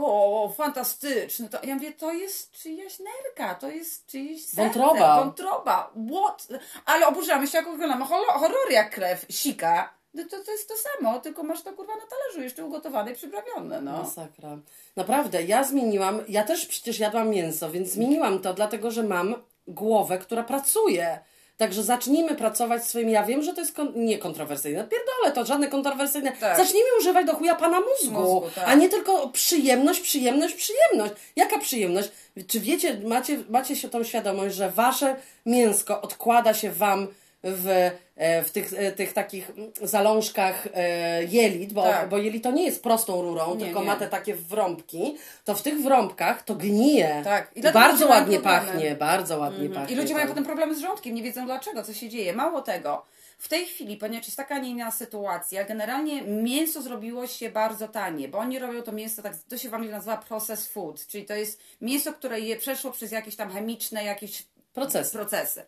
O, 0.05 0.53
fantastyczny. 0.57 1.49
To, 1.49 1.59
ja 1.63 1.75
mówię, 1.75 1.93
to 1.93 2.13
jest 2.13 2.53
czyjaś 2.53 2.99
nerka, 2.99 3.55
to 3.55 3.71
jest 3.71 4.07
czyjeś 4.07 4.47
serce, 4.47 4.63
Wątroba. 4.63 5.25
Wątroba. 5.25 5.93
What? 6.13 6.49
Ale 6.85 7.07
oburzamy 7.07 7.47
się, 7.47 7.59
jak 7.59 7.67
oglądamy 7.67 8.05
horror, 8.05 8.71
jak 8.71 8.91
krew, 8.95 9.27
sika. 9.31 9.97
No 10.15 10.23
to, 10.31 10.45
to 10.45 10.53
jest 10.53 10.69
to 10.69 10.75
samo, 10.77 11.21
tylko 11.21 11.43
masz 11.43 11.63
to 11.63 11.73
kurwa 11.73 11.95
na 11.95 12.07
talerzu, 12.07 12.43
jeszcze 12.43 12.65
ugotowane 12.65 13.13
i 13.13 13.15
przyprawione, 13.15 13.81
no. 13.81 13.93
Masakra. 13.93 14.59
Naprawdę, 14.97 15.43
ja 15.43 15.65
zmieniłam, 15.65 16.21
ja 16.29 16.45
też 16.45 16.67
przecież 16.67 16.99
jadłam 16.99 17.29
mięso, 17.29 17.71
więc 17.71 17.89
zmieniłam 17.89 18.39
to, 18.39 18.55
dlatego 18.55 18.91
że 18.91 19.03
mam 19.03 19.35
głowę, 19.67 20.19
która 20.19 20.43
pracuje. 20.43 21.19
Także 21.57 21.83
zacznijmy 21.83 22.35
pracować 22.35 22.85
swoim. 22.85 23.09
Ja 23.09 23.25
wiem, 23.25 23.43
że 23.43 23.53
to 23.55 23.61
jest 23.61 23.73
kon- 23.73 23.93
niekontrowersyjne. 23.95 24.85
Pierdolę, 24.85 25.33
to 25.35 25.45
żadne 25.45 25.69
kontrowersyjne. 25.69 26.33
Tak. 26.41 26.57
Zacznijmy 26.57 26.89
używać 27.01 27.27
do 27.27 27.35
chuja 27.35 27.55
pana 27.55 27.79
mózgu, 27.81 28.21
Mózgu, 28.21 28.51
tak. 28.55 28.69
a 28.69 28.75
nie 28.75 28.89
tylko 28.89 29.29
przyjemność, 29.29 30.01
przyjemność, 30.01 30.55
przyjemność. 30.55 31.15
Jaka 31.37 31.59
przyjemność? 31.59 32.09
Czy 32.49 32.61
wiecie, 32.61 33.01
macie, 33.05 33.39
macie 33.49 33.77
się 33.77 33.89
tą 33.89 34.05
świadomość, 34.05 34.55
że 34.57 34.71
wasze 34.71 35.17
mięsko 35.47 36.03
odkłada 36.03 36.55
się 36.55 36.71
wam 36.71 37.09
w, 37.53 37.91
e, 38.17 38.43
w 38.43 38.51
tych, 38.51 38.73
e, 38.73 38.93
tych 38.93 39.13
takich 39.13 39.51
mm, 39.51 39.73
zalążkach 39.83 40.69
e, 40.75 41.25
jelit, 41.25 41.73
bo, 41.73 41.83
Tak. 41.83 42.09
bo 42.09 42.19
jelito 42.19 42.51
nie 42.51 42.65
jest 42.65 42.83
prostą 42.83 43.23
rurą, 43.23 43.55
Nie, 43.55 43.65
tylko 43.65 43.81
nie. 43.81 43.87
ma 43.87 43.97
te 43.97 44.09
takie 44.09 44.35
wrąbki, 44.35 45.17
to 45.45 45.55
w 45.55 45.63
tych 45.63 45.83
wrąbkach 45.83 46.43
to 46.43 46.55
gnije. 46.55 47.21
Tak. 47.25 47.51
I 47.55 47.63
bardzo 47.63 48.07
ładnie 48.07 48.41
pachnie, 48.41 48.95
bardzo 48.95 49.39
ładnie 49.39 49.69
pachnie. 49.69 49.95
I 49.95 49.99
ludzie 49.99 50.15
mają 50.15 50.27
tak. 50.27 50.31
potem 50.35 50.45
problemy 50.45 50.75
z 50.75 50.79
żołądkiem, 50.79 51.15
nie 51.15 51.23
wiedzą 51.23 51.47
dlaczego, 51.47 51.83
co 51.83 51.95
się 51.95 52.09
dzieje. 52.09 52.33
Mało 52.33 52.63
tego, 52.63 53.05
w 53.39 53.49
tej 53.49 53.67
chwili, 53.67 53.97
ponieważ 53.97 54.27
jest 54.27 54.37
taka, 54.37 54.55
a 54.55 54.59
nie 54.59 54.71
inna 54.71 54.91
sytuacja, 54.91 55.65
generalnie 55.65 56.23
mięso 56.23 56.83
zrobiło 56.83 57.27
się 57.27 57.51
bardzo 57.51 57.89
tanie, 57.89 58.29
bo 58.29 58.39
oni 58.39 58.59
robią 58.59 58.83
to 58.83 58.93
mięso, 58.93 59.23
tak, 59.23 59.33
to 59.49 59.59
się 59.59 59.69
w 59.69 59.75
Anglii 59.75 59.93
nazywa 59.93 60.17
processed 60.17 60.73
food, 60.73 61.07
czyli 61.07 61.25
to 61.25 61.35
jest 61.35 61.61
mięso, 61.81 62.13
które 62.13 62.41
je 62.41 62.57
przeszło 62.57 62.91
przez 62.91 63.13
jakieś 63.13 63.37
tam 63.37 63.51
chemiczne 63.51 64.05
jakieś 64.05 64.43
Procesy. 64.73 65.13
procesy. 65.13 65.63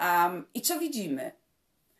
Um, 0.00 0.46
I 0.54 0.60
co 0.60 0.78
widzimy? 0.78 1.32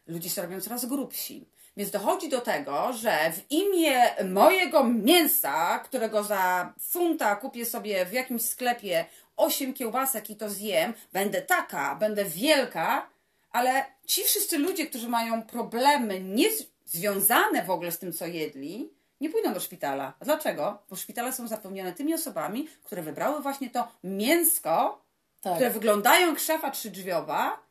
Ludzie 0.07 0.30
się 0.30 0.42
robią 0.42 0.61
coraz 0.61 0.84
grubsi. 0.86 1.49
Więc 1.76 1.90
dochodzi 1.90 2.28
do 2.28 2.40
tego, 2.40 2.92
że 2.92 3.32
w 3.32 3.51
imię 3.53 4.14
mojego 4.24 4.84
mięsa, 4.84 5.78
którego 5.78 6.22
za 6.22 6.72
funta 6.80 7.36
kupię 7.36 7.66
sobie 7.66 8.07
w 8.07 8.12
jakimś 8.12 8.42
sklepie 8.42 9.05
8 9.36 9.74
kiełbasek 9.74 10.30
i 10.30 10.36
to 10.36 10.51
zjem, 10.51 10.95
będę 11.12 11.42
taka, 11.42 11.95
będę 11.95 12.24
wielka, 12.24 13.07
ale 13.51 13.84
ci 14.07 14.24
wszyscy 14.24 14.59
ludzie, 14.59 14.86
którzy 14.86 15.09
mają 15.09 15.42
problemy 15.42 16.20
nie 16.20 16.53
z- 16.53 16.66
związane 16.86 17.62
w 17.64 17.70
ogóle 17.70 17.92
z 17.92 17.99
tym, 17.99 18.12
co 18.12 18.26
jedli, 18.26 18.90
nie 19.20 19.30
pójdą 19.30 19.55
do 19.55 19.61
szpitala. 19.61 20.12
A 20.20 20.24
dlaczego? 20.24 20.82
Bo 20.90 20.97
szpitale 20.97 21.32
są 21.32 21.49
zapełnione 21.49 21.92
tymi 21.92 22.14
osobami, 22.14 22.68
które 22.84 23.03
wybrały 23.03 23.42
właśnie 23.42 23.70
to 23.70 23.88
mięsko, 24.05 25.03
Tak. 25.42 25.55
które 25.55 25.70
wyglądają 25.70 26.28
jak 26.28 26.38
szafa 26.38 26.70
trzydrzwiowa 26.70 27.64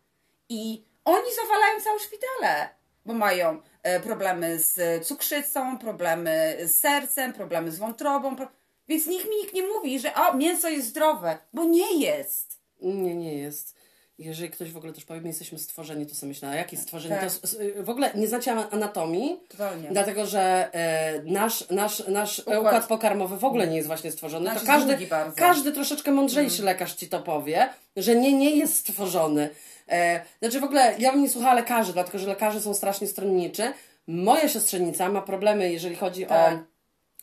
i 0.54 0.86
oni 1.06 1.36
zawalają 1.36 1.82
całe 1.82 1.99
szpitale, 1.99 2.70
bo 3.06 3.14
mają 3.14 3.62
e, 3.84 3.99
problemy 3.99 4.60
z 4.60 5.06
cukrzycą, 5.06 5.78
problemy 5.78 6.58
z 6.64 6.76
sercem, 6.76 7.34
problemy 7.34 7.72
z 7.72 7.80
wątrobą. 7.80 8.36
Pro... 8.36 8.47
Więc 8.88 9.08
nikt 9.08 9.30
mi 9.30 9.36
nikt 9.36 9.54
nie 9.54 9.68
mówi, 9.68 9.99
że 9.99 10.14
o, 10.14 10.34
mięso 10.34 10.70
jest 10.70 10.88
zdrowe, 10.88 11.38
bo 11.54 11.64
nie 11.64 11.99
jest. 11.99 12.60
Nie, 12.82 13.16
nie 13.16 13.38
jest. 13.38 13.84
Jeżeli 14.18 14.49
ktoś 14.49 14.72
w 14.72 14.78
ogóle 14.78 14.93
też 14.93 15.06
powie, 15.06 15.22
my 15.22 15.28
jesteśmy 15.28 15.60
stworzeni, 15.60 16.06
to 16.06 16.16
sobie 16.16 16.28
myślę, 16.28 16.49
a 16.49 16.56
jakie 16.56 16.78
stworzenie? 16.78 17.16
Tak. 17.16 17.30
To 17.30 17.84
w 17.84 17.89
ogóle 17.89 18.12
nie 18.16 18.28
znacie 18.28 18.51
anatomii, 18.51 19.39
Totalnie. 19.49 19.89
dlatego 19.91 20.26
że 20.26 20.70
e, 20.74 21.22
nasz, 21.26 21.70
nasz, 21.70 22.08
nasz 22.08 22.39
układ. 22.39 22.60
Układ. 22.60 22.88
pokarmowy 22.88 23.38
w 23.38 23.43
ogóle 23.43 23.68
nie 23.68 23.76
jest 23.76 23.88
właśnie 23.88 24.12
stworzony. 24.12 24.51
To 24.51 24.66
każdy, 24.66 24.97
każdy 25.36 25.72
troszeczkę 25.72 26.12
mądrzejszy 26.12 26.64
lekarz 26.64 26.93
ci 26.93 27.10
to 27.10 27.20
powie, 27.20 27.70
że 27.95 28.16
nie, 28.16 28.34
nie 28.34 28.56
jest 28.56 28.76
stworzony. 28.76 29.49
E, 29.90 30.22
znaczy 30.42 30.60
w 30.60 30.64
ogóle 30.64 30.96
ja 31.00 31.12
bym 31.12 31.22
nie 31.22 31.30
słuchała 31.30 31.54
lekarzy, 31.54 31.94
dlatego 31.94 32.20
że 32.20 32.28
lekarze 32.28 32.62
są 32.62 32.74
strasznie 32.74 33.08
stronniczy. 33.08 33.74
Moja 34.08 34.50
siostrzenica 34.50 35.10
ma 35.10 35.22
problemy, 35.22 35.72
jeżeli 35.72 35.96
chodzi 35.96 36.26
Tak. 36.26 36.58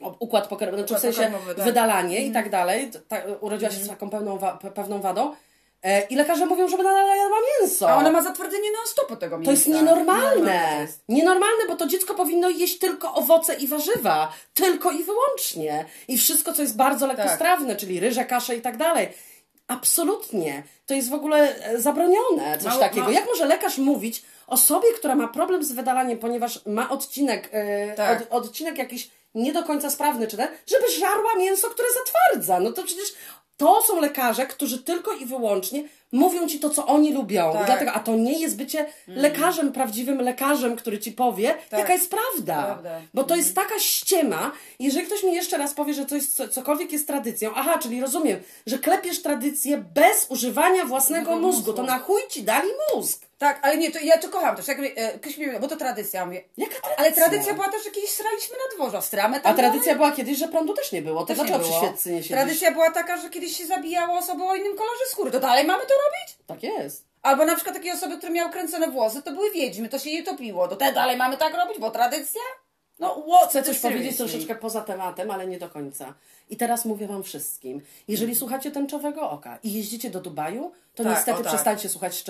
o, 0.01 0.17
układ 0.19 0.47
pokarmowy, 0.49 0.79
znaczy 0.87 0.95
w 0.95 1.15
sensie 1.15 1.33
tak. 1.57 1.65
wydalanie 1.65 2.21
i 2.27 2.33
tak 2.33 2.51
dalej. 2.51 2.91
Ta, 3.09 3.17
urodziła 3.41 3.71
się 3.71 3.77
z 3.77 3.89
taką 3.89 4.11
pewną, 4.11 4.39
wa, 4.39 4.59
pe- 4.63 4.71
pewną 4.71 5.01
wadą. 5.01 5.35
E, 5.83 6.03
I 6.03 6.17
lekarze 6.17 6.47
mówią, 6.47 6.69
żeby 6.69 6.83
nadal 6.83 7.07
jadła 7.19 7.37
mięso. 7.61 7.91
A 7.91 7.97
ona 7.97 8.11
ma 8.11 8.23
zatwardzenie 8.23 8.73
non-stopu 8.73 9.17
tego 9.17 9.39
mięsa. 9.39 9.47
To 9.47 9.53
jest 9.53 9.67
nienormalne. 9.67 10.25
Nienormalne 10.37 10.75
to 10.77 10.81
jest. 10.81 11.05
Nienormalne, 11.09 11.67
bo 11.69 11.77
to 11.77 11.87
dziecko 11.87 12.15
powinno 12.15 12.49
jeść 12.49 12.79
tylko 12.79 13.15
owoce 13.15 13.55
i 13.55 13.67
warzywa. 13.69 14.33
Tylko 14.55 14.91
i 14.91 15.05
wyłącznie. 15.05 15.85
I 16.09 16.19
wszystko, 16.19 16.53
co 16.53 16.63
jest 16.63 16.77
bardzo 16.77 17.07
lekkostrawne, 17.07 17.77
czyli 17.77 18.01
ryże, 18.01 18.25
kasze 18.25 18.57
i 18.57 18.61
tak 18.61 18.77
dalej. 18.77 19.09
Absolutnie. 19.71 20.63
To 20.87 20.95
jest 20.95 21.11
w 21.11 21.15
ogóle 21.15 21.65
e, 21.65 21.81
zabronione, 21.81 22.59
coś 22.59 22.73
Mało- 22.73 22.81
takiego. 22.81 23.07
ma- 23.07 23.13
Jak 23.13 23.27
może 23.27 23.45
lekarz 23.47 23.79
mówić 23.79 24.23
osobie, 24.47 24.89
która 24.99 25.15
ma 25.15 25.29
problem 25.29 25.65
z 25.65 25.73
wydalaniem, 25.73 26.19
ponieważ 26.19 26.67
ma 26.67 26.91
odcinek, 26.91 27.49
e, 27.53 27.93
Tak. 27.95 28.23
od, 28.31 28.45
odcinek 28.45 28.79
jakiś 28.79 29.11
nie 29.35 29.53
do 29.53 29.63
końca 29.63 29.91
sprawny, 29.91 30.27
czy 30.27 30.37
ten, 30.37 30.49
żeby 30.67 30.91
żarła 31.01 31.35
mięso, 31.39 31.69
które 31.71 31.89
zatwardza. 32.05 32.61
No 32.61 32.73
to 32.73 32.83
przecież 32.85 33.15
to 33.61 33.83
są 33.83 34.01
lekarze, 34.01 34.47
którzy 34.47 34.79
tylko 34.83 35.13
i 35.13 35.27
wyłącznie 35.27 35.85
mówią 36.13 36.49
ci 36.49 36.61
to, 36.61 36.71
co 36.71 36.87
oni 36.87 37.13
lubią. 37.13 37.53
Tak. 37.53 37.67
dlatego, 37.67 37.93
a 37.93 38.01
to 38.01 38.17
nie 38.17 38.39
jest 38.39 38.57
bycie 38.57 38.87
lekarzem, 39.09 39.73
prawdziwym 39.73 40.21
lekarzem, 40.21 40.77
który 40.77 40.99
ci 40.99 41.13
powie, 41.13 41.55
Tak. 41.71 41.81
jaka 41.81 41.93
jest 41.93 42.11
prawda. 42.11 42.63
Prawda. 42.65 43.01
Bo 43.15 43.25
to 43.25 43.37
jest 43.37 43.55
taka 43.55 43.79
ściema. 43.79 44.53
Jeżeli 44.79 45.07
ktoś 45.07 45.23
mi 45.23 45.33
jeszcze 45.35 45.59
raz 45.59 45.75
powie, 45.75 45.95
że 45.95 46.07
coś, 46.07 46.27
co, 46.27 46.49
cokolwiek 46.49 46.93
jest 46.93 47.07
tradycją, 47.07 47.51
aha, 47.55 47.79
czyli 47.79 48.01
rozumiem, 48.01 48.41
że 48.67 48.79
klepiesz 48.79 49.23
tradycję 49.23 49.85
bez 49.95 50.27
używania 50.29 50.85
własnego 50.85 51.31
Własnego 51.31 51.47
mózgu, 51.47 51.73
to 51.73 51.83
mózgu. 51.83 51.87
na 51.97 51.99
chuj 51.99 52.21
ci 52.31 52.43
dali 52.43 52.69
mózg. 52.95 53.30
Tak, 53.41 53.59
ale 53.63 53.77
nie, 53.77 53.91
to 53.91 53.99
ja 53.99 54.19
to 54.19 54.29
kocham 54.29 54.57
też. 54.57 54.69
Jak, 54.69 54.79
e, 54.97 55.19
ktoś 55.19 55.37
mi 55.39 55.47
bo 55.61 55.69
to 55.69 55.77
tradycja. 55.77 56.21
Ja 56.21 56.27
Mówię, 56.27 56.45
Jaka 56.57 56.73
tradycja? 56.73 56.97
ale 56.99 57.13
tradycja 57.13 57.55
była 57.55 57.69
też, 57.69 57.85
że 57.85 57.91
kiedyś 57.91 58.11
sraliśmy 58.11 58.57
na 58.57 58.77
dworze, 58.77 59.03
stramy 59.03 59.41
tam 59.41 59.53
A 59.53 59.57
tradycja 59.57 59.95
była 59.95 60.13
kiedyś, 60.13 60.39
że 60.39 60.49
prądu 60.49 60.75
też 60.75 60.93
nie 60.93 61.03
było. 61.03 61.21
To 61.21 61.27
Też 61.27 61.39
nie 61.39 61.45
dlaczego 61.45 61.65
przy 61.69 61.81
było. 61.81 61.93
nie 61.93 62.23
siedzisz? 62.23 62.29
Tradycja 62.29 62.71
była 62.73 62.91
taka, 62.91 63.17
że 63.17 63.31
kiedyś 63.31 63.57
się 63.57 63.67
zabijało 63.67 64.19
osoby 64.19 64.45
o 64.45 64.55
innym 64.55 64.77
kolorze 64.77 65.05
skóry. 65.11 65.31
To 65.31 65.41
dalej 65.41 65.67
mamy 65.67 65.83
to 65.87 65.95
robić? 65.95 66.39
Tak 66.47 66.63
jest. 66.63 67.05
Albo 67.23 67.45
na 67.45 67.55
przykład 67.55 67.77
takie 67.77 67.93
osoby, 67.93 68.17
które 68.19 68.33
miały 68.33 68.51
kręcone 68.53 68.89
włosy, 68.91 69.23
to 69.23 69.33
były 69.33 69.51
wiedźmy, 69.51 69.89
to 69.89 69.99
się 69.99 70.11
je 70.11 70.23
topiło. 70.23 70.69
To 70.69 70.77
te 70.77 70.93
dalej 70.93 71.17
mamy 71.17 71.37
tak 71.37 71.55
robić, 71.55 71.79
bo 71.79 71.91
tradycja? 71.91 72.41
No? 73.01 73.25
Chcę 73.49 73.63
coś 73.63 73.79
powiedzieć 73.79 74.03
Seriously. 74.17 74.29
troszeczkę 74.29 74.55
poza 74.55 74.81
tematem, 74.81 75.31
ale 75.31 75.47
nie 75.47 75.59
do 75.59 75.69
końca. 75.69 76.15
I 76.51 76.57
teraz 76.57 76.85
mówię 76.85 77.07
Wam 77.07 77.23
wszystkim. 77.23 77.81
Jeżeli 78.09 78.35
słuchacie 78.35 78.71
tęczowego 78.71 79.31
oka 79.31 79.59
i 79.63 79.73
jeździcie 79.73 80.11
do 80.11 80.21
Dubaju, 80.21 80.73
to 80.95 81.05
Tak, 81.05 81.13
niestety 81.13 81.39
tak. 81.43 81.47
przestańcie 81.53 81.89
słuchać 81.89 82.25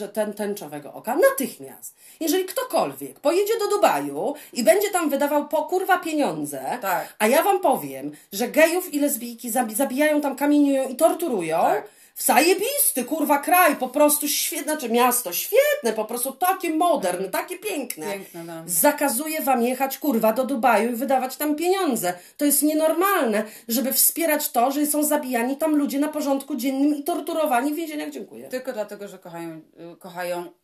y, 0.00 0.08
ten, 0.08 0.32
tęczowego 0.34 0.92
oka 0.94 1.16
natychmiast. 1.16 1.94
Jeżeli 2.20 2.44
ktokolwiek 2.44 3.20
pojedzie 3.20 3.58
do 3.58 3.68
Dubaju 3.68 4.34
i 4.52 4.62
będzie 4.64 4.90
tam 4.90 5.10
wydawał 5.10 5.48
po 5.48 5.62
kurwa 5.62 5.98
pieniądze, 5.98 6.78
Tak. 6.80 7.14
a 7.18 7.26
ja 7.26 7.42
Wam 7.42 7.60
powiem, 7.60 8.12
że 8.32 8.48
gejów 8.48 8.94
i 8.94 8.98
lesbijki 9.00 9.50
zabi- 9.50 9.74
zabijają 9.74 10.20
tam, 10.20 10.36
kamieniują 10.36 10.88
i 10.88 10.96
torturują, 10.96 11.58
Tak. 11.58 11.88
Zajebisty, 12.16 13.04
kurwa, 13.04 13.38
kraj, 13.38 13.76
po 13.76 13.88
prostu 13.88 14.28
świetne, 14.28 14.72
znaczy 14.72 14.88
miasto, 14.88 15.32
świetne, 15.32 15.92
po 15.96 16.04
prostu 16.04 16.32
takie 16.32 16.70
moderne, 16.70 17.28
takie 17.28 17.58
piękne. 17.58 18.06
Piękne, 18.12 18.44
no. 18.44 18.52
Zakazuje 18.66 19.42
wam 19.42 19.62
jechać, 19.62 19.98
kurwa, 19.98 20.32
do 20.32 20.44
Dubaju 20.44 20.92
i 20.92 20.94
wydawać 20.94 21.36
tam 21.36 21.56
pieniądze. 21.56 22.14
To 22.36 22.44
jest 22.44 22.62
nienormalne, 22.62 23.44
żeby 23.68 23.92
wspierać 23.92 24.50
to, 24.50 24.70
że 24.70 24.86
są 24.86 25.02
zabijani 25.02 25.56
tam 25.56 25.76
ludzie 25.76 25.98
na 25.98 26.08
porządku 26.08 26.56
dziennym 26.56 26.96
i 26.96 27.04
torturowani 27.04 27.72
w 27.72 27.76
więzieniach. 27.76 28.10
Dziękuję. 28.10 28.48
Tylko 28.48 28.72
dlatego, 28.72 29.08
że 29.08 29.18
kochają, 29.18 29.60
kochają 29.98 30.61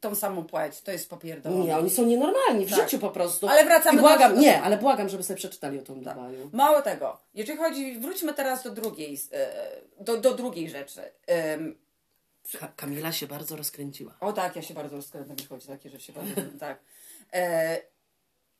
tą 0.00 0.14
samą 0.14 0.44
płeć. 0.44 0.80
To 0.80 0.92
jest 0.92 1.10
popierdolone. 1.10 1.64
Nie, 1.64 1.76
oni 1.78 1.90
są 1.90 2.04
nienormalni 2.06 2.66
w 2.66 2.70
Tak. 2.70 2.80
życiu 2.80 2.98
po 2.98 3.10
prostu. 3.10 3.48
Ale 3.48 3.64
wracamy 3.64 3.94
I 3.94 3.96
do 3.96 4.02
błagam, 4.02 4.20
naszego 4.34 4.40
Nie, 4.40 4.62
ale 4.62 4.76
błagam, 4.76 5.08
żeby 5.08 5.22
sobie 5.22 5.36
przeczytali 5.36 5.78
o 5.78 5.82
tym 5.82 5.94
Dubaju. 6.02 6.50
Mało 6.52 6.82
tego. 6.82 7.18
Jeżeli 7.34 7.58
chodzi, 7.58 7.98
wróćmy 8.00 8.34
teraz 8.34 8.62
do 8.62 8.70
drugiej, 8.70 9.18
e, 9.32 9.50
do, 10.00 10.16
do 10.16 10.34
drugiej 10.34 10.70
rzeczy. 10.70 11.00
Ka- 12.60 12.72
Kamila 12.76 13.12
się 13.12 13.26
bardzo 13.26 13.56
rozkręciła. 13.56 14.14
O 14.20 14.32
tak, 14.32 14.56
ja 14.56 14.62
się 14.62 14.74
bardzo 14.74 14.96
rozkręcam, 14.96 15.32
jeśli 15.32 15.48
chodzi 15.48 15.68
o 15.68 15.70
takie 15.70 15.90
rzeczy. 15.90 16.12
Bardzo, 16.12 16.32
tak. 16.60 16.78
E, 17.32 17.78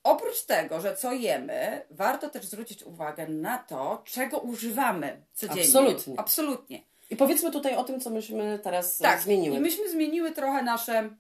oprócz 0.05 0.43
tego, 0.43 0.80
że 0.80 0.97
co 0.97 1.12
jemy, 1.12 1.82
warto 1.91 2.28
też 2.30 2.47
zwrócić 2.47 2.82
uwagę 2.82 3.28
na 3.28 3.59
to, 3.59 4.03
czego 4.05 4.39
używamy 4.39 5.22
codziennie. 5.34 5.62
Absolutnie. 5.62 6.14
Absolutnie. 6.20 6.82
I 7.11 7.16
powiedzmy 7.16 7.51
tutaj 7.53 7.76
o 7.76 7.84
tym, 7.84 8.01
co 8.01 8.11
myśmy 8.11 8.59
teraz 8.62 8.99
Tak, 8.99 9.20
zmieniły. 9.20 9.57
i 9.57 9.61
myśmy 9.61 9.91
zmieniły 9.91 10.32
trochę 10.32 10.62
nasze... 10.62 11.11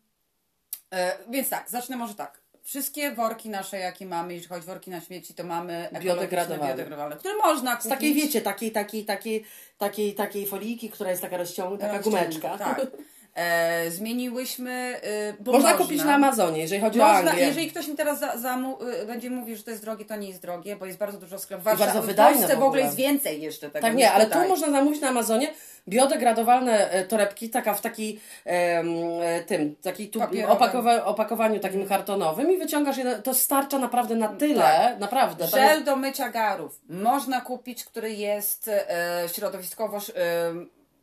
E, 0.94 1.18
więc 1.30 1.48
tak, 1.48 1.70
zacznę 1.70 1.96
może 1.96 2.14
tak. 2.14 2.40
Wszystkie 2.62 3.10
worki 3.12 3.48
nasze, 3.48 3.78
jakie 3.78 4.06
mamy, 4.06 4.34
jeśli 4.34 4.48
chodzi 4.48 4.64
o 4.64 4.66
worki 4.66 4.90
na 4.90 5.00
śmieci, 5.00 5.34
to 5.34 5.44
mamy 5.44 5.88
Biodegradowalne. 6.00 6.68
biodegradowalne, 6.68 7.16
które 7.16 7.36
można 7.36 7.70
kupić. 7.76 7.86
Z 7.86 7.88
takiej, 7.88 8.14
wiecie, 8.14 8.40
takiej, 8.40 8.72
takiej, 8.72 9.04
takiej, 9.04 9.44
takiej, 9.78 10.14
takiej 10.14 10.46
foliki, 10.46 10.90
która 10.90 11.10
jest 11.10 11.22
taka 11.22 11.36
rozciągnięta, 11.36 11.86
taka 11.88 12.02
gumeczka. 12.02 12.58
Tak. 12.58 12.86
E, 13.34 13.90
zmieniłyśmy... 13.90 14.70
E, 15.02 15.34
bo 15.40 15.52
Można 15.52 15.72
kupić 15.74 16.04
na 16.04 16.14
Amazonie, 16.14 16.60
jeżeli 16.60 16.80
chodzi 16.80 17.00
o 17.00 17.04
Można, 17.04 17.30
Anglię. 17.30 17.46
jeżeli 17.46 17.70
ktoś 17.70 17.88
mi 17.88 17.94
teraz 17.96 18.18
za, 18.18 18.38
zamu, 18.38 18.78
y, 19.02 19.06
będzie 19.06 19.30
mówił, 19.30 19.56
że 19.56 19.62
to 19.62 19.70
jest 19.70 19.82
drogie, 19.82 20.04
to 20.04 20.16
nie 20.16 20.28
jest 20.28 20.42
drogie, 20.42 20.76
bo 20.76 20.86
jest 20.86 20.98
bardzo 20.98 21.18
dużo 21.18 21.38
sklepów. 21.38 21.64
bardzo 21.64 22.02
wydajne 22.02 22.36
W 22.36 22.40
Polsce 22.40 22.56
w 22.56 22.60
w 22.60 22.62
ogóle 22.62 22.82
jest 22.82 22.96
więcej 22.96 23.42
jeszcze 23.42 23.70
tego 23.70 23.86
Tak, 23.86 23.96
nie, 23.96 24.12
ale 24.12 24.26
tutaj. 24.26 24.42
tu 24.42 24.48
można 24.48 24.70
zamówić 24.70 25.00
na 25.00 25.08
Amazonie 25.08 25.48
biodegradowalne 25.88 26.90
e, 26.90 27.04
torebki, 27.04 27.50
taka 27.50 27.74
w 27.74 27.80
takiej 27.80 28.20
em, 28.44 28.88
e, 29.22 29.40
tym, 29.40 29.76
takiej 29.82 30.08
tu, 30.10 30.20
opakowa, 30.48 31.04
opakowaniu 31.04 31.60
takim 31.60 31.86
kartonowym 31.86 32.52
i 32.52 32.58
wyciągasz 32.58 32.96
je, 32.96 33.04
to 33.24 33.34
starcza 33.34 33.78
naprawdę 33.78 34.14
na 34.14 34.28
tyle, 34.28 34.54
Tak. 34.60 34.98
naprawdę. 34.98 35.46
Żel 35.46 35.74
jest, 35.74 35.84
do 35.84 35.96
mycia 35.96 36.28
garów 36.28 36.80
można 36.88 37.40
kupić, 37.40 37.84
który 37.84 38.10
jest 38.10 38.68
e, 38.68 39.24
środowiskowo, 39.34 39.96
e, 39.96 40.00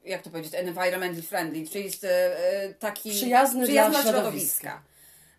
jak 0.05 0.21
to 0.21 0.29
powiedzieć, 0.29 0.53
environmentally 0.55 1.21
friendly, 1.21 1.67
czyli 1.67 1.85
jest 1.85 2.07
taki 2.79 3.09
Przyjazny 3.11 3.67
dla 3.67 3.89
przyjazny 3.89 4.11
środowiska. 4.11 4.81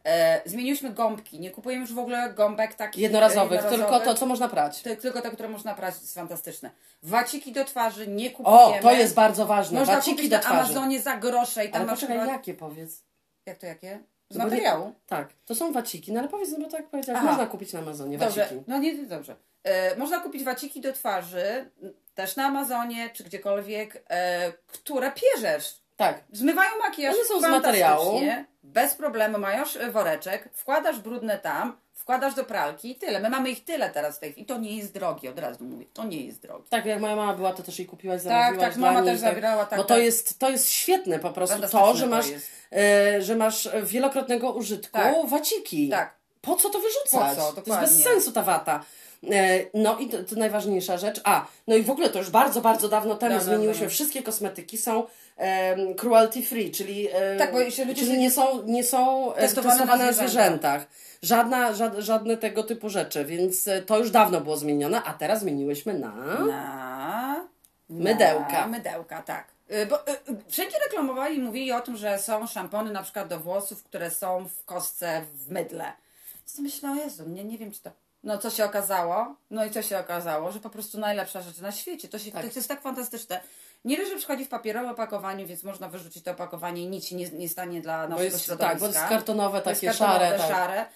E, 0.06 0.40
zmieniłyśmy 0.44 0.90
gąbki. 0.90 1.40
Nie 1.40 1.50
kupujemy 1.50 1.80
już 1.80 1.92
w 1.94 1.98
ogóle 1.98 2.34
gąbek 2.34 2.74
takich 2.74 3.02
jednorazowych, 3.02 3.64
e, 3.64 3.68
tylko 3.68 4.00
to, 4.00 4.14
co 4.14 4.26
można 4.26 4.48
prać. 4.48 4.82
Ty- 4.82 4.96
tylko 4.96 5.22
te, 5.22 5.30
które 5.30 5.48
można 5.48 5.74
prać, 5.74 5.94
jest 5.94 6.14
fantastyczne. 6.14 6.70
Waciki 7.02 7.52
do 7.52 7.64
twarzy 7.64 8.06
nie 8.06 8.30
kupujemy. 8.30 8.78
O, 8.78 8.82
to 8.82 8.92
jest 8.92 9.14
bardzo 9.14 9.46
ważne. 9.46 9.78
Można 9.80 9.94
Waciki 9.94 10.16
kupić 10.16 10.30
do 10.30 10.36
na 10.36 10.42
twarzy. 10.42 10.60
Amazonie 10.60 11.00
za 11.00 11.16
grosze 11.16 11.64
i 11.64 11.70
tam 11.70 11.82
Ale 11.82 11.90
masz 11.90 12.00
poczekaj, 12.00 12.18
chyba- 12.18 12.32
jakie 12.32 12.54
powiedz? 12.54 13.02
Jak 13.46 13.58
to 13.58 13.66
jakie? 13.66 13.98
Z 14.30 14.36
nie- 14.36 14.44
materiału? 14.44 14.94
Tak, 15.06 15.28
to 15.44 15.54
są 15.54 15.72
waciki, 15.72 16.12
no 16.12 16.20
ale 16.20 16.28
powiedz, 16.28 16.50
no 16.50 16.64
bo 16.64 16.70
tak 16.70 16.86
powiedziałeś, 16.88 17.20
Aha. 17.22 17.30
można 17.30 17.46
kupić 17.46 17.72
na 17.72 17.78
Amazonie 17.78 18.18
Dobrze, 18.18 18.40
waciki. 18.42 18.62
no 18.66 18.78
nie, 18.78 19.06
dobrze. 19.06 19.36
E, 19.64 19.96
można 19.96 20.20
kupić 20.20 20.44
waciki 20.44 20.80
do 20.80 20.92
twarzy, 20.92 21.70
też 22.14 22.36
na 22.36 22.44
Amazonie, 22.46 23.10
czy 23.10 23.24
gdziekolwiek, 23.24 24.04
e, 24.10 24.52
które 24.66 25.12
pierzesz. 25.12 25.80
Tak. 25.96 26.24
Zmywają 26.32 26.70
makijaż 26.78 27.14
One 27.14 27.24
są 27.24 27.40
z 27.40 27.50
materiału. 27.50 28.20
Bez 28.62 28.94
problemu, 28.94 29.38
mają 29.38 29.64
e, 29.80 29.90
woreczek, 29.90 30.48
wkładasz 30.54 30.98
brudne 31.00 31.38
tam, 31.38 31.80
wkładasz 32.06 32.34
do 32.34 32.44
pralki 32.44 32.90
i 32.90 32.94
tyle. 32.94 33.20
My 33.20 33.30
mamy 33.30 33.50
ich 33.50 33.64
tyle 33.64 33.90
teraz 33.90 34.16
w 34.16 34.18
tej 34.18 34.32
chwili. 34.32 34.42
I 34.42 34.46
to 34.46 34.58
nie 34.58 34.76
jest 34.76 34.92
drogie, 34.92 35.30
od 35.30 35.38
razu 35.38 35.64
mówię. 35.64 35.86
To 35.94 36.04
nie 36.04 36.26
jest 36.26 36.42
drogie. 36.42 36.64
Tak, 36.70 36.86
jak 36.86 37.00
moja 37.00 37.16
mama 37.16 37.34
była, 37.34 37.52
to 37.52 37.62
też 37.62 37.78
jej 37.78 37.88
kupiłaś, 37.88 38.20
zamówiłaś 38.20 38.60
tak, 38.60 38.74
dla 38.74 38.88
mama 38.88 39.00
niej, 39.00 39.10
też 39.12 39.20
zabierała, 39.20 39.66
tak, 39.66 39.78
Bo 39.78 39.84
to 39.84 39.94
tak. 39.94 40.02
jest, 40.02 40.38
to 40.38 40.50
jest 40.50 40.70
świetne 40.70 41.18
po 41.18 41.30
prostu 41.30 41.60
to, 41.70 41.94
że 41.96 42.04
to 42.04 42.10
masz, 42.10 42.26
e, 42.72 43.22
że 43.22 43.36
masz 43.36 43.68
wielokrotnego 43.82 44.52
użytku 44.52 44.92
Tak. 44.92 45.26
waciki. 45.26 45.88
Tak. 45.88 46.14
Po 46.40 46.56
co 46.56 46.70
to 46.70 46.78
wyrzucać? 46.78 47.36
Po 47.36 47.42
co? 47.42 47.62
To 47.62 47.80
jest 47.80 47.80
bez 47.80 48.02
sensu 48.02 48.32
ta 48.32 48.42
wata. 48.42 48.84
E, 49.30 49.60
No 49.74 49.98
i 49.98 50.08
to, 50.08 50.24
to 50.24 50.36
najważniejsza 50.36 50.98
rzecz. 50.98 51.20
A, 51.24 51.46
no 51.66 51.76
i 51.76 51.82
w 51.82 51.90
ogóle 51.90 52.10
to 52.10 52.18
już 52.18 52.30
bardzo, 52.30 52.60
bardzo 52.60 52.88
dawno 52.88 53.14
temu 53.14 53.38
dawno. 53.38 53.88
Wszystkie 53.88 54.22
kosmetyki 54.22 54.78
są 54.78 55.06
cruelty 55.96 56.42
free, 56.42 56.70
czyli, 56.70 57.08
e, 57.12 57.36
Tak, 57.36 57.52
bo 57.52 57.58
ludzie 57.58 57.70
czyli 57.70 57.96
się- 57.96 58.18
nie 58.18 58.30
są, 58.30 58.62
nie 58.62 58.84
są 58.84 59.34
e, 59.34 59.40
Testowane 59.40 59.96
na 59.96 60.12
zwierzętach. 60.12 60.86
Żadna, 61.22 61.74
żad, 61.74 61.92
żadne 61.98 62.36
tego 62.36 62.62
typu 62.62 62.88
rzeczy, 62.88 63.24
więc 63.24 63.68
e, 63.68 63.82
to 63.82 63.98
już 63.98 64.10
dawno 64.10 64.40
było 64.40 64.56
zmienione, 64.56 65.02
a 65.02 65.14
teraz 65.14 65.40
zmieniłyśmy 65.40 65.94
na... 65.98 66.14
Na... 66.46 67.46
Mydełka. 67.88 68.52
Na 68.60 68.66
mydełka, 68.66 69.22
tak. 69.22 69.48
Y, 69.70 69.86
Bo 69.86 70.08
y, 70.08 70.16
wszędzie 70.48 70.76
reklamowali 70.84 71.36
i 71.36 71.40
mówili 71.40 71.72
o 71.72 71.80
tym, 71.80 71.96
że 71.96 72.18
są 72.18 72.46
szampony 72.46 72.92
na 72.92 73.02
przykład 73.02 73.28
do 73.28 73.40
włosów, 73.40 73.84
które 73.84 74.10
są 74.10 74.48
w 74.48 74.64
kostce 74.64 75.22
w 75.34 75.50
mydle. 75.50 75.92
Więc 76.40 76.58
myślę, 76.58 76.90
o 76.90 76.94
Jezu, 76.94 77.28
nie, 77.28 77.44
nie 77.44 77.58
wiem 77.58 77.72
czy 77.72 77.82
to... 77.82 77.90
No 78.24 78.38
co 78.38 78.50
się 78.50 78.64
okazało? 78.64 79.34
No 79.50 79.64
i 79.64 79.70
co 79.70 79.82
się 79.82 79.98
okazało? 79.98 80.52
Że 80.52 80.60
po 80.60 80.70
prostu 80.70 80.98
najlepsza 80.98 81.42
rzecz 81.42 81.58
na 81.58 81.72
świecie. 81.72 82.08
To, 82.08 82.18
się, 82.18 82.32
Tak. 82.32 82.46
to, 82.46 82.58
jest 82.58 82.68
tak 82.68 82.80
fantastyczne. 82.82 83.40
Nie 83.84 83.96
dość, 83.96 84.10
że 84.10 84.16
przychodzi 84.16 84.44
w 84.44 84.48
papierowym 84.48 84.90
opakowaniu, 84.90 85.46
więc 85.46 85.62
można 85.64 85.88
wyrzucić 85.88 86.24
to 86.24 86.30
opakowanie 86.30 86.82
i 86.82 86.88
nic 86.88 87.06
się 87.06 87.16
nie, 87.16 87.28
nie 87.30 87.48
stanie 87.48 87.80
dla 87.80 88.02
Bo 88.02 88.08
naszego 88.08 88.22
jest, 88.24 88.44
środowiska. 88.44 88.70
tak, 88.70 88.80
bo 88.80 88.86
jest 88.86 88.98
kartonowe, 89.08 89.60
To 89.62 89.70
jest 89.70 89.80
takie 89.82 89.98
kartonowe, 89.98 90.26
szare. 90.28 90.38
Tak. 90.38 90.48
szare. 90.48 90.86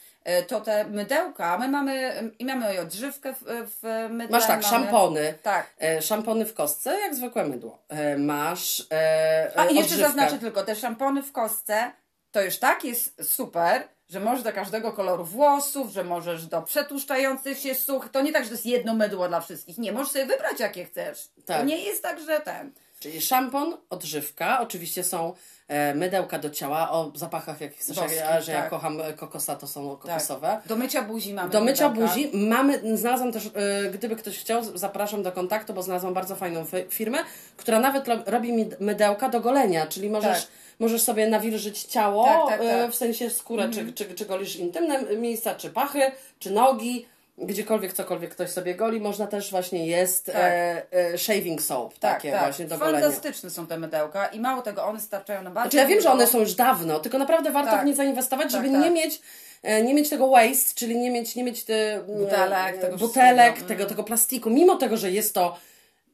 Y, 0.41 0.43
To 0.43 0.61
te 0.61 0.85
mydełka, 0.85 1.59
my 1.59 1.69
mamy, 1.69 2.23
i 2.39 2.45
mamy 2.45 2.81
odżywkę 2.81 3.35
w, 3.35 3.39
w 3.81 4.09
mydle. 4.11 4.39
Masz 4.39 4.47
tak, 4.47 4.63
mamy, 4.63 4.71
szampony. 4.85 5.35
Tak. 5.43 5.71
E, 5.83 6.03
szampony 6.03 6.47
w 6.47 6.55
kostce, 6.55 6.99
jak 7.01 7.15
zwykłe 7.15 7.45
mydło. 7.45 7.79
E, 7.89 8.17
masz. 8.19 8.87
E, 8.93 9.53
A 9.57 9.65
i 9.65 9.75
jeszcze 9.75 9.81
odżywkę. 9.95 10.07
zaznaczę 10.07 10.39
tylko, 10.39 10.63
te 10.63 10.77
szampony 10.77 11.23
w 11.23 11.33
kostce 11.33 11.93
to 12.31 12.43
już 12.43 12.59
tak 12.59 12.85
jest 12.85 13.35
super, 13.35 13.89
że 14.11 14.21
możesz 14.21 14.45
do 14.45 14.53
każdego 14.53 14.93
koloru 14.93 15.25
włosów, 15.25 15.91
że 15.93 16.05
możesz 16.05 16.47
do 16.47 16.63
przetłuszczających 16.63 17.59
się 17.59 17.75
such. 17.75 18.09
To 18.13 18.21
nie 18.21 18.33
tak, 18.33 18.43
że 18.43 18.49
to 18.49 18.55
jest 18.55 18.67
jedno 18.67 18.95
mydło 18.95 19.29
dla 19.29 19.41
wszystkich. 19.41 19.79
Nie, 19.79 19.93
możesz 19.93 20.13
sobie 20.13 20.27
wybrać 20.27 20.61
jakie 20.61 20.85
chcesz. 20.85 21.29
Tak. 21.47 21.59
To 21.59 21.65
nie 21.65 21.79
jest 21.79 22.03
tak, 22.03 22.21
że 22.21 22.41
ten. 22.41 22.73
Czyli 23.01 23.21
szampon, 23.21 23.77
odżywka. 23.91 24.61
Oczywiście 24.61 25.05
są 25.05 25.35
e, 25.69 25.95
mydełka 25.95 26.39
do 26.39 26.51
ciała 26.51 26.91
o 26.91 27.13
zapachach, 27.15 27.61
jak 27.61 27.75
chcesz. 27.75 27.97
Boskich, 27.97 28.17
ja, 28.17 28.41
że 28.41 28.53
ja 28.53 28.61
tak. 28.61 28.71
kocham 28.71 29.01
e, 29.01 29.13
kokosa, 29.13 29.57
to 29.57 29.67
są 29.67 29.97
kokosowe. 29.97 30.61
Do 30.67 30.77
mycia 30.77 31.03
buzi 31.03 31.35
mamy. 31.35 31.51
Do 31.51 31.61
mycia 31.61 31.89
mydełka. 31.89 32.13
buzi 32.13 32.31
mamy, 32.35 32.97
znalazłam 32.97 33.33
też, 33.33 33.51
e, 33.55 33.91
gdyby 33.91 34.17
ktoś 34.17 34.39
chciał, 34.39 34.65
zapraszam 34.79 35.23
do 35.23 35.33
kontaktu, 35.33 35.75
bo 35.75 35.83
znalazłam 35.83 36.15
bardzo 36.15 36.37
fajną 36.37 36.65
fi- 36.65 36.87
firmę, 36.91 37.19
która 37.57 37.81
nawet 37.81 38.05
robi 38.27 38.53
mi 38.53 38.71
mydełka 38.81 39.29
do 39.29 39.41
golenia, 39.41 39.87
czyli 39.87 40.11
możesz, 40.11 40.43
Tak. 40.45 40.60
Możesz 40.81 41.03
sobie 41.03 41.27
nawilżyć 41.29 41.83
ciało, 41.83 42.25
Tak, 42.25 42.49
tak, 42.49 42.61
e, 42.61 42.83
tak. 42.83 42.91
w 42.91 42.95
sensie 42.95 43.31
skórę, 43.31 43.69
czy, 43.73 43.93
czy, 43.93 44.15
czy 44.15 44.27
golisz 44.27 44.57
intymne 44.57 45.03
miejsca, 45.17 45.55
czy 45.55 45.71
pachy, 45.71 46.01
czy 46.39 46.51
nogi, 46.51 47.07
gdziekolwiek, 47.39 47.93
cokolwiek 47.93 48.31
ktoś 48.31 48.51
sobie 48.51 48.75
goli, 48.75 49.01
można 49.01 49.27
też 49.27 49.51
właśnie 49.51 49.87
jest 49.87 50.27
Tak. 50.27 50.35
e, 50.37 50.83
e, 50.93 51.19
shaving 51.19 51.63
soap, 51.63 51.99
Tak, 51.99 52.15
takie 52.15 52.33
tak. 52.33 52.41
właśnie 52.41 52.65
do 52.65 52.79
golenia. 52.79 53.01
Fantastyczne 53.01 53.51
są 53.51 53.67
te 53.67 53.79
mydełka 53.79 54.27
i 54.27 54.41
mało 54.41 54.63
tego, 54.63 54.85
one 54.85 55.01
starczają 55.01 55.43
na 55.43 55.51
bardzo 55.51 55.71
Znaczy 55.71 55.77
ja 55.77 55.87
wiem, 55.87 56.03
że 56.03 56.11
one 56.11 56.27
są 56.27 56.41
już 56.41 56.55
dawno, 56.55 56.99
tylko 57.01 57.19
naprawdę 57.19 57.51
warto 57.51 57.71
Tak. 57.71 57.83
w 57.83 57.87
nie 57.87 57.95
zainwestować, 57.95 58.53
żeby 58.53 58.65
Tak, 58.65 58.73
tak. 58.73 58.85
nie 58.85 58.91
mieć 58.91 59.21
e, 59.63 59.83
nie 59.83 59.95
mieć 59.95 60.09
tego 60.09 60.29
waste, 60.29 60.75
czyli 60.75 60.99
nie 60.99 61.11
mieć, 61.11 61.37
nie 61.37 61.45
mieć 61.45 61.65
te, 61.65 62.01
Butelek, 62.07 62.75
e, 62.75 62.79
tego 62.79 62.97
butelek 62.97 63.63
tego, 63.63 63.87
tego 63.87 64.05
plastiku, 64.05 64.51
mimo 64.51 64.77
tego, 64.77 64.97
że 64.97 65.11
jest 65.11 65.35
to 65.35 65.57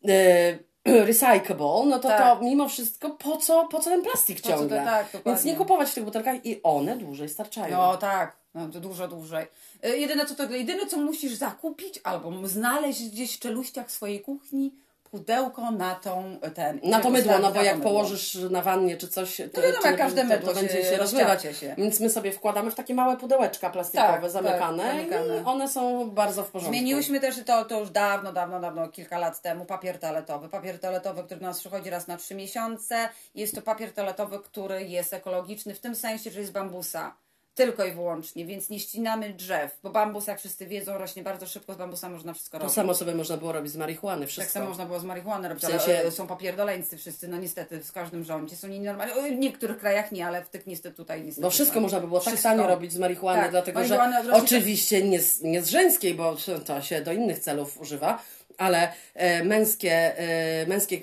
e, 0.08 0.58
recyclable, 1.06 1.86
no 1.86 1.98
to 1.98 2.08
Tak. 2.08 2.38
to 2.38 2.44
mimo 2.44 2.68
wszystko 2.68 3.10
po 3.10 3.36
co, 3.36 3.68
po 3.68 3.80
co 3.80 3.90
ten 3.90 4.02
plastik 4.02 4.40
Po 4.40 4.48
co 4.48 4.52
to- 4.52 4.58
ciągle? 4.58 4.84
tak. 4.84 5.06
Więc 5.26 5.44
nie 5.44 5.56
kupować 5.56 5.88
w 5.90 5.94
tych 5.94 6.04
butelkach 6.04 6.46
i 6.46 6.60
one 6.62 6.96
dłużej 6.96 7.28
starczają. 7.28 7.76
No 7.78 7.96
tak, 7.96 8.36
no, 8.54 8.68
to 8.68 8.80
dużo 8.80 9.08
dłużej. 9.08 9.46
Y, 9.84 9.98
Jedyne 9.98 10.26
co, 10.26 10.34
to, 10.34 10.50
jedyne 10.54 10.86
co 10.86 10.96
musisz 10.96 11.32
zakupić 11.34 12.00
albo 12.04 12.48
znaleźć 12.48 13.08
gdzieś 13.10 13.36
w 13.36 13.38
czeluściach 13.38 13.90
swojej 13.90 14.20
kuchni, 14.20 14.72
pudełko 15.18 15.70
na 15.70 15.94
tą 15.94 16.38
ten. 16.54 16.80
Na 16.82 17.00
to 17.00 17.10
mydło, 17.10 17.38
no 17.38 17.52
bo 17.52 17.62
jak 17.62 17.76
mydło. 17.76 17.90
położysz 17.90 18.34
na 18.34 18.62
wannie 18.62 18.96
czy 18.96 19.08
coś, 19.08 19.36
to, 19.36 19.42
No 19.54 19.62
wiadomo, 19.62 19.82
to, 19.82 19.88
jak 19.88 19.96
każde 19.98 20.24
mydło 20.24 20.48
to 20.48 20.54
będzie 20.54 20.84
się 20.84 20.96
rozciacie 20.96 21.54
się. 21.54 21.74
Więc 21.78 22.00
my 22.00 22.10
sobie 22.10 22.32
wkładamy 22.32 22.70
w 22.70 22.74
takie 22.74 22.94
małe 22.94 23.16
pudełeczka 23.16 23.70
plastikowe, 23.70 24.12
Tak, 24.12 24.20
tak, 24.22 24.30
zamykane, 24.30 24.86
zamykane. 24.88 25.36
i 25.40 25.44
one 25.44 25.68
są 25.68 26.10
bardzo 26.10 26.42
w 26.42 26.50
porządku. 26.50 26.72
Zmieniłyśmy 26.72 27.20
też 27.20 27.36
to, 27.46 27.64
to 27.64 27.80
już 27.80 27.90
dawno, 27.90 28.32
dawno, 28.32 28.60
dawno, 28.60 28.88
kilka 28.88 29.18
lat 29.18 29.42
temu, 29.42 29.64
papier 29.64 29.98
toaletowy. 29.98 30.48
Papier 30.48 30.80
toaletowy, 30.80 31.22
który 31.24 31.40
do 31.40 31.46
nas 31.46 31.60
przychodzi 31.60 31.90
raz 31.90 32.06
na 32.08 32.16
trzy 32.16 32.34
miesiące. 32.34 33.08
Jest 33.34 33.54
to 33.54 33.62
papier 33.62 33.92
toaletowy, 33.92 34.38
który 34.38 34.84
jest 34.84 35.12
ekologiczny 35.12 35.74
w 35.74 35.80
tym 35.80 35.94
sensie, 35.94 36.30
że 36.30 36.38
jest 36.40 36.50
z 36.50 36.54
bambusa. 36.54 37.16
Tylko 37.56 37.84
i 37.84 37.92
wyłącznie, 37.92 38.46
więc 38.46 38.70
nie 38.70 38.80
ścinamy 38.80 39.32
drzew, 39.32 39.78
bo 39.82 39.90
bambus, 39.90 40.26
jak 40.26 40.38
wszyscy 40.38 40.66
wiedzą, 40.66 40.98
rośnie 40.98 41.22
bardzo 41.22 41.46
szybko, 41.46 41.74
z 41.74 41.76
bambusa 41.76 42.08
można 42.08 42.34
wszystko 42.34 42.58
To 42.58 42.62
robić. 42.62 42.74
samo 42.74 42.94
sobie 42.94 43.14
można 43.14 43.36
było 43.36 43.52
robić 43.52 43.72
z 43.72 43.76
marihuany, 43.76 44.20
Tak 44.20 44.28
wszystko. 44.30 44.52
samo 44.52 44.68
można 44.68 44.86
było 44.86 45.00
z 45.00 45.04
marihuany 45.04 45.48
robić, 45.48 45.64
W 45.64 45.66
sensie- 45.66 45.98
ale 45.98 46.10
są 46.10 46.26
papierdoleńcy 46.26 46.96
wszyscy, 46.96 47.28
no 47.28 47.36
niestety 47.36 47.80
w 47.80 47.92
każdym 47.92 48.24
rządzie 48.24 48.56
są 48.56 48.68
nienormalni. 48.68 49.36
W 49.36 49.38
niektórych 49.38 49.78
krajach 49.78 50.12
nie, 50.12 50.26
ale 50.26 50.44
w 50.44 50.48
tych 50.48 50.66
niestety 50.66 50.96
tutaj 50.96 51.22
niestety. 51.22 51.42
Bo 51.42 51.50
wszystko 51.50 51.74
są. 51.74 51.80
można 51.80 52.00
by 52.00 52.06
było 52.06 52.20
tak 52.20 52.28
Wszystko. 52.28 52.48
tanie 52.48 52.66
robić 52.66 52.92
z 52.92 52.98
marihuany, 52.98 53.42
Tak, 53.42 53.50
dlatego 53.50 53.84
że 53.84 53.96
marihuana 53.98 54.22
rośnie- 54.30 54.44
oczywiście 54.44 55.02
nie 55.08 55.20
z, 55.22 55.42
nie 55.42 55.62
z 55.62 55.68
żeńskiej, 55.68 56.14
bo 56.14 56.36
to 56.66 56.82
się 56.82 57.02
do 57.02 57.12
innych 57.12 57.38
celów 57.38 57.80
używa, 57.80 58.22
ale 58.58 58.92
e, 59.14 59.44
męskie, 59.44 60.18
e, 60.18 60.66
męskie, 60.66 60.96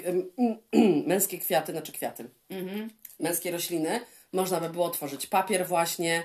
e, 0.74 0.78
męskie 1.08 1.38
kwiaty, 1.38 1.72
znaczy 1.72 1.92
kwiaty, 1.92 2.30
Mhm. 2.50 2.90
męskie 3.20 3.52
rośliny, 3.52 4.00
można 4.34 4.60
by 4.60 4.70
było 4.70 4.90
tworzyć 4.90 5.28
papier 5.28 5.68
właśnie, 5.68 6.24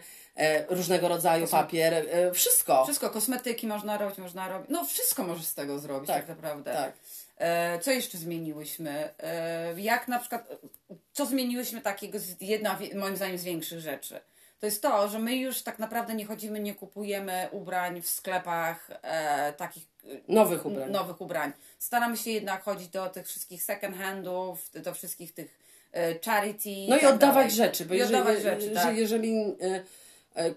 różnego 0.68 1.08
rodzaju 1.08 1.46
papier, 1.46 1.94
e, 1.94 2.32
wszystko. 2.32 2.84
Wszystko, 2.84 3.10
kosmetyki 3.10 3.66
można 3.66 3.98
robić, 3.98 4.18
można 4.18 4.48
robić. 4.48 4.70
No 4.70 4.84
wszystko 4.84 5.22
możesz 5.22 5.46
z 5.46 5.54
tego 5.54 5.78
zrobić 5.78 6.06
tak, 6.08 6.26
Tak, 6.26 6.28
naprawdę. 6.28 6.72
tak. 6.74 6.92
E, 7.38 7.78
co 7.78 7.90
jeszcze 7.90 8.18
zmieniłyśmy? 8.18 9.10
E, 9.18 9.80
jak 9.80 10.08
na 10.08 10.18
przykład, 10.18 10.48
co 11.12 11.26
zmieniłyśmy 11.26 11.80
takiego, 11.80 12.18
jedna 12.40 12.78
moim 12.94 13.16
zdaniem 13.16 13.38
z 13.38 13.44
większych 13.44 13.80
rzeczy? 13.80 14.20
To 14.60 14.66
jest 14.66 14.82
to, 14.82 15.08
że 15.08 15.18
my 15.18 15.36
już 15.36 15.62
tak 15.62 15.78
naprawdę 15.78 16.14
nie 16.14 16.26
chodzimy, 16.26 16.60
nie 16.60 16.74
kupujemy 16.74 17.48
ubrań 17.52 18.02
w 18.02 18.08
sklepach 18.08 18.90
e, 19.02 19.52
takich 19.52 19.86
e, 20.04 20.08
Nowych 20.34 20.66
ubrań. 20.66 20.90
nowych 20.90 21.20
ubrań. 21.20 21.52
Staramy 21.78 22.16
się 22.16 22.30
jednak 22.30 22.62
chodzić 22.62 22.88
do 22.88 23.08
tych 23.08 23.26
wszystkich 23.26 23.62
second 23.62 23.96
handów, 23.96 24.70
do 24.74 24.94
wszystkich 24.94 25.34
tych 25.34 25.58
e, 25.92 26.18
charity. 26.24 26.68
No 26.88 26.96
i 26.96 27.00
tak 27.00 27.10
oddawać 27.14 27.34
dalej. 27.34 27.50
rzeczy, 27.50 27.84
bo 27.84 27.94
I 27.94 27.98
jeżeli, 27.98 28.16
oddawać 28.16 28.42
rzeczy, 28.42 28.70
tak. 28.70 28.96
jeżeli 28.96 29.34
e, 29.40 29.64
e, 29.66 29.82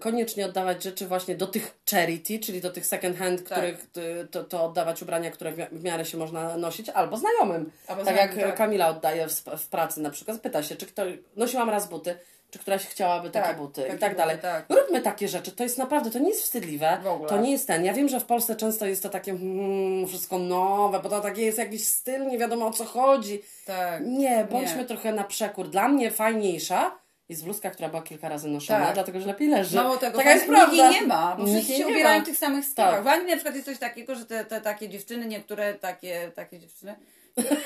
koniecznie 0.00 0.46
oddawać 0.46 0.82
rzeczy 0.82 1.06
właśnie 1.06 1.36
do 1.36 1.46
tych 1.46 1.74
charity, 1.90 2.38
czyli 2.38 2.60
do 2.60 2.70
tych 2.70 2.86
second 2.86 3.18
hand, 3.18 3.48
Tak. 3.48 3.58
których 3.58 3.86
e, 4.20 4.24
to, 4.26 4.44
to 4.44 4.64
oddawać 4.64 5.02
ubrania, 5.02 5.30
które 5.30 5.52
w 5.52 5.56
mia- 5.58 5.68
w 5.72 5.84
miarę 5.84 6.04
się 6.04 6.18
można 6.18 6.56
nosić, 6.56 6.88
albo 6.88 7.16
znajomym. 7.16 7.70
Albo 7.86 8.04
tak 8.04 8.14
znajomym, 8.14 8.38
jak 8.38 8.48
tak. 8.48 8.56
Kamila 8.56 8.88
oddaje 8.88 9.28
w, 9.28 9.32
w 9.58 9.66
pracy 9.66 10.00
na 10.00 10.10
przykład, 10.10 10.40
pyta 10.40 10.62
się, 10.62 10.76
czy 10.76 10.86
kto, 10.86 11.02
nosiłam 11.36 11.70
raz 11.70 11.88
buty, 11.88 12.14
czy 12.50 12.58
któraś 12.58 12.86
chciałaby 12.86 13.30
takie 13.30 13.46
Tak, 13.46 13.56
buty 13.56 13.82
takie 13.82 13.96
i 13.96 13.98
tak 13.98 14.10
buty, 14.10 14.18
dalej. 14.22 14.38
tak. 14.38 14.64
Róbmy 14.68 15.00
takie 15.00 15.28
rzeczy, 15.28 15.52
to 15.52 15.62
jest 15.62 15.78
naprawdę, 15.78 16.10
to 16.10 16.18
nie 16.18 16.28
jest 16.28 16.42
wstydliwe, 16.42 17.00
W 17.02 17.06
ogóle. 17.06 17.28
to 17.28 17.36
nie 17.36 17.52
jest 17.52 17.66
ten. 17.66 17.84
Ja 17.84 17.92
wiem, 17.92 18.08
że 18.08 18.20
w 18.20 18.24
Polsce 18.24 18.56
często 18.56 18.86
jest 18.86 19.02
to 19.02 19.08
takie 19.08 19.32
hmm, 19.38 20.08
wszystko 20.08 20.38
nowe, 20.38 21.00
bo 21.00 21.08
to 21.08 21.20
takie 21.20 21.42
jest 21.42 21.58
jakiś 21.58 21.86
styl, 21.86 22.26
nie 22.26 22.38
wiadomo 22.38 22.66
o 22.66 22.72
co 22.72 22.84
chodzi. 22.84 23.42
Tak. 23.66 24.02
Nie, 24.06 24.46
bądźmy 24.50 24.78
Nie. 24.78 24.84
trochę 24.84 25.12
na 25.12 25.24
przekór. 25.24 25.68
Dla 25.70 25.88
mnie 25.88 26.10
fajniejsza 26.10 27.01
jest 27.28 27.44
bluzka, 27.44 27.70
która 27.70 27.88
była 27.88 28.02
kilka 28.02 28.28
razy 28.28 28.48
noszona, 28.48 28.84
Tak. 28.84 28.94
dlatego 28.94 29.20
że 29.20 29.26
lepiej 29.26 29.48
leży. 29.48 29.76
Mało 29.76 29.96
tego, 29.96 30.18
Taka 30.18 30.32
jest 30.32 30.46
prawda. 30.46 30.90
nie 30.90 31.02
ma, 31.02 31.36
bo 31.38 31.46
wszyscy 31.46 31.72
się 31.74 31.86
ubierają 31.86 32.22
w 32.22 32.26
tych 32.26 32.36
samych 32.38 32.64
stylach. 32.64 32.94
Tak. 32.94 33.04
W 33.04 33.08
Anglii 33.08 33.30
na 33.30 33.36
przykład 33.36 33.54
jest 33.54 33.66
coś 33.66 33.78
takiego, 33.78 34.14
że 34.14 34.26
te, 34.26 34.44
te 34.44 34.60
takie 34.60 34.88
dziewczyny, 34.88 35.26
niektóre 35.26 35.74
takie, 35.74 36.32
takie 36.34 36.58
dziewczyny, 36.58 36.94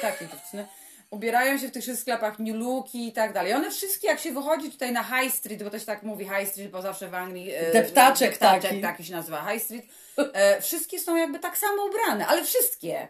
takie 0.00 0.28
dziewczyny, 0.28 0.66
ubierają 1.10 1.58
się 1.58 1.68
w 1.68 1.70
tych 1.72 1.82
wszystkich 1.82 2.02
sklepach 2.02 2.38
New 2.38 2.56
Looki 2.56 3.08
i 3.08 3.12
tak 3.12 3.32
dalej. 3.32 3.52
One 3.54 3.70
wszystkie, 3.70 4.08
jak 4.08 4.20
się 4.20 4.32
wychodzi 4.32 4.70
tutaj 4.70 4.92
na 4.92 5.02
High 5.04 5.34
Street, 5.34 5.62
bo 5.62 5.78
się 5.78 5.86
tak 5.86 6.02
mówi 6.02 6.24
High 6.24 6.48
Street, 6.48 6.70
bo 6.70 6.82
zawsze 6.82 7.08
w 7.08 7.14
Anglii... 7.14 7.54
e, 7.54 7.72
Deptaczek 7.72 8.30
deptaczek 8.30 8.62
taki. 8.62 8.80
taki 8.80 9.04
się 9.04 9.12
nazywa 9.12 9.50
High 9.52 9.62
Street. 9.62 9.84
E, 10.32 10.60
wszystkie 10.60 10.98
są 10.98 11.16
jakby 11.16 11.38
tak 11.38 11.58
samo 11.58 11.84
ubrane, 11.84 12.26
ale 12.26 12.44
wszystkie. 12.44 13.08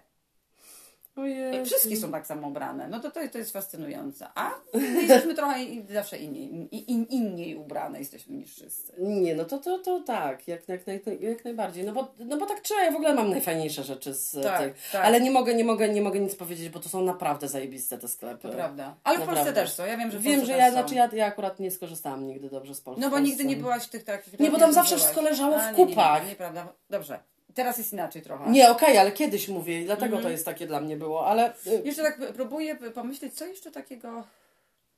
Ojej. 1.16 1.64
Wszystkie 1.66 1.96
są 1.96 2.12
tak 2.12 2.26
samo 2.26 2.48
ubrane. 2.48 2.88
No 2.88 3.00
to, 3.00 3.10
to, 3.10 3.20
to 3.32 3.38
jest 3.38 3.52
fascynujące. 3.52 4.26
A 4.34 4.50
my 4.74 5.02
jesteśmy 5.02 5.34
trochę 5.34 5.62
i- 5.62 5.86
zawsze 5.92 6.18
inni, 6.18 6.68
i- 6.72 6.92
in, 6.92 7.04
inniej 7.04 7.56
ubrane 7.56 7.98
jesteśmy 7.98 8.36
niż 8.36 8.52
wszyscy. 8.54 8.92
Nie, 8.98 9.34
no 9.34 9.44
to, 9.44 9.58
to, 9.58 9.78
to 9.78 10.00
tak, 10.00 10.48
jak, 10.48 10.68
jak, 10.68 10.86
jak, 10.86 11.20
jak 11.20 11.44
najbardziej. 11.44 11.84
No 11.84 11.92
bo, 11.92 12.14
no 12.18 12.36
bo 12.36 12.46
tak 12.46 12.60
trzeba, 12.60 12.82
ja 12.82 12.92
w 12.92 12.96
ogóle 12.96 13.14
mam 13.14 13.30
najfajniejsze 13.30 13.82
rzeczy 13.84 14.14
z 14.14 14.42
Tak, 14.42 14.60
tych. 14.62 14.90
tak. 14.92 15.04
Ale 15.04 15.20
nie 15.20 15.30
mogę, 15.30 15.54
nie 15.54 15.64
mogę, 15.64 15.88
nie 15.88 16.02
mogę 16.02 16.20
nic 16.20 16.34
powiedzieć, 16.34 16.68
bo 16.68 16.80
to 16.80 16.88
są 16.88 17.02
naprawdę 17.04 17.48
zajebiste 17.48 17.98
te 17.98 18.08
sklepy. 18.08 18.48
To 18.48 18.54
prawda. 18.54 18.94
Ale 19.04 19.16
w 19.16 19.18
Polsce 19.20 19.34
Naprawdę. 19.34 19.60
też 19.62 19.72
są. 19.72 19.86
Ja 19.86 19.96
wiem, 19.96 20.10
że 20.10 20.18
w 20.18 20.22
Wiem, 20.22 20.44
że 20.44 20.52
ja, 20.52 20.70
znaczy 20.70 20.94
ja, 20.94 21.08
ja 21.12 21.26
akurat 21.26 21.60
nie 21.60 21.70
skorzystałam 21.70 22.26
nigdy 22.26 22.50
dobrze 22.50 22.74
z 22.74 22.80
Polski. 22.80 23.02
No 23.02 23.10
bo 23.10 23.18
nigdy 23.18 23.44
nie 23.44 23.56
byłaś 23.56 23.82
w 23.84 23.90
tych 23.90 24.04
takich... 24.04 24.40
Nie, 24.40 24.50
bo 24.50 24.58
tam 24.58 24.72
zawsze 24.72 24.96
wszystko 24.96 25.22
leżało 25.22 25.58
w 25.58 25.60
A, 25.60 25.70
nie, 25.70 25.78
nie, 25.78 25.86
kupach. 25.86 26.22
Nie, 26.22 26.28
nieprawda. 26.28 26.72
Dobrze. 26.90 27.18
Teraz 27.56 27.78
jest 27.78 27.92
inaczej 27.92 28.22
trochę. 28.22 28.50
Nie, 28.50 28.70
okej, 28.70 28.98
ale 28.98 29.12
kiedyś 29.12 29.48
mówię, 29.48 29.80
i 29.82 29.84
dlatego 29.84 30.06
Mhm. 30.06 30.22
to 30.22 30.30
jest 30.30 30.44
takie 30.44 30.66
dla 30.66 30.80
mnie 30.80 30.96
było, 30.96 31.26
ale 31.26 31.52
y, 31.66 31.82
Jeszcze 31.84 32.02
tak 32.02 32.18
próbuję 32.34 32.76
pomyśleć, 32.94 33.34
co 33.34 33.46
jeszcze 33.46 33.70
takiego... 33.70 34.24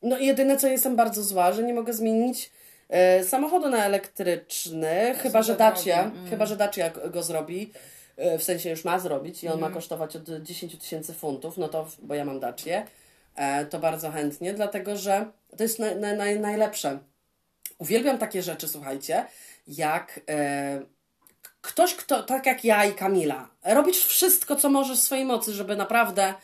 no 0.03 0.19
jedyne 0.19 0.57
co 0.57 0.69
jestem 0.69 0.97
bardzo 0.97 1.23
zła, 1.23 1.53
że 1.53 1.63
nie 1.63 1.75
mogę 1.75 1.93
zmienić 1.93 2.51
e, 2.89 3.25
samochodu 3.25 3.69
na 3.69 3.85
elektryczny, 3.85 5.15
chyba 5.19 5.43
że 5.43 5.57
Dacia, 5.57 6.03
mm. 6.03 6.31
chyba 6.31 6.47
że 6.47 6.57
Dacia 6.57 6.91
go 6.91 7.23
zrobi, 7.23 7.73
e, 8.17 8.39
w 8.39 8.43
sensie 8.45 8.71
już 8.71 8.85
ma 8.85 8.99
zrobić 8.99 9.45
i 9.45 9.49
on 9.49 9.53
Mhm. 9.55 9.73
ma 9.73 9.77
kosztować 9.77 10.17
od 10.17 10.29
10 10.43 10.79
tysięcy 10.79 11.15
funtów, 11.15 11.57
no 11.59 11.69
to, 11.69 11.87
bo 12.03 12.15
ja 12.15 12.25
mam 12.25 12.41
Dacię, 12.41 12.87
e, 13.37 13.67
to 13.67 13.79
bardzo 13.79 14.11
chętnie, 14.11 14.55
dlatego 14.55 14.97
że 14.97 15.27
to 15.57 15.63
jest 15.63 15.79
na, 15.79 15.95
na, 15.95 16.15
na, 16.15 16.25
najlepsze. 16.41 16.99
Uwielbiam 17.79 18.19
takie 18.19 18.43
rzeczy, 18.43 18.69
słuchajcie, 18.69 19.25
jak 19.69 20.21
ktoś, 21.61 21.95
kto, 21.95 22.23
tak 22.23 22.47
jak 22.47 22.65
ja 22.65 22.85
i 22.85 22.95
Kamila, 22.95 23.49
robisz 23.65 24.05
wszystko, 24.05 24.57
co 24.57 24.71
możesz 24.71 24.99
w 24.99 25.03
swojej 25.03 25.25
mocy, 25.25 25.53
żeby 25.53 25.77
naprawdę 25.77 26.35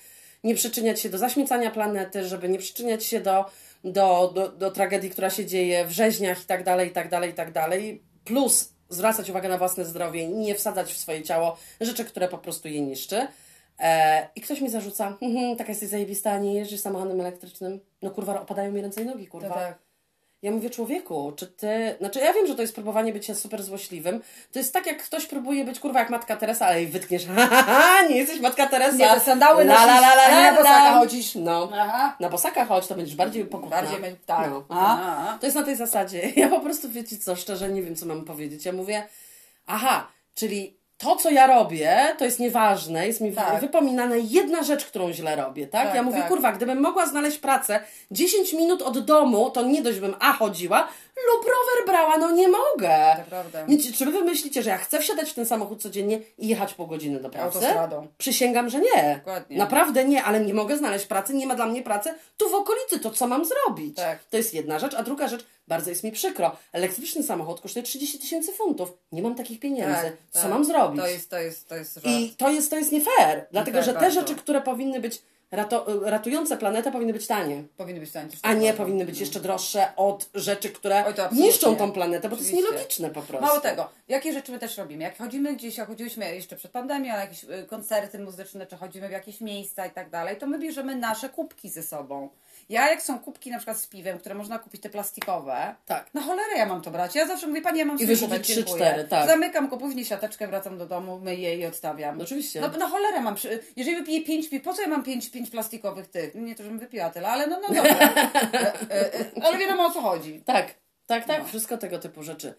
nie 0.45 0.55
przyczyniać 0.55 1.01
się 1.01 1.09
do 1.09 1.19
zaśmiecania 1.19 1.71
planety, 1.71 2.29
żeby 2.29 2.49
nie 2.49 2.59
przyczyniać 2.59 3.05
się 3.05 3.21
do, 3.21 3.45
do, 3.85 4.33
do, 4.35 4.49
do 4.49 4.71
tragedii, 4.71 5.11
która 5.11 5.31
się 5.31 5.47
dzieje 5.47 5.87
w 5.87 5.91
rzeźniach 5.91 6.43
i 6.43 6.47
tak 6.47 6.65
dalej, 6.65 6.89
i 6.89 6.93
tak 6.93 7.09
dalej, 7.09 7.31
i 7.31 7.35
tak 7.35 7.53
dalej. 7.53 8.03
Plus 8.25 8.75
zwracać 8.89 9.31
uwagę 9.31 9.49
na 9.49 9.59
własne 9.59 9.85
zdrowie 9.85 10.23
i 10.23 10.29
nie 10.29 10.55
wsadzać 10.55 10.93
w 10.93 10.99
swoje 10.99 11.23
ciało 11.23 11.57
rzeczy, 11.81 12.05
które 12.05 12.29
po 12.29 12.39
prostu 12.39 12.69
je 12.69 12.81
niszczy. 12.81 13.27
E, 13.79 14.29
I 14.37 14.41
ktoś 14.41 14.61
mi 14.61 14.71
zarzuca, 14.71 15.17
mhm, 15.23 15.57
taka 15.57 15.71
jesteś 15.71 15.89
zajebista, 15.89 16.39
nie 16.39 16.55
jeździsz 16.55 16.81
samochodem 16.81 17.21
elektrycznym. 17.21 17.81
No 18.03 18.11
kurwa, 18.11 18.41
opadają 18.41 18.73
mi 18.73 18.81
ręce 18.81 19.03
i 19.03 19.05
nogi, 19.05 19.27
kurwa. 19.27 19.49
To 19.49 19.55
tak. 19.55 19.79
Ja 20.45 20.51
mówię, 20.51 20.71
człowieku, 20.71 21.33
czy 21.37 21.47
ty. 21.47 21.95
Znaczy, 21.99 22.19
ja 22.21 22.33
wiem, 22.33 22.47
że 22.47 22.55
to 22.55 22.63
jest 22.63 22.75
próbowanie 22.75 23.13
bycia 23.13 23.35
super 23.35 23.63
złośliwym. 23.63 24.21
To 24.53 24.59
jest 24.59 24.73
tak, 24.73 24.87
jak 24.87 25.03
ktoś 25.03 25.27
próbuje 25.27 25.65
być 25.65 25.81
kurwa 25.81 25.99
jak 26.01 26.11
matka 26.11 26.37
Teresa, 26.37 26.67
ale 26.67 26.77
jej 26.77 26.87
wytkniesz, 26.87 27.27
ha, 27.37 27.47
ha, 27.47 27.63
ha, 27.63 28.03
nie 28.09 28.17
jesteś 28.17 28.41
matka 28.41 28.67
Teresa. 28.67 28.97
Nie, 28.97 29.09
te 29.09 29.21
sandały 29.21 29.63
la, 29.65 29.85
la, 29.85 29.99
la, 30.01 30.15
la, 30.15 30.23
a 30.25 30.31
na 30.31 30.41
la, 30.41 30.57
bosaka 30.57 30.85
la. 30.85 30.99
chodzisz. 30.99 31.35
No. 31.35 31.71
Aha. 31.75 32.17
Na 32.21 32.29
bosaka 32.29 32.65
chodź, 32.65 32.87
to 32.87 32.95
będziesz 32.95 33.17
bardziej 33.17 33.45
pokutna. 33.45 33.83
Bardziej 33.83 34.17
tak. 34.27 34.51
No. 34.51 34.65
Aha. 34.69 35.39
To 35.41 35.47
jest 35.47 35.57
na 35.57 35.63
tej 35.63 35.77
zasadzie. 35.77 36.33
Ja 36.37 36.49
po 36.49 36.61
prostu, 36.61 36.89
wiecie 36.91 37.19
co, 37.19 37.37
szczerze 37.37 37.69
nie 37.69 37.83
wiem, 37.83 37.97
co 37.97 38.07
mam 38.07 38.25
powiedzieć. 38.25 38.65
Ja 38.65 38.73
mówię, 38.73 39.09
aha, 39.67 40.09
czyli 40.35 40.77
to, 41.05 41.17
co 41.17 41.31
ja 41.31 41.47
robię, 41.47 42.15
to 42.19 42.25
jest 42.25 42.41
nieważne, 42.41 43.07
jest 43.07 43.21
mi 43.21 43.33
Tak. 43.33 43.61
wypominana 43.61 44.15
jedna 44.17 44.63
rzecz, 44.63 44.85
którą 44.85 45.13
źle 45.13 45.37
robię, 45.37 45.67
tak? 45.67 45.87
Tak, 45.87 45.95
ja 45.95 46.03
mówię, 46.03 46.19
tak. 46.19 46.29
kurwa, 46.29 46.53
gdybym 46.53 46.81
mogła 46.81 47.07
znaleźć 47.07 47.39
pracę 47.39 47.81
10 48.11 48.53
minut 48.53 48.83
od 48.83 49.05
domu, 49.05 49.51
to 49.51 49.63
nie 49.63 49.83
dość 49.83 49.99
bym 49.99 50.15
A 50.21 50.33
chodziła 50.33 50.89
lub 51.17 51.45
rower 51.45 51.87
brała, 51.87 52.19
no 52.19 52.31
nie 52.31 52.49
mogę. 52.49 53.17
To 53.17 53.31
prawda. 53.31 53.65
Nie, 53.67 53.79
czy 53.79 54.07
wy 54.07 54.25
myślicie, 54.25 54.63
że 54.63 54.71
ja 54.71 54.79
chcę 54.79 54.99
wsiadać 54.99 55.31
w 55.31 55.35
ten 55.35 55.47
samochód 55.47 55.83
codziennie 55.83 56.21
i 56.39 56.49
jechać 56.49 56.75
pół 56.75 56.87
godziny 56.87 57.21
do 57.21 57.31
pracy? 57.31 57.45
Autostradą. 57.59 58.07
Przysięgam, 58.19 58.69
że 58.71 58.81
nie. 58.81 59.15
Dokładnie. 59.19 59.59
Naprawdę 59.59 60.05
nie, 60.05 60.25
ale 60.25 60.41
nie 60.41 60.55
mogę 60.55 60.77
znaleźć 60.77 61.07
pracy, 61.07 61.35
nie 61.35 61.47
ma 61.47 61.55
dla 61.55 61.67
mnie 61.67 61.83
pracy 61.83 62.15
tu 62.37 62.51
w 62.51 62.55
okolicy, 62.55 62.99
to 62.99 63.11
co 63.11 63.27
mam 63.27 63.45
zrobić? 63.45 63.97
Tak. 63.97 64.25
To 64.25 64.37
jest 64.37 64.55
jedna 64.55 64.79
rzecz, 64.79 64.95
a 64.95 65.03
druga 65.03 65.29
rzecz, 65.29 65.45
bardzo 65.69 65.91
jest 65.91 66.05
mi 66.05 66.13
przykro. 66.13 66.57
Elektryczny 66.73 67.23
samochód 67.23 67.61
kosztuje 67.61 67.83
30 67.83 68.19
tysięcy 68.19 68.53
funtów. 68.53 68.93
Nie 69.13 69.23
mam 69.23 69.35
takich 69.35 69.61
pieniędzy. 69.61 70.03
Tak, 70.03 70.17
co 70.31 70.41
tak. 70.41 70.51
mam 70.51 70.65
zrobić? 70.65 71.01
To 71.01 71.07
jest, 71.09 71.31
to 71.31 71.39
jest, 71.39 71.69
to 71.69 71.77
jest 71.77 71.95
żart. 71.95 72.07
I 72.07 72.35
to 72.39 72.51
jest, 72.51 72.71
to 72.71 72.77
jest 72.77 72.93
nie 72.93 73.01
fair, 73.01 73.47
dlatego 73.53 73.79
fair 73.79 73.85
że 73.85 73.93
te 73.93 74.01
bardzo. 74.01 74.21
rzeczy, 74.21 74.35
które 74.35 74.61
powinny 74.61 75.01
być 75.01 75.23
rato, 75.51 75.87
ratujące 76.03 76.57
planetę, 76.57 76.93
powinny 76.93 77.13
być 77.13 77.27
tanie. 77.27 77.65
Powinny 77.77 78.01
być 78.01 78.11
tańsze. 78.11 78.37
A 78.43 78.53
nie 78.53 78.75
powinny 78.75 79.05
być 79.07 79.21
jeszcze 79.21 79.41
droższe 79.41 79.97
od 79.97 80.29
rzeczy, 80.35 80.71
które 80.71 81.07
Oj, 81.07 81.15
to 81.15 81.29
niszczą 81.33 81.77
tą 81.77 81.93
planetę, 81.93 82.29
bo 82.29 82.37
to 82.37 82.43
Oczywiście. 82.43 82.57
jest 82.57 82.73
nielogiczne 82.73 83.11
po 83.11 83.23
prostu. 83.23 83.47
Mało 83.47 83.61
tego, 83.61 83.91
jakie 84.09 84.33
rzeczy 84.33 84.53
my 84.53 84.59
też 84.59 84.79
robimy? 84.79 85.03
Jak 85.03 85.19
chodzimy 85.19 85.57
gdzieś, 85.57 85.79
jak 85.79 85.89
chodziliśmy 85.89 86.35
jeszcze 86.35 86.57
przed 86.57 86.71
pandemią 86.71 87.13
na 87.13 87.21
jakieś 87.21 87.45
y, 87.45 87.67
koncerty 87.69 88.19
muzyczne, 88.19 88.67
czy 88.67 88.77
chodzimy 88.77 89.09
w 89.09 89.13
jakieś 89.13 89.41
miejsca 89.41 89.87
i 89.87 89.91
tak 89.91 90.11
dalej, 90.11 90.37
to 90.37 90.47
my 90.47 90.59
bierzemy 90.59 90.97
nasze 90.97 91.29
kubki 91.29 91.71
ze 91.71 91.83
sobą. 91.83 92.29
Ja 92.69 92.91
jak 92.91 93.03
są 93.03 93.19
kubki 93.19 93.51
na 93.51 93.57
przykład 93.59 93.79
z 93.79 93.87
piwem, 93.87 94.19
które 94.19 94.35
można 94.35 94.59
kupić 94.59 94.83
te 94.83 94.91
plastikowe, 94.91 95.75
Tak. 95.87 96.15
na 96.15 96.21
cholerę 96.23 96.57
ja 96.57 96.67
mam 96.67 96.83
to 96.83 96.91
brać. 96.91 97.15
Ja 97.15 97.27
zawsze 97.27 97.47
mówię, 97.47 97.63
pani, 97.63 97.79
ja 97.79 97.85
mam 97.85 97.99
swój 97.99 98.19
kubek, 98.19 98.43
trzy, 98.43 98.55
dziękuję. 98.55 98.77
cztery, 98.77 99.05
tak. 99.05 99.27
Zamykam 99.29 99.69
go, 99.69 99.77
później 99.77 100.05
siateczkę, 100.05 100.49
wracam 100.49 100.79
do 100.79 100.87
domu, 100.87 101.19
myję 101.19 101.57
i 101.59 101.67
odstawiam. 101.67 102.21
Oczywiście. 102.21 102.61
No 102.61 102.69
na 102.69 102.89
cholerę 102.89 103.21
mam, 103.21 103.35
jeżeli 103.77 103.97
wypiję 103.97 104.25
pięć 104.25 104.49
piw, 104.49 104.63
po 104.63 104.73
co 104.75 104.83
ja 104.83 104.89
mam 104.89 105.03
pięć, 105.03 105.31
pięć 105.31 105.51
plastikowych 105.51 106.07
tych? 106.09 106.35
Nie 106.35 106.55
to, 106.55 106.63
żebym 106.63 106.79
wypiła 106.79 107.11
tyle, 107.11 107.29
ale 107.29 107.47
no, 107.47 107.61
no 107.69 107.75
dobra. 107.75 107.93
e, 108.15 108.75
e, 108.91 109.21
e, 109.21 109.45
ale 109.45 109.59
wiadomo 109.59 109.87
o 109.87 109.91
co 109.91 110.01
chodzi. 110.01 110.43
Tak, 110.47 110.75
tak, 111.07 111.25
tak, 111.25 111.39
No. 111.43 111.49
wszystko 111.49 111.79
tego 111.79 111.99
typu 111.99 112.23
rzeczy. 112.23 112.55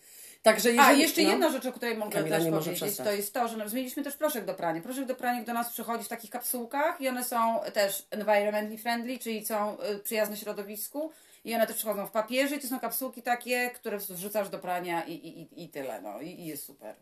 Także 0.45 0.69
A, 0.69 0.71
jeżeli, 0.71 1.01
jeszcze 1.01 1.23
no, 1.23 1.29
jedna 1.29 1.49
rzecz, 1.49 1.65
o 1.65 1.71
której 1.71 1.97
mogę 1.97 2.11
Kamila 2.11 2.39
też 2.39 2.49
powiedzieć, 2.49 2.97
to 2.97 3.11
jest 3.11 3.33
to, 3.33 3.47
że 3.47 3.57
no, 3.57 3.69
zmieniliśmy 3.69 4.03
też 4.03 4.17
proszek 4.17 4.45
do 4.45 4.53
prania. 4.53 4.81
Proszek 4.81 5.05
do 5.05 5.15
prania 5.15 5.43
do 5.43 5.53
nas 5.53 5.69
przychodzi 5.69 6.03
w 6.03 6.07
takich 6.07 6.29
kapsułkach 6.29 7.01
i 7.01 7.07
one 7.07 7.23
są 7.23 7.59
też 7.73 8.07
environmentally 8.11 8.77
friendly, 8.77 9.19
czyli 9.19 9.45
są 9.45 9.77
y, 9.79 9.99
przyjazne 9.99 10.37
środowisku 10.37 11.11
i 11.45 11.55
one 11.55 11.67
też 11.67 11.75
przychodzą 11.75 12.07
w 12.07 12.11
papierze 12.11 12.55
i 12.55 12.59
to 12.59 12.67
są 12.67 12.79
kapsułki 12.79 13.21
takie, 13.21 13.69
które 13.69 13.97
wrzucasz 13.97 14.49
do 14.49 14.59
prania 14.59 15.03
i, 15.03 15.13
i, 15.13 15.63
i- 15.63 15.69
tyle, 15.69 16.01
no 16.01 16.21
i, 16.21 16.27
i 16.27 16.45
jest 16.45 16.65
super. 16.65 16.95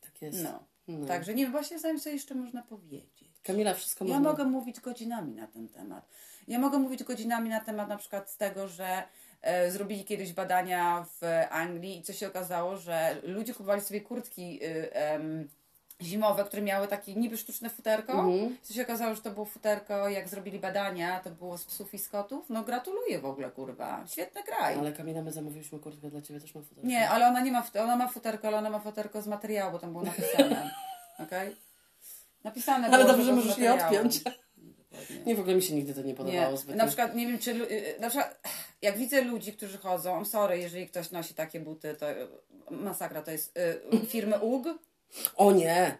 Tak 0.00 0.22
jest. 0.22 0.42
No. 0.42 0.64
No. 0.88 1.06
Także 1.06 1.34
nie 1.34 1.42
wiem, 1.42 1.52
właśnie 1.52 1.78
się, 1.78 1.98
co 2.00 2.08
jeszcze 2.08 2.34
można 2.34 2.62
powiedzieć. 2.62 3.24
Kamila, 3.42 3.74
wszystko 3.74 4.04
Ja 4.04 4.14
można... 4.14 4.30
mogę 4.30 4.44
mówić 4.44 4.80
godzinami 4.80 5.34
na 5.34 5.46
ten 5.46 5.68
temat. 5.68 6.08
Ja 6.48 6.58
mogę 6.58 6.78
mówić 6.78 7.04
godzinami 7.04 7.48
na 7.48 7.60
temat 7.60 7.88
na 7.88 7.96
przykład 7.96 8.30
z 8.30 8.36
tego, 8.36 8.68
że 8.68 9.02
zrobili 9.68 10.04
kiedyś 10.04 10.32
badania 10.32 11.06
w 11.20 11.26
Anglii 11.50 11.98
i 11.98 12.02
co 12.02 12.12
się 12.12 12.28
okazało, 12.28 12.76
że 12.76 13.16
ludzie 13.22 13.54
kupowali 13.54 13.80
sobie 13.80 14.00
kurtki 14.00 14.60
y, 14.64 14.90
zimowe, 16.02 16.44
które 16.44 16.62
miały 16.62 16.88
takie 16.88 17.14
niby 17.14 17.36
sztuczne 17.36 17.70
futerko. 17.70 18.12
Mhm. 18.12 18.56
Co 18.62 18.74
się 18.74 18.82
okazało, 18.82 19.14
że 19.14 19.22
to 19.22 19.30
było 19.30 19.46
futerko, 19.46 20.08
jak 20.08 20.28
zrobili 20.28 20.58
badania, 20.58 21.20
to 21.20 21.30
było 21.30 21.58
z 21.58 21.64
psów 21.64 21.94
i 21.94 21.98
z 21.98 22.08
kotów. 22.08 22.50
No 22.50 22.62
gratuluję 22.62 23.18
w 23.18 23.24
ogóle, 23.24 23.50
kurwa. 23.50 24.04
Świetny 24.06 24.42
kraj. 24.42 24.78
Ale 24.78 24.92
Kamila, 24.92 25.22
my 25.22 25.32
zamówiliśmy 25.32 25.78
kurtkę 25.78 26.10
dla 26.10 26.22
Ciebie, 26.22 26.40
też 26.40 26.54
mam 26.54 26.64
futerko. 26.64 26.88
Nie, 26.88 27.10
ale 27.10 27.26
ona 27.26 27.40
nie 27.40 27.52
ma, 27.52 27.66
ona 27.82 27.96
ma 27.96 28.08
futerko, 28.08 28.48
ale 28.48 28.56
ona 28.56 28.70
ma 28.70 28.78
futerko 28.78 29.22
z 29.22 29.26
materiału, 29.26 29.72
bo 29.72 29.78
tam 29.78 29.92
było 29.92 30.04
napisane. 30.04 30.70
Okej? 31.24 31.56
Napisane 32.44 32.88
Ale 32.88 33.04
było, 33.04 33.08
dobrze, 33.08 33.24
że 33.24 33.32
możesz 33.32 33.58
je 33.58 33.74
odpiąć. 33.74 34.20
Nie, 35.26 35.34
w 35.36 35.40
ogóle 35.40 35.54
mi 35.56 35.62
się 35.62 35.74
nigdy 35.74 35.94
to 35.94 36.02
nie 36.02 36.14
podobało 36.14 36.50
Nie, 36.50 36.56
zbytnio. 36.56 36.76
na 36.76 36.86
przykład 36.86 37.14
nie 37.14 37.26
wiem, 37.26 37.38
czy 37.38 37.50
y, 37.50 38.00
na 38.00 38.08
przykład 38.08 38.40
jak 38.82 38.98
widzę 38.98 39.20
ludzi, 39.20 39.52
którzy 39.52 39.78
chodzą, 39.78 40.24
sorry, 40.24 40.58
jeżeli 40.58 40.88
ktoś 40.88 41.10
nosi 41.10 41.34
takie 41.34 41.60
buty, 41.60 41.94
to 41.94 42.10
y, 42.10 42.16
masakra, 42.70 43.22
to 43.22 43.30
jest 43.30 43.58
y, 43.58 44.06
firmy 44.06 44.38
UG. 44.38 44.66
O 45.36 45.52
nie! 45.52 45.96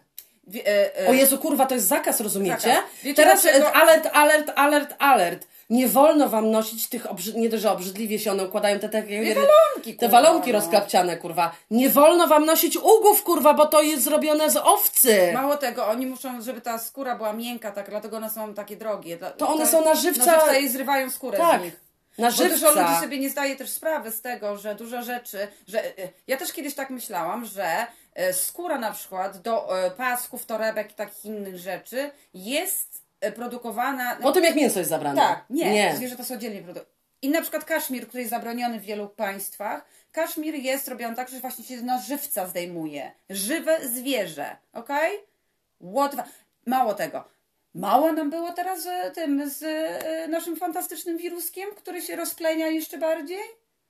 Wi- 0.47 0.61
y, 0.67 1.01
y, 1.03 1.07
O 1.09 1.13
Jezu, 1.13 1.37
kurwa, 1.37 1.65
to 1.65 1.75
jest 1.75 1.87
zakaz, 1.87 2.19
rozumiecie? 2.21 2.59
Zakaz. 2.59 2.83
Wiecie 3.03 3.23
Teraz 3.23 3.41
dlaczego? 3.41 3.67
e, 3.67 3.73
alert, 3.73 4.09
alert, 4.13 4.51
alert, 4.55 4.95
alert. 4.99 5.47
Nie 5.69 5.87
wolno 5.87 6.29
wam 6.29 6.51
nosić 6.51 6.87
tych, 6.89 7.11
obrzy... 7.11 7.33
nie 7.33 7.49
dość, 7.49 7.63
że 7.63 7.71
obrzydliwie 7.71 8.19
się 8.19 8.31
one 8.31 8.45
układają, 8.45 8.79
te, 8.79 8.89
te, 8.89 9.03
walonki, 9.03 9.95
te 9.97 10.09
walonki 10.09 10.51
no. 10.51 10.59
rozklapciane, 10.59 11.17
kurwa. 11.17 11.55
Nie 11.71 11.89
wolno 11.89 12.27
wam 12.27 12.45
nosić 12.45 12.77
ugów, 12.77 13.23
kurwa, 13.23 13.53
bo 13.53 13.65
to 13.65 13.81
jest 13.81 14.03
zrobione 14.03 14.49
z 14.49 14.57
owcy. 14.57 15.31
Mało 15.33 15.57
tego, 15.57 15.87
oni 15.87 16.05
muszą, 16.05 16.41
żeby 16.41 16.61
ta 16.61 16.77
skóra 16.79 17.15
była 17.15 17.33
miękka, 17.33 17.71
tak, 17.71 17.89
dlatego 17.89 18.17
one 18.17 18.29
są 18.29 18.53
takie 18.53 18.75
drogie. 18.77 19.17
To 19.37 19.47
one 19.47 19.67
są 19.67 19.85
na 19.85 19.93
żywca- 19.93 20.25
Na 20.25 20.33
żywca 20.39 20.57
i 20.57 20.69
zrywają 20.69 21.09
skórę 21.09 21.37
Tak, 21.37 21.61
z 21.61 21.63
nich. 21.63 21.88
Na 22.19 22.31
Bo 22.31 22.37
dużo 22.43 22.49
żywca. 22.49 22.81
ludzi 22.81 23.01
sobie 23.01 23.19
nie 23.19 23.29
zdaje 23.29 23.55
też 23.55 23.69
sprawy 23.69 24.11
z 24.11 24.21
tego, 24.21 24.57
że 24.57 24.75
dużo 24.75 25.01
rzeczy, 25.01 25.47
że 25.67 25.85
y, 25.85 26.09
ja 26.27 26.37
też 26.37 26.53
kiedyś 26.53 26.73
tak 26.75 26.89
myślałam, 26.89 27.45
że 27.45 27.87
y, 28.29 28.33
skóra 28.33 28.77
na 28.77 28.91
przykład 28.91 29.41
do 29.41 29.69
pasków, 29.97 30.45
torebek 30.45 30.91
i 30.91 30.95
takich 30.95 31.25
innych 31.25 31.57
rzeczy 31.57 32.11
jest 32.33 33.01
produkowana... 33.35 34.15
Po 34.15 34.31
tym, 34.31 34.43
jak 34.43 34.55
mięso 34.55 34.79
jest 34.79 34.89
zabrane. 34.89 35.21
Tak, 35.21 35.45
nie, 35.49 35.73
nie. 35.73 35.95
zwierzęta 35.95 36.23
są 36.23 36.33
oddzielnie 36.33 36.61
produkowane. 36.61 36.99
I 37.21 37.29
na 37.29 37.41
przykład 37.41 37.65
kaszmir, 37.65 38.07
który 38.07 38.21
jest 38.21 38.31
zabroniony 38.31 38.79
w 38.79 38.83
wielu 38.83 39.09
państwach, 39.09 39.85
kaszmir 40.11 40.55
jest 40.55 40.87
robiony 40.87 41.15
tak, 41.15 41.29
że 41.29 41.39
właśnie 41.39 41.65
się 41.65 41.81
na 41.81 42.01
żywca 42.01 42.47
zdejmuje. 42.47 43.11
Żywe 43.29 43.87
zwierzę, 43.87 44.57
okej? 44.73 45.11
What 45.95 46.15
Mało 46.65 46.93
tego. 46.93 47.23
Mało 47.75 48.13
nam 48.13 48.29
było 48.29 48.51
teraz 48.53 48.83
z 48.83 49.15
tym, 49.15 49.49
z 49.49 49.63
e, 49.63 50.27
naszym 50.27 50.55
fantastycznym 50.55 51.17
wiruskiem, 51.17 51.69
który 51.75 52.01
się 52.01 52.15
rozplenia 52.15 52.67
jeszcze 52.67 52.97
bardziej? 52.97 53.39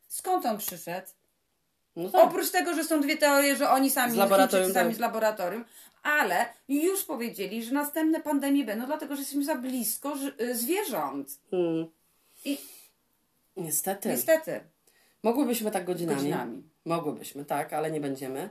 Skąd 0.07 0.45
on 0.45 0.57
przyszedł? 0.57 1.07
No 1.95 2.09
tak. 2.09 2.23
Oprócz 2.23 2.49
tego, 2.51 2.73
że 2.73 2.83
są 2.83 3.01
dwie 3.01 3.17
teorie, 3.17 3.55
że 3.55 3.69
oni 3.69 3.89
sami, 3.89 4.13
Z 4.13 4.15
laboratorium, 4.15 4.65
Chińczycy 4.65 4.73
sami 4.79 4.89
tak. 4.89 4.97
z 4.97 4.99
laboratorium, 4.99 5.65
ale 6.03 6.45
już 6.69 7.05
powiedzieli, 7.05 7.63
że 7.63 7.73
następne 7.73 8.21
pandemie 8.21 8.65
będą, 8.65 8.85
dlatego 8.85 9.15
że 9.15 9.21
jesteśmy 9.21 9.45
za 9.45 9.55
blisko 9.55 10.15
y, 10.41 10.55
zwierząt. 10.55 11.39
Mm. 11.51 11.87
I 12.45 12.57
Niestety. 13.57 14.09
niestety. 14.09 14.59
Mogłybyśmy 15.23 15.71
tak 15.71 15.85
godzinami. 15.85 16.17
Godzinami. 16.17 16.63
Mogłybyśmy, 16.85 17.45
tak, 17.45 17.73
ale 17.73 17.91
nie 17.91 18.01
będziemy. 18.01 18.49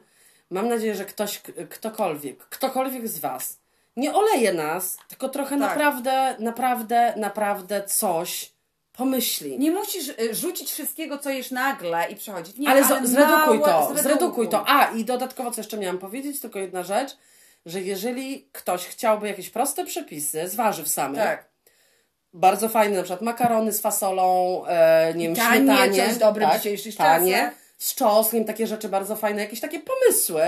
Mam 0.51 0.69
nadzieję, 0.69 0.95
że 0.95 1.05
ktoś, 1.05 1.43
ktokolwiek, 1.71 2.39
ktokolwiek 2.39 3.09
z 3.09 3.19
Was 3.19 3.59
nie 3.99 4.15
oleje 4.15 4.53
nas, 4.53 4.97
tylko 5.09 5.29
trochę 5.29 5.51
Tak. 5.51 5.59
naprawdę, 5.69 6.37
naprawdę, 6.39 7.15
naprawdę 7.17 7.83
coś 7.83 8.53
pomyśli. 8.93 9.59
Nie 9.59 9.71
musisz 9.71 10.09
y, 10.09 10.35
rzucić 10.35 10.73
wszystkiego, 10.73 11.19
co 11.19 11.31
jesz 11.31 11.51
nagle 11.51 12.11
i 12.11 12.17
przechodzić. 12.17 12.57
Nie, 12.57 12.69
ale 12.69 12.85
z, 12.85 12.89
zredukuj 12.89 13.59
małe- 13.59 13.65
to, 13.95 14.03
zredukuj 14.03 14.49
to. 14.49 14.65
A, 14.69 14.91
i 14.91 15.05
dodatkowo, 15.05 15.51
co 15.51 15.61
jeszcze 15.61 15.79
miałam 15.79 15.99
powiedzieć, 15.99 16.41
tylko 16.41 16.59
jedna 16.59 16.83
rzecz, 16.83 17.17
że 17.67 17.81
jeżeli 17.81 18.49
ktoś 18.53 18.87
chciałby 18.87 19.29
jakieś 19.29 19.51
proste 19.51 19.85
przepisy 19.85 20.49
z 20.49 20.55
warzyw 20.55 20.89
samych, 20.89 21.21
Tak. 21.23 21.49
bardzo 22.33 22.69
fajne, 22.69 22.97
na 22.97 23.03
przykład 23.03 23.23
makarony 23.23 23.73
z 23.73 23.81
fasolą, 23.81 24.63
e, 24.67 25.15
nie 25.15 25.27
wiem, 25.27 25.37
Tanie, 25.37 25.59
śmietanie. 25.59 26.15
dobre 26.19 26.47
w 26.47 26.51
tak, 26.51 26.59
dzisiejszych 26.59 26.97
tanie, 26.97 27.33
czasach. 27.33 27.55
z 27.79 27.95
czosnkiem, 27.95 28.45
takie 28.45 28.67
rzeczy 28.67 28.89
bardzo 28.89 29.17
fajne, 29.17 29.43
jakieś 29.43 29.61
takie 29.61 29.81
pomysły. 29.81 30.43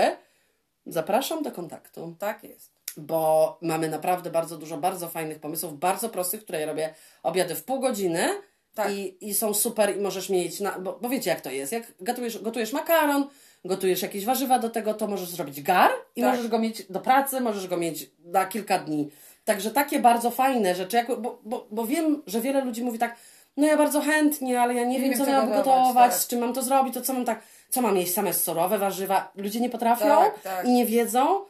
Zapraszam 0.85 1.43
do 1.43 1.51
kontaktu, 1.51 2.15
Tak 2.19 2.43
jest. 2.43 2.80
Bo 2.97 3.57
mamy 3.61 3.89
naprawdę 3.89 4.29
bardzo 4.29 4.57
dużo 4.57 4.77
bardzo 4.77 5.07
fajnych 5.07 5.39
pomysłów, 5.39 5.79
bardzo 5.79 6.09
prostych, 6.09 6.43
które 6.43 6.59
ja 6.59 6.65
robię 6.65 6.93
obiady 7.23 7.55
w 7.55 7.63
pół 7.63 7.79
godziny 7.79 8.27
Tak. 8.75 8.91
i, 8.91 9.27
i 9.29 9.33
są 9.33 9.53
super 9.53 9.97
i 9.97 10.01
możesz 10.01 10.29
mieć, 10.29 10.59
na, 10.59 10.79
bo, 10.79 10.99
bo 11.01 11.09
wiecie 11.09 11.29
jak 11.29 11.41
to 11.41 11.51
jest, 11.51 11.71
jak 11.71 11.83
gotujesz, 11.99 12.41
gotujesz 12.41 12.73
makaron, 12.73 13.27
gotujesz 13.65 14.01
jakieś 14.01 14.25
warzywa 14.25 14.59
do 14.59 14.69
tego, 14.69 14.93
to 14.93 15.07
możesz 15.07 15.29
zrobić 15.29 15.61
gar 15.61 15.91
i 16.15 16.21
Tak. 16.21 16.31
możesz 16.31 16.47
go 16.47 16.59
mieć 16.59 16.83
do 16.89 16.99
pracy, 16.99 17.41
możesz 17.41 17.67
go 17.67 17.77
mieć 17.77 18.09
na 18.25 18.45
kilka 18.45 18.79
dni. 18.79 19.09
Także 19.45 19.71
takie 19.71 19.99
bardzo 19.99 20.31
fajne 20.31 20.75
rzeczy, 20.75 20.97
jak, 20.97 21.21
bo, 21.21 21.39
bo, 21.43 21.67
bo 21.71 21.85
wiem, 21.85 22.23
że 22.27 22.41
wiele 22.41 22.65
ludzi 22.65 22.83
mówi 22.83 22.99
tak, 22.99 23.15
no 23.57 23.67
ja 23.67 23.77
bardzo 23.77 24.01
chętnie, 24.01 24.61
ale 24.61 24.73
ja 24.73 24.83
nie, 24.85 24.99
wiem, 24.99 25.13
co 25.17 25.25
mam 25.25 25.49
gotować, 25.49 26.11
tak. 26.11 26.21
z 26.21 26.27
czym 26.27 26.39
mam 26.39 26.53
to 26.53 26.61
zrobić, 26.61 26.93
to 26.93 27.01
co 27.01 27.13
mam 27.13 27.25
tak, 27.25 27.41
co 27.69 27.81
mam 27.81 27.97
jeść, 27.97 28.13
same 28.13 28.33
surowe 28.33 28.77
warzywa. 28.77 29.31
Ludzie 29.35 29.59
nie 29.59 29.69
potrafią 29.69 30.05
Tak, 30.05 30.41
tak. 30.41 30.65
i 30.65 30.71
nie 30.71 30.85
wiedzą, 30.85 31.45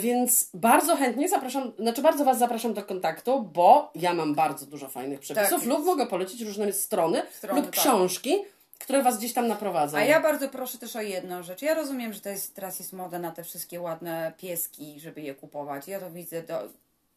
więc 0.00 0.50
bardzo 0.54 0.96
chętnie 0.96 1.28
zapraszam, 1.28 1.72
znaczy 1.78 2.02
bardzo 2.02 2.24
Was 2.24 2.38
zapraszam 2.38 2.74
do 2.74 2.82
kontaktu, 2.82 3.42
bo 3.42 3.90
ja 3.94 4.14
mam 4.14 4.34
bardzo 4.34 4.66
dużo 4.66 4.88
fajnych 4.88 5.20
przepisów 5.20 5.60
Tak 5.60 5.68
lub 5.68 5.84
mogę 5.84 6.06
polecić 6.06 6.40
różne 6.40 6.72
strony, 6.72 7.22
Strony, 7.32 7.60
lub 7.60 7.70
tak. 7.70 7.80
książki, 7.80 8.36
które 8.78 9.02
Was 9.02 9.18
gdzieś 9.18 9.32
tam 9.32 9.48
naprowadzą. 9.48 9.96
A 9.98 10.04
ja 10.04 10.20
bardzo 10.20 10.48
proszę 10.48 10.78
też 10.78 10.96
o 10.96 11.00
jedną 11.00 11.42
rzecz. 11.42 11.62
Ja 11.62 11.74
rozumiem, 11.74 12.12
że 12.12 12.20
to 12.20 12.28
jest, 12.28 12.54
teraz 12.54 12.78
jest 12.78 12.92
moda 12.92 13.18
na 13.18 13.30
te 13.30 13.44
wszystkie 13.44 13.80
ładne 13.80 14.32
pieski, 14.36 15.00
żeby 15.00 15.20
je 15.20 15.34
kupować. 15.34 15.88
Ja 15.88 16.00
to 16.00 16.10
widzę, 16.10 16.42
do, 16.42 16.60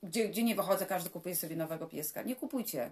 gdzie, 0.03 0.29
gdzie 0.29 0.43
nie 0.43 0.55
wychodzę, 0.55 0.85
każdy 0.85 1.09
kupuje 1.09 1.35
sobie 1.35 1.55
nowego 1.55 1.87
pieska. 1.87 2.21
Nie 2.21 2.35
kupujcie. 2.35 2.91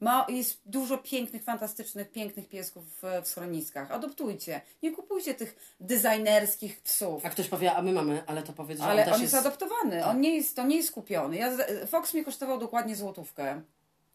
Ma, 0.00 0.26
jest 0.28 0.60
dużo 0.66 0.98
pięknych, 0.98 1.44
fantastycznych, 1.44 2.12
pięknych 2.12 2.48
piesków 2.48 2.84
w, 3.02 3.22
w 3.24 3.28
schroniskach. 3.28 3.92
Adoptujcie. 3.92 4.60
Nie 4.82 4.92
kupujcie 4.92 5.34
tych 5.34 5.76
designerskich 5.80 6.80
psów. 6.80 7.26
A 7.26 7.30
ktoś 7.30 7.48
powie, 7.48 7.74
a 7.74 7.82
my 7.82 7.92
mamy, 7.92 8.22
ale 8.26 8.42
to 8.42 8.52
powiedz, 8.52 8.78
że 8.78 8.84
Ale 8.84 9.02
on 9.02 9.04
też 9.04 9.14
on 9.14 9.22
jest 9.22 9.34
jest... 9.34 9.46
adoptowany. 9.46 10.04
On 10.04 10.20
nie 10.20 10.36
jest, 10.36 10.56
to 10.56 10.64
nie 10.64 10.76
jest 10.76 10.92
kupiony. 10.92 11.36
Ja, 11.36 11.52
Fox 11.86 12.14
mi 12.14 12.24
kosztował 12.24 12.58
dokładnie 12.58 12.96
złotówkę. 12.96 13.62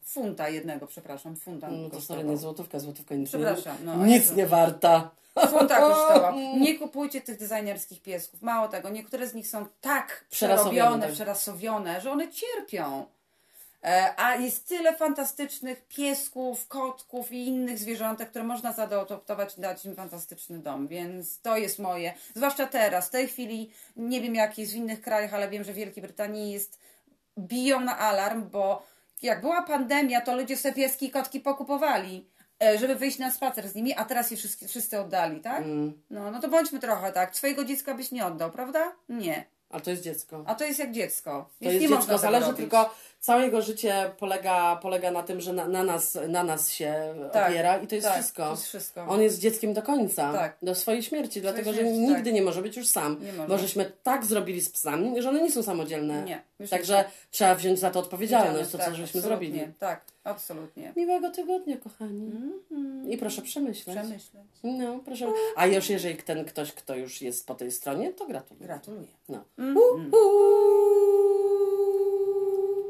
Funta 0.03 0.49
jednego, 0.49 0.87
przepraszam. 0.87 1.35
Funta 1.35 1.71
No 1.71 1.89
to 1.89 2.01
sorry, 2.01 2.23
nie 2.23 2.37
złotówka, 2.37 2.79
złotówka 2.79 3.15
nic, 3.15 3.29
Przepraszam, 3.29 3.77
nie, 3.79 3.85
no, 3.85 4.05
nic 4.05 4.35
nie 4.35 4.47
warta. 4.47 5.11
Funta 5.49 5.79
kosztował. 5.89 6.35
Nie 6.37 6.79
kupujcie 6.79 7.21
tych 7.21 7.37
designerskich 7.37 8.01
piesków. 8.01 8.41
Mało 8.41 8.67
tego, 8.67 8.89
niektóre 8.89 9.27
z 9.27 9.33
nich 9.33 9.47
są 9.47 9.65
tak 9.81 10.25
przerobione, 10.29 11.05
tak. 11.05 11.13
przerasowione, 11.13 12.01
że 12.01 12.11
one 12.11 12.31
cierpią. 12.31 13.05
E, 13.83 14.13
A 14.17 14.35
jest 14.35 14.67
tyle 14.67 14.95
fantastycznych 14.95 15.87
piesków, 15.87 16.67
kotków 16.67 17.31
i 17.31 17.47
innych 17.47 17.77
zwierzątek, 17.79 18.29
które 18.29 18.43
można 18.43 18.73
zaadoptować 18.73 19.57
i 19.57 19.61
dać 19.61 19.85
im 19.85 19.95
fantastyczny 19.95 20.59
dom, 20.59 20.87
więc 20.87 21.41
to 21.41 21.57
jest 21.57 21.79
moje. 21.79 22.13
Zwłaszcza 22.35 22.67
teraz, 22.67 23.07
w 23.07 23.11
tej 23.11 23.27
chwili, 23.27 23.71
nie 23.95 24.21
wiem 24.21 24.35
jak 24.35 24.57
jest 24.57 24.73
w 24.73 24.75
innych 24.75 25.01
krajach, 25.01 25.33
ale 25.33 25.49
wiem, 25.49 25.63
że 25.63 25.73
w 25.73 25.75
Wielkiej 25.75 26.03
Brytanii 26.03 26.51
jest, 26.51 26.79
biją 27.39 27.79
na 27.79 27.97
alarm, 27.97 28.49
bo 28.49 28.85
jak 29.21 29.41
była 29.41 29.61
pandemia, 29.61 30.21
to 30.21 30.35
ludzie 30.35 30.57
sobie 30.57 30.75
pieski 30.75 31.05
i 31.05 31.11
kotki 31.11 31.39
pokupowali, 31.39 32.27
e, 32.63 32.77
żeby 32.77 32.95
wyjść 32.95 33.19
na 33.19 33.31
spacer 33.31 33.69
z 33.69 33.75
nimi, 33.75 33.93
a 33.93 34.05
teraz 34.05 34.31
je 34.31 34.37
wszyscy, 34.37 34.67
wszyscy 34.67 34.99
oddali, 34.99 35.41
tak? 35.41 35.61
Mm. 35.61 36.01
No, 36.09 36.31
no 36.31 36.39
to 36.39 36.47
bądźmy 36.47 36.79
trochę 36.79 37.11
tak. 37.11 37.35
Swojego 37.35 37.65
dziecka 37.65 37.93
byś 37.93 38.11
nie 38.11 38.25
oddał, 38.25 38.51
prawda? 38.51 38.91
Nie. 39.09 39.45
Ale 39.69 39.81
to 39.81 39.91
jest 39.91 40.03
dziecko. 40.03 40.43
A 40.47 40.55
to 40.55 40.65
jest 40.65 40.79
jak 40.79 40.91
dziecko. 40.91 41.31
To 41.31 41.49
Więc 41.61 41.73
jest 41.73 41.81
nie 41.81 41.87
dziecko, 41.87 42.01
można 42.01 42.17
zależy 42.17 42.53
tylko, 42.53 42.95
całe 43.23 43.43
jego 43.45 43.61
życie 43.61 44.11
polega, 44.19 44.75
polega 44.81 45.11
na 45.11 45.23
tym, 45.23 45.41
że 45.41 45.53
na, 45.53 45.67
na, 45.67 45.83
nas, 45.83 46.17
na 46.27 46.43
nas 46.43 46.71
się 46.71 47.15
Tak, 47.33 47.49
opiera 47.49 47.77
i 47.77 47.87
to 47.87 47.95
jest 47.95 48.07
tak, 48.07 48.15
wszystko. 48.15 48.43
to 48.43 48.51
jest 48.51 48.63
wszystko. 48.67 49.05
On 49.07 49.21
jest 49.21 49.39
dzieckiem 49.39 49.73
do 49.73 49.81
końca, 49.81 50.33
Tak. 50.33 50.57
do 50.61 50.75
swojej 50.75 51.03
śmierci, 51.03 51.41
dlatego 51.41 51.73
że 51.73 51.79
śmierci, 51.79 51.99
nigdy 51.99 52.23
tak. 52.23 52.33
nie 52.33 52.41
może 52.41 52.61
być 52.61 52.77
już 52.77 52.87
sam. 52.87 53.17
Bo 53.47 53.57
żeśmy 53.57 53.91
tak 54.03 54.25
zrobili 54.25 54.61
z 54.61 54.69
psami, 54.69 55.21
że 55.21 55.29
one 55.29 55.41
nie 55.43 55.51
są 55.51 55.63
samodzielne. 55.63 56.23
Nie, 56.23 56.67
Także 56.69 56.97
nie. 56.97 57.05
trzeba 57.31 57.55
wziąć 57.55 57.79
za 57.79 57.91
to 57.91 57.99
odpowiedzialność, 57.99 58.71
to 58.71 58.77
tak, 58.77 58.87
co 58.87 58.95
żeśmy 58.95 59.19
absolutnie. 59.19 59.21
zrobili. 59.49 59.73
Tak, 59.79 60.01
absolutnie. 60.23 60.93
Miłego 60.95 61.31
tygodnia, 61.31 61.77
kochani. 61.77 62.31
I 63.09 63.17
proszę 63.17 63.41
przemyśleć. 63.41 63.97
Przemyśleć. 63.97 64.43
No, 64.63 64.99
proszę. 65.05 65.31
A 65.55 65.67
już 65.67 65.89
jeżeli 65.89 66.15
ten 66.15 66.45
ktoś, 66.45 66.71
kto 66.71 66.95
już 66.95 67.21
jest 67.21 67.47
po 67.47 67.55
tej 67.55 67.71
stronie, 67.71 68.13
to 68.13 68.25
gratuluję. 68.27 68.65
Gratuluję. 68.67 69.07
No. 69.29 69.45
Uh. 69.57 71.32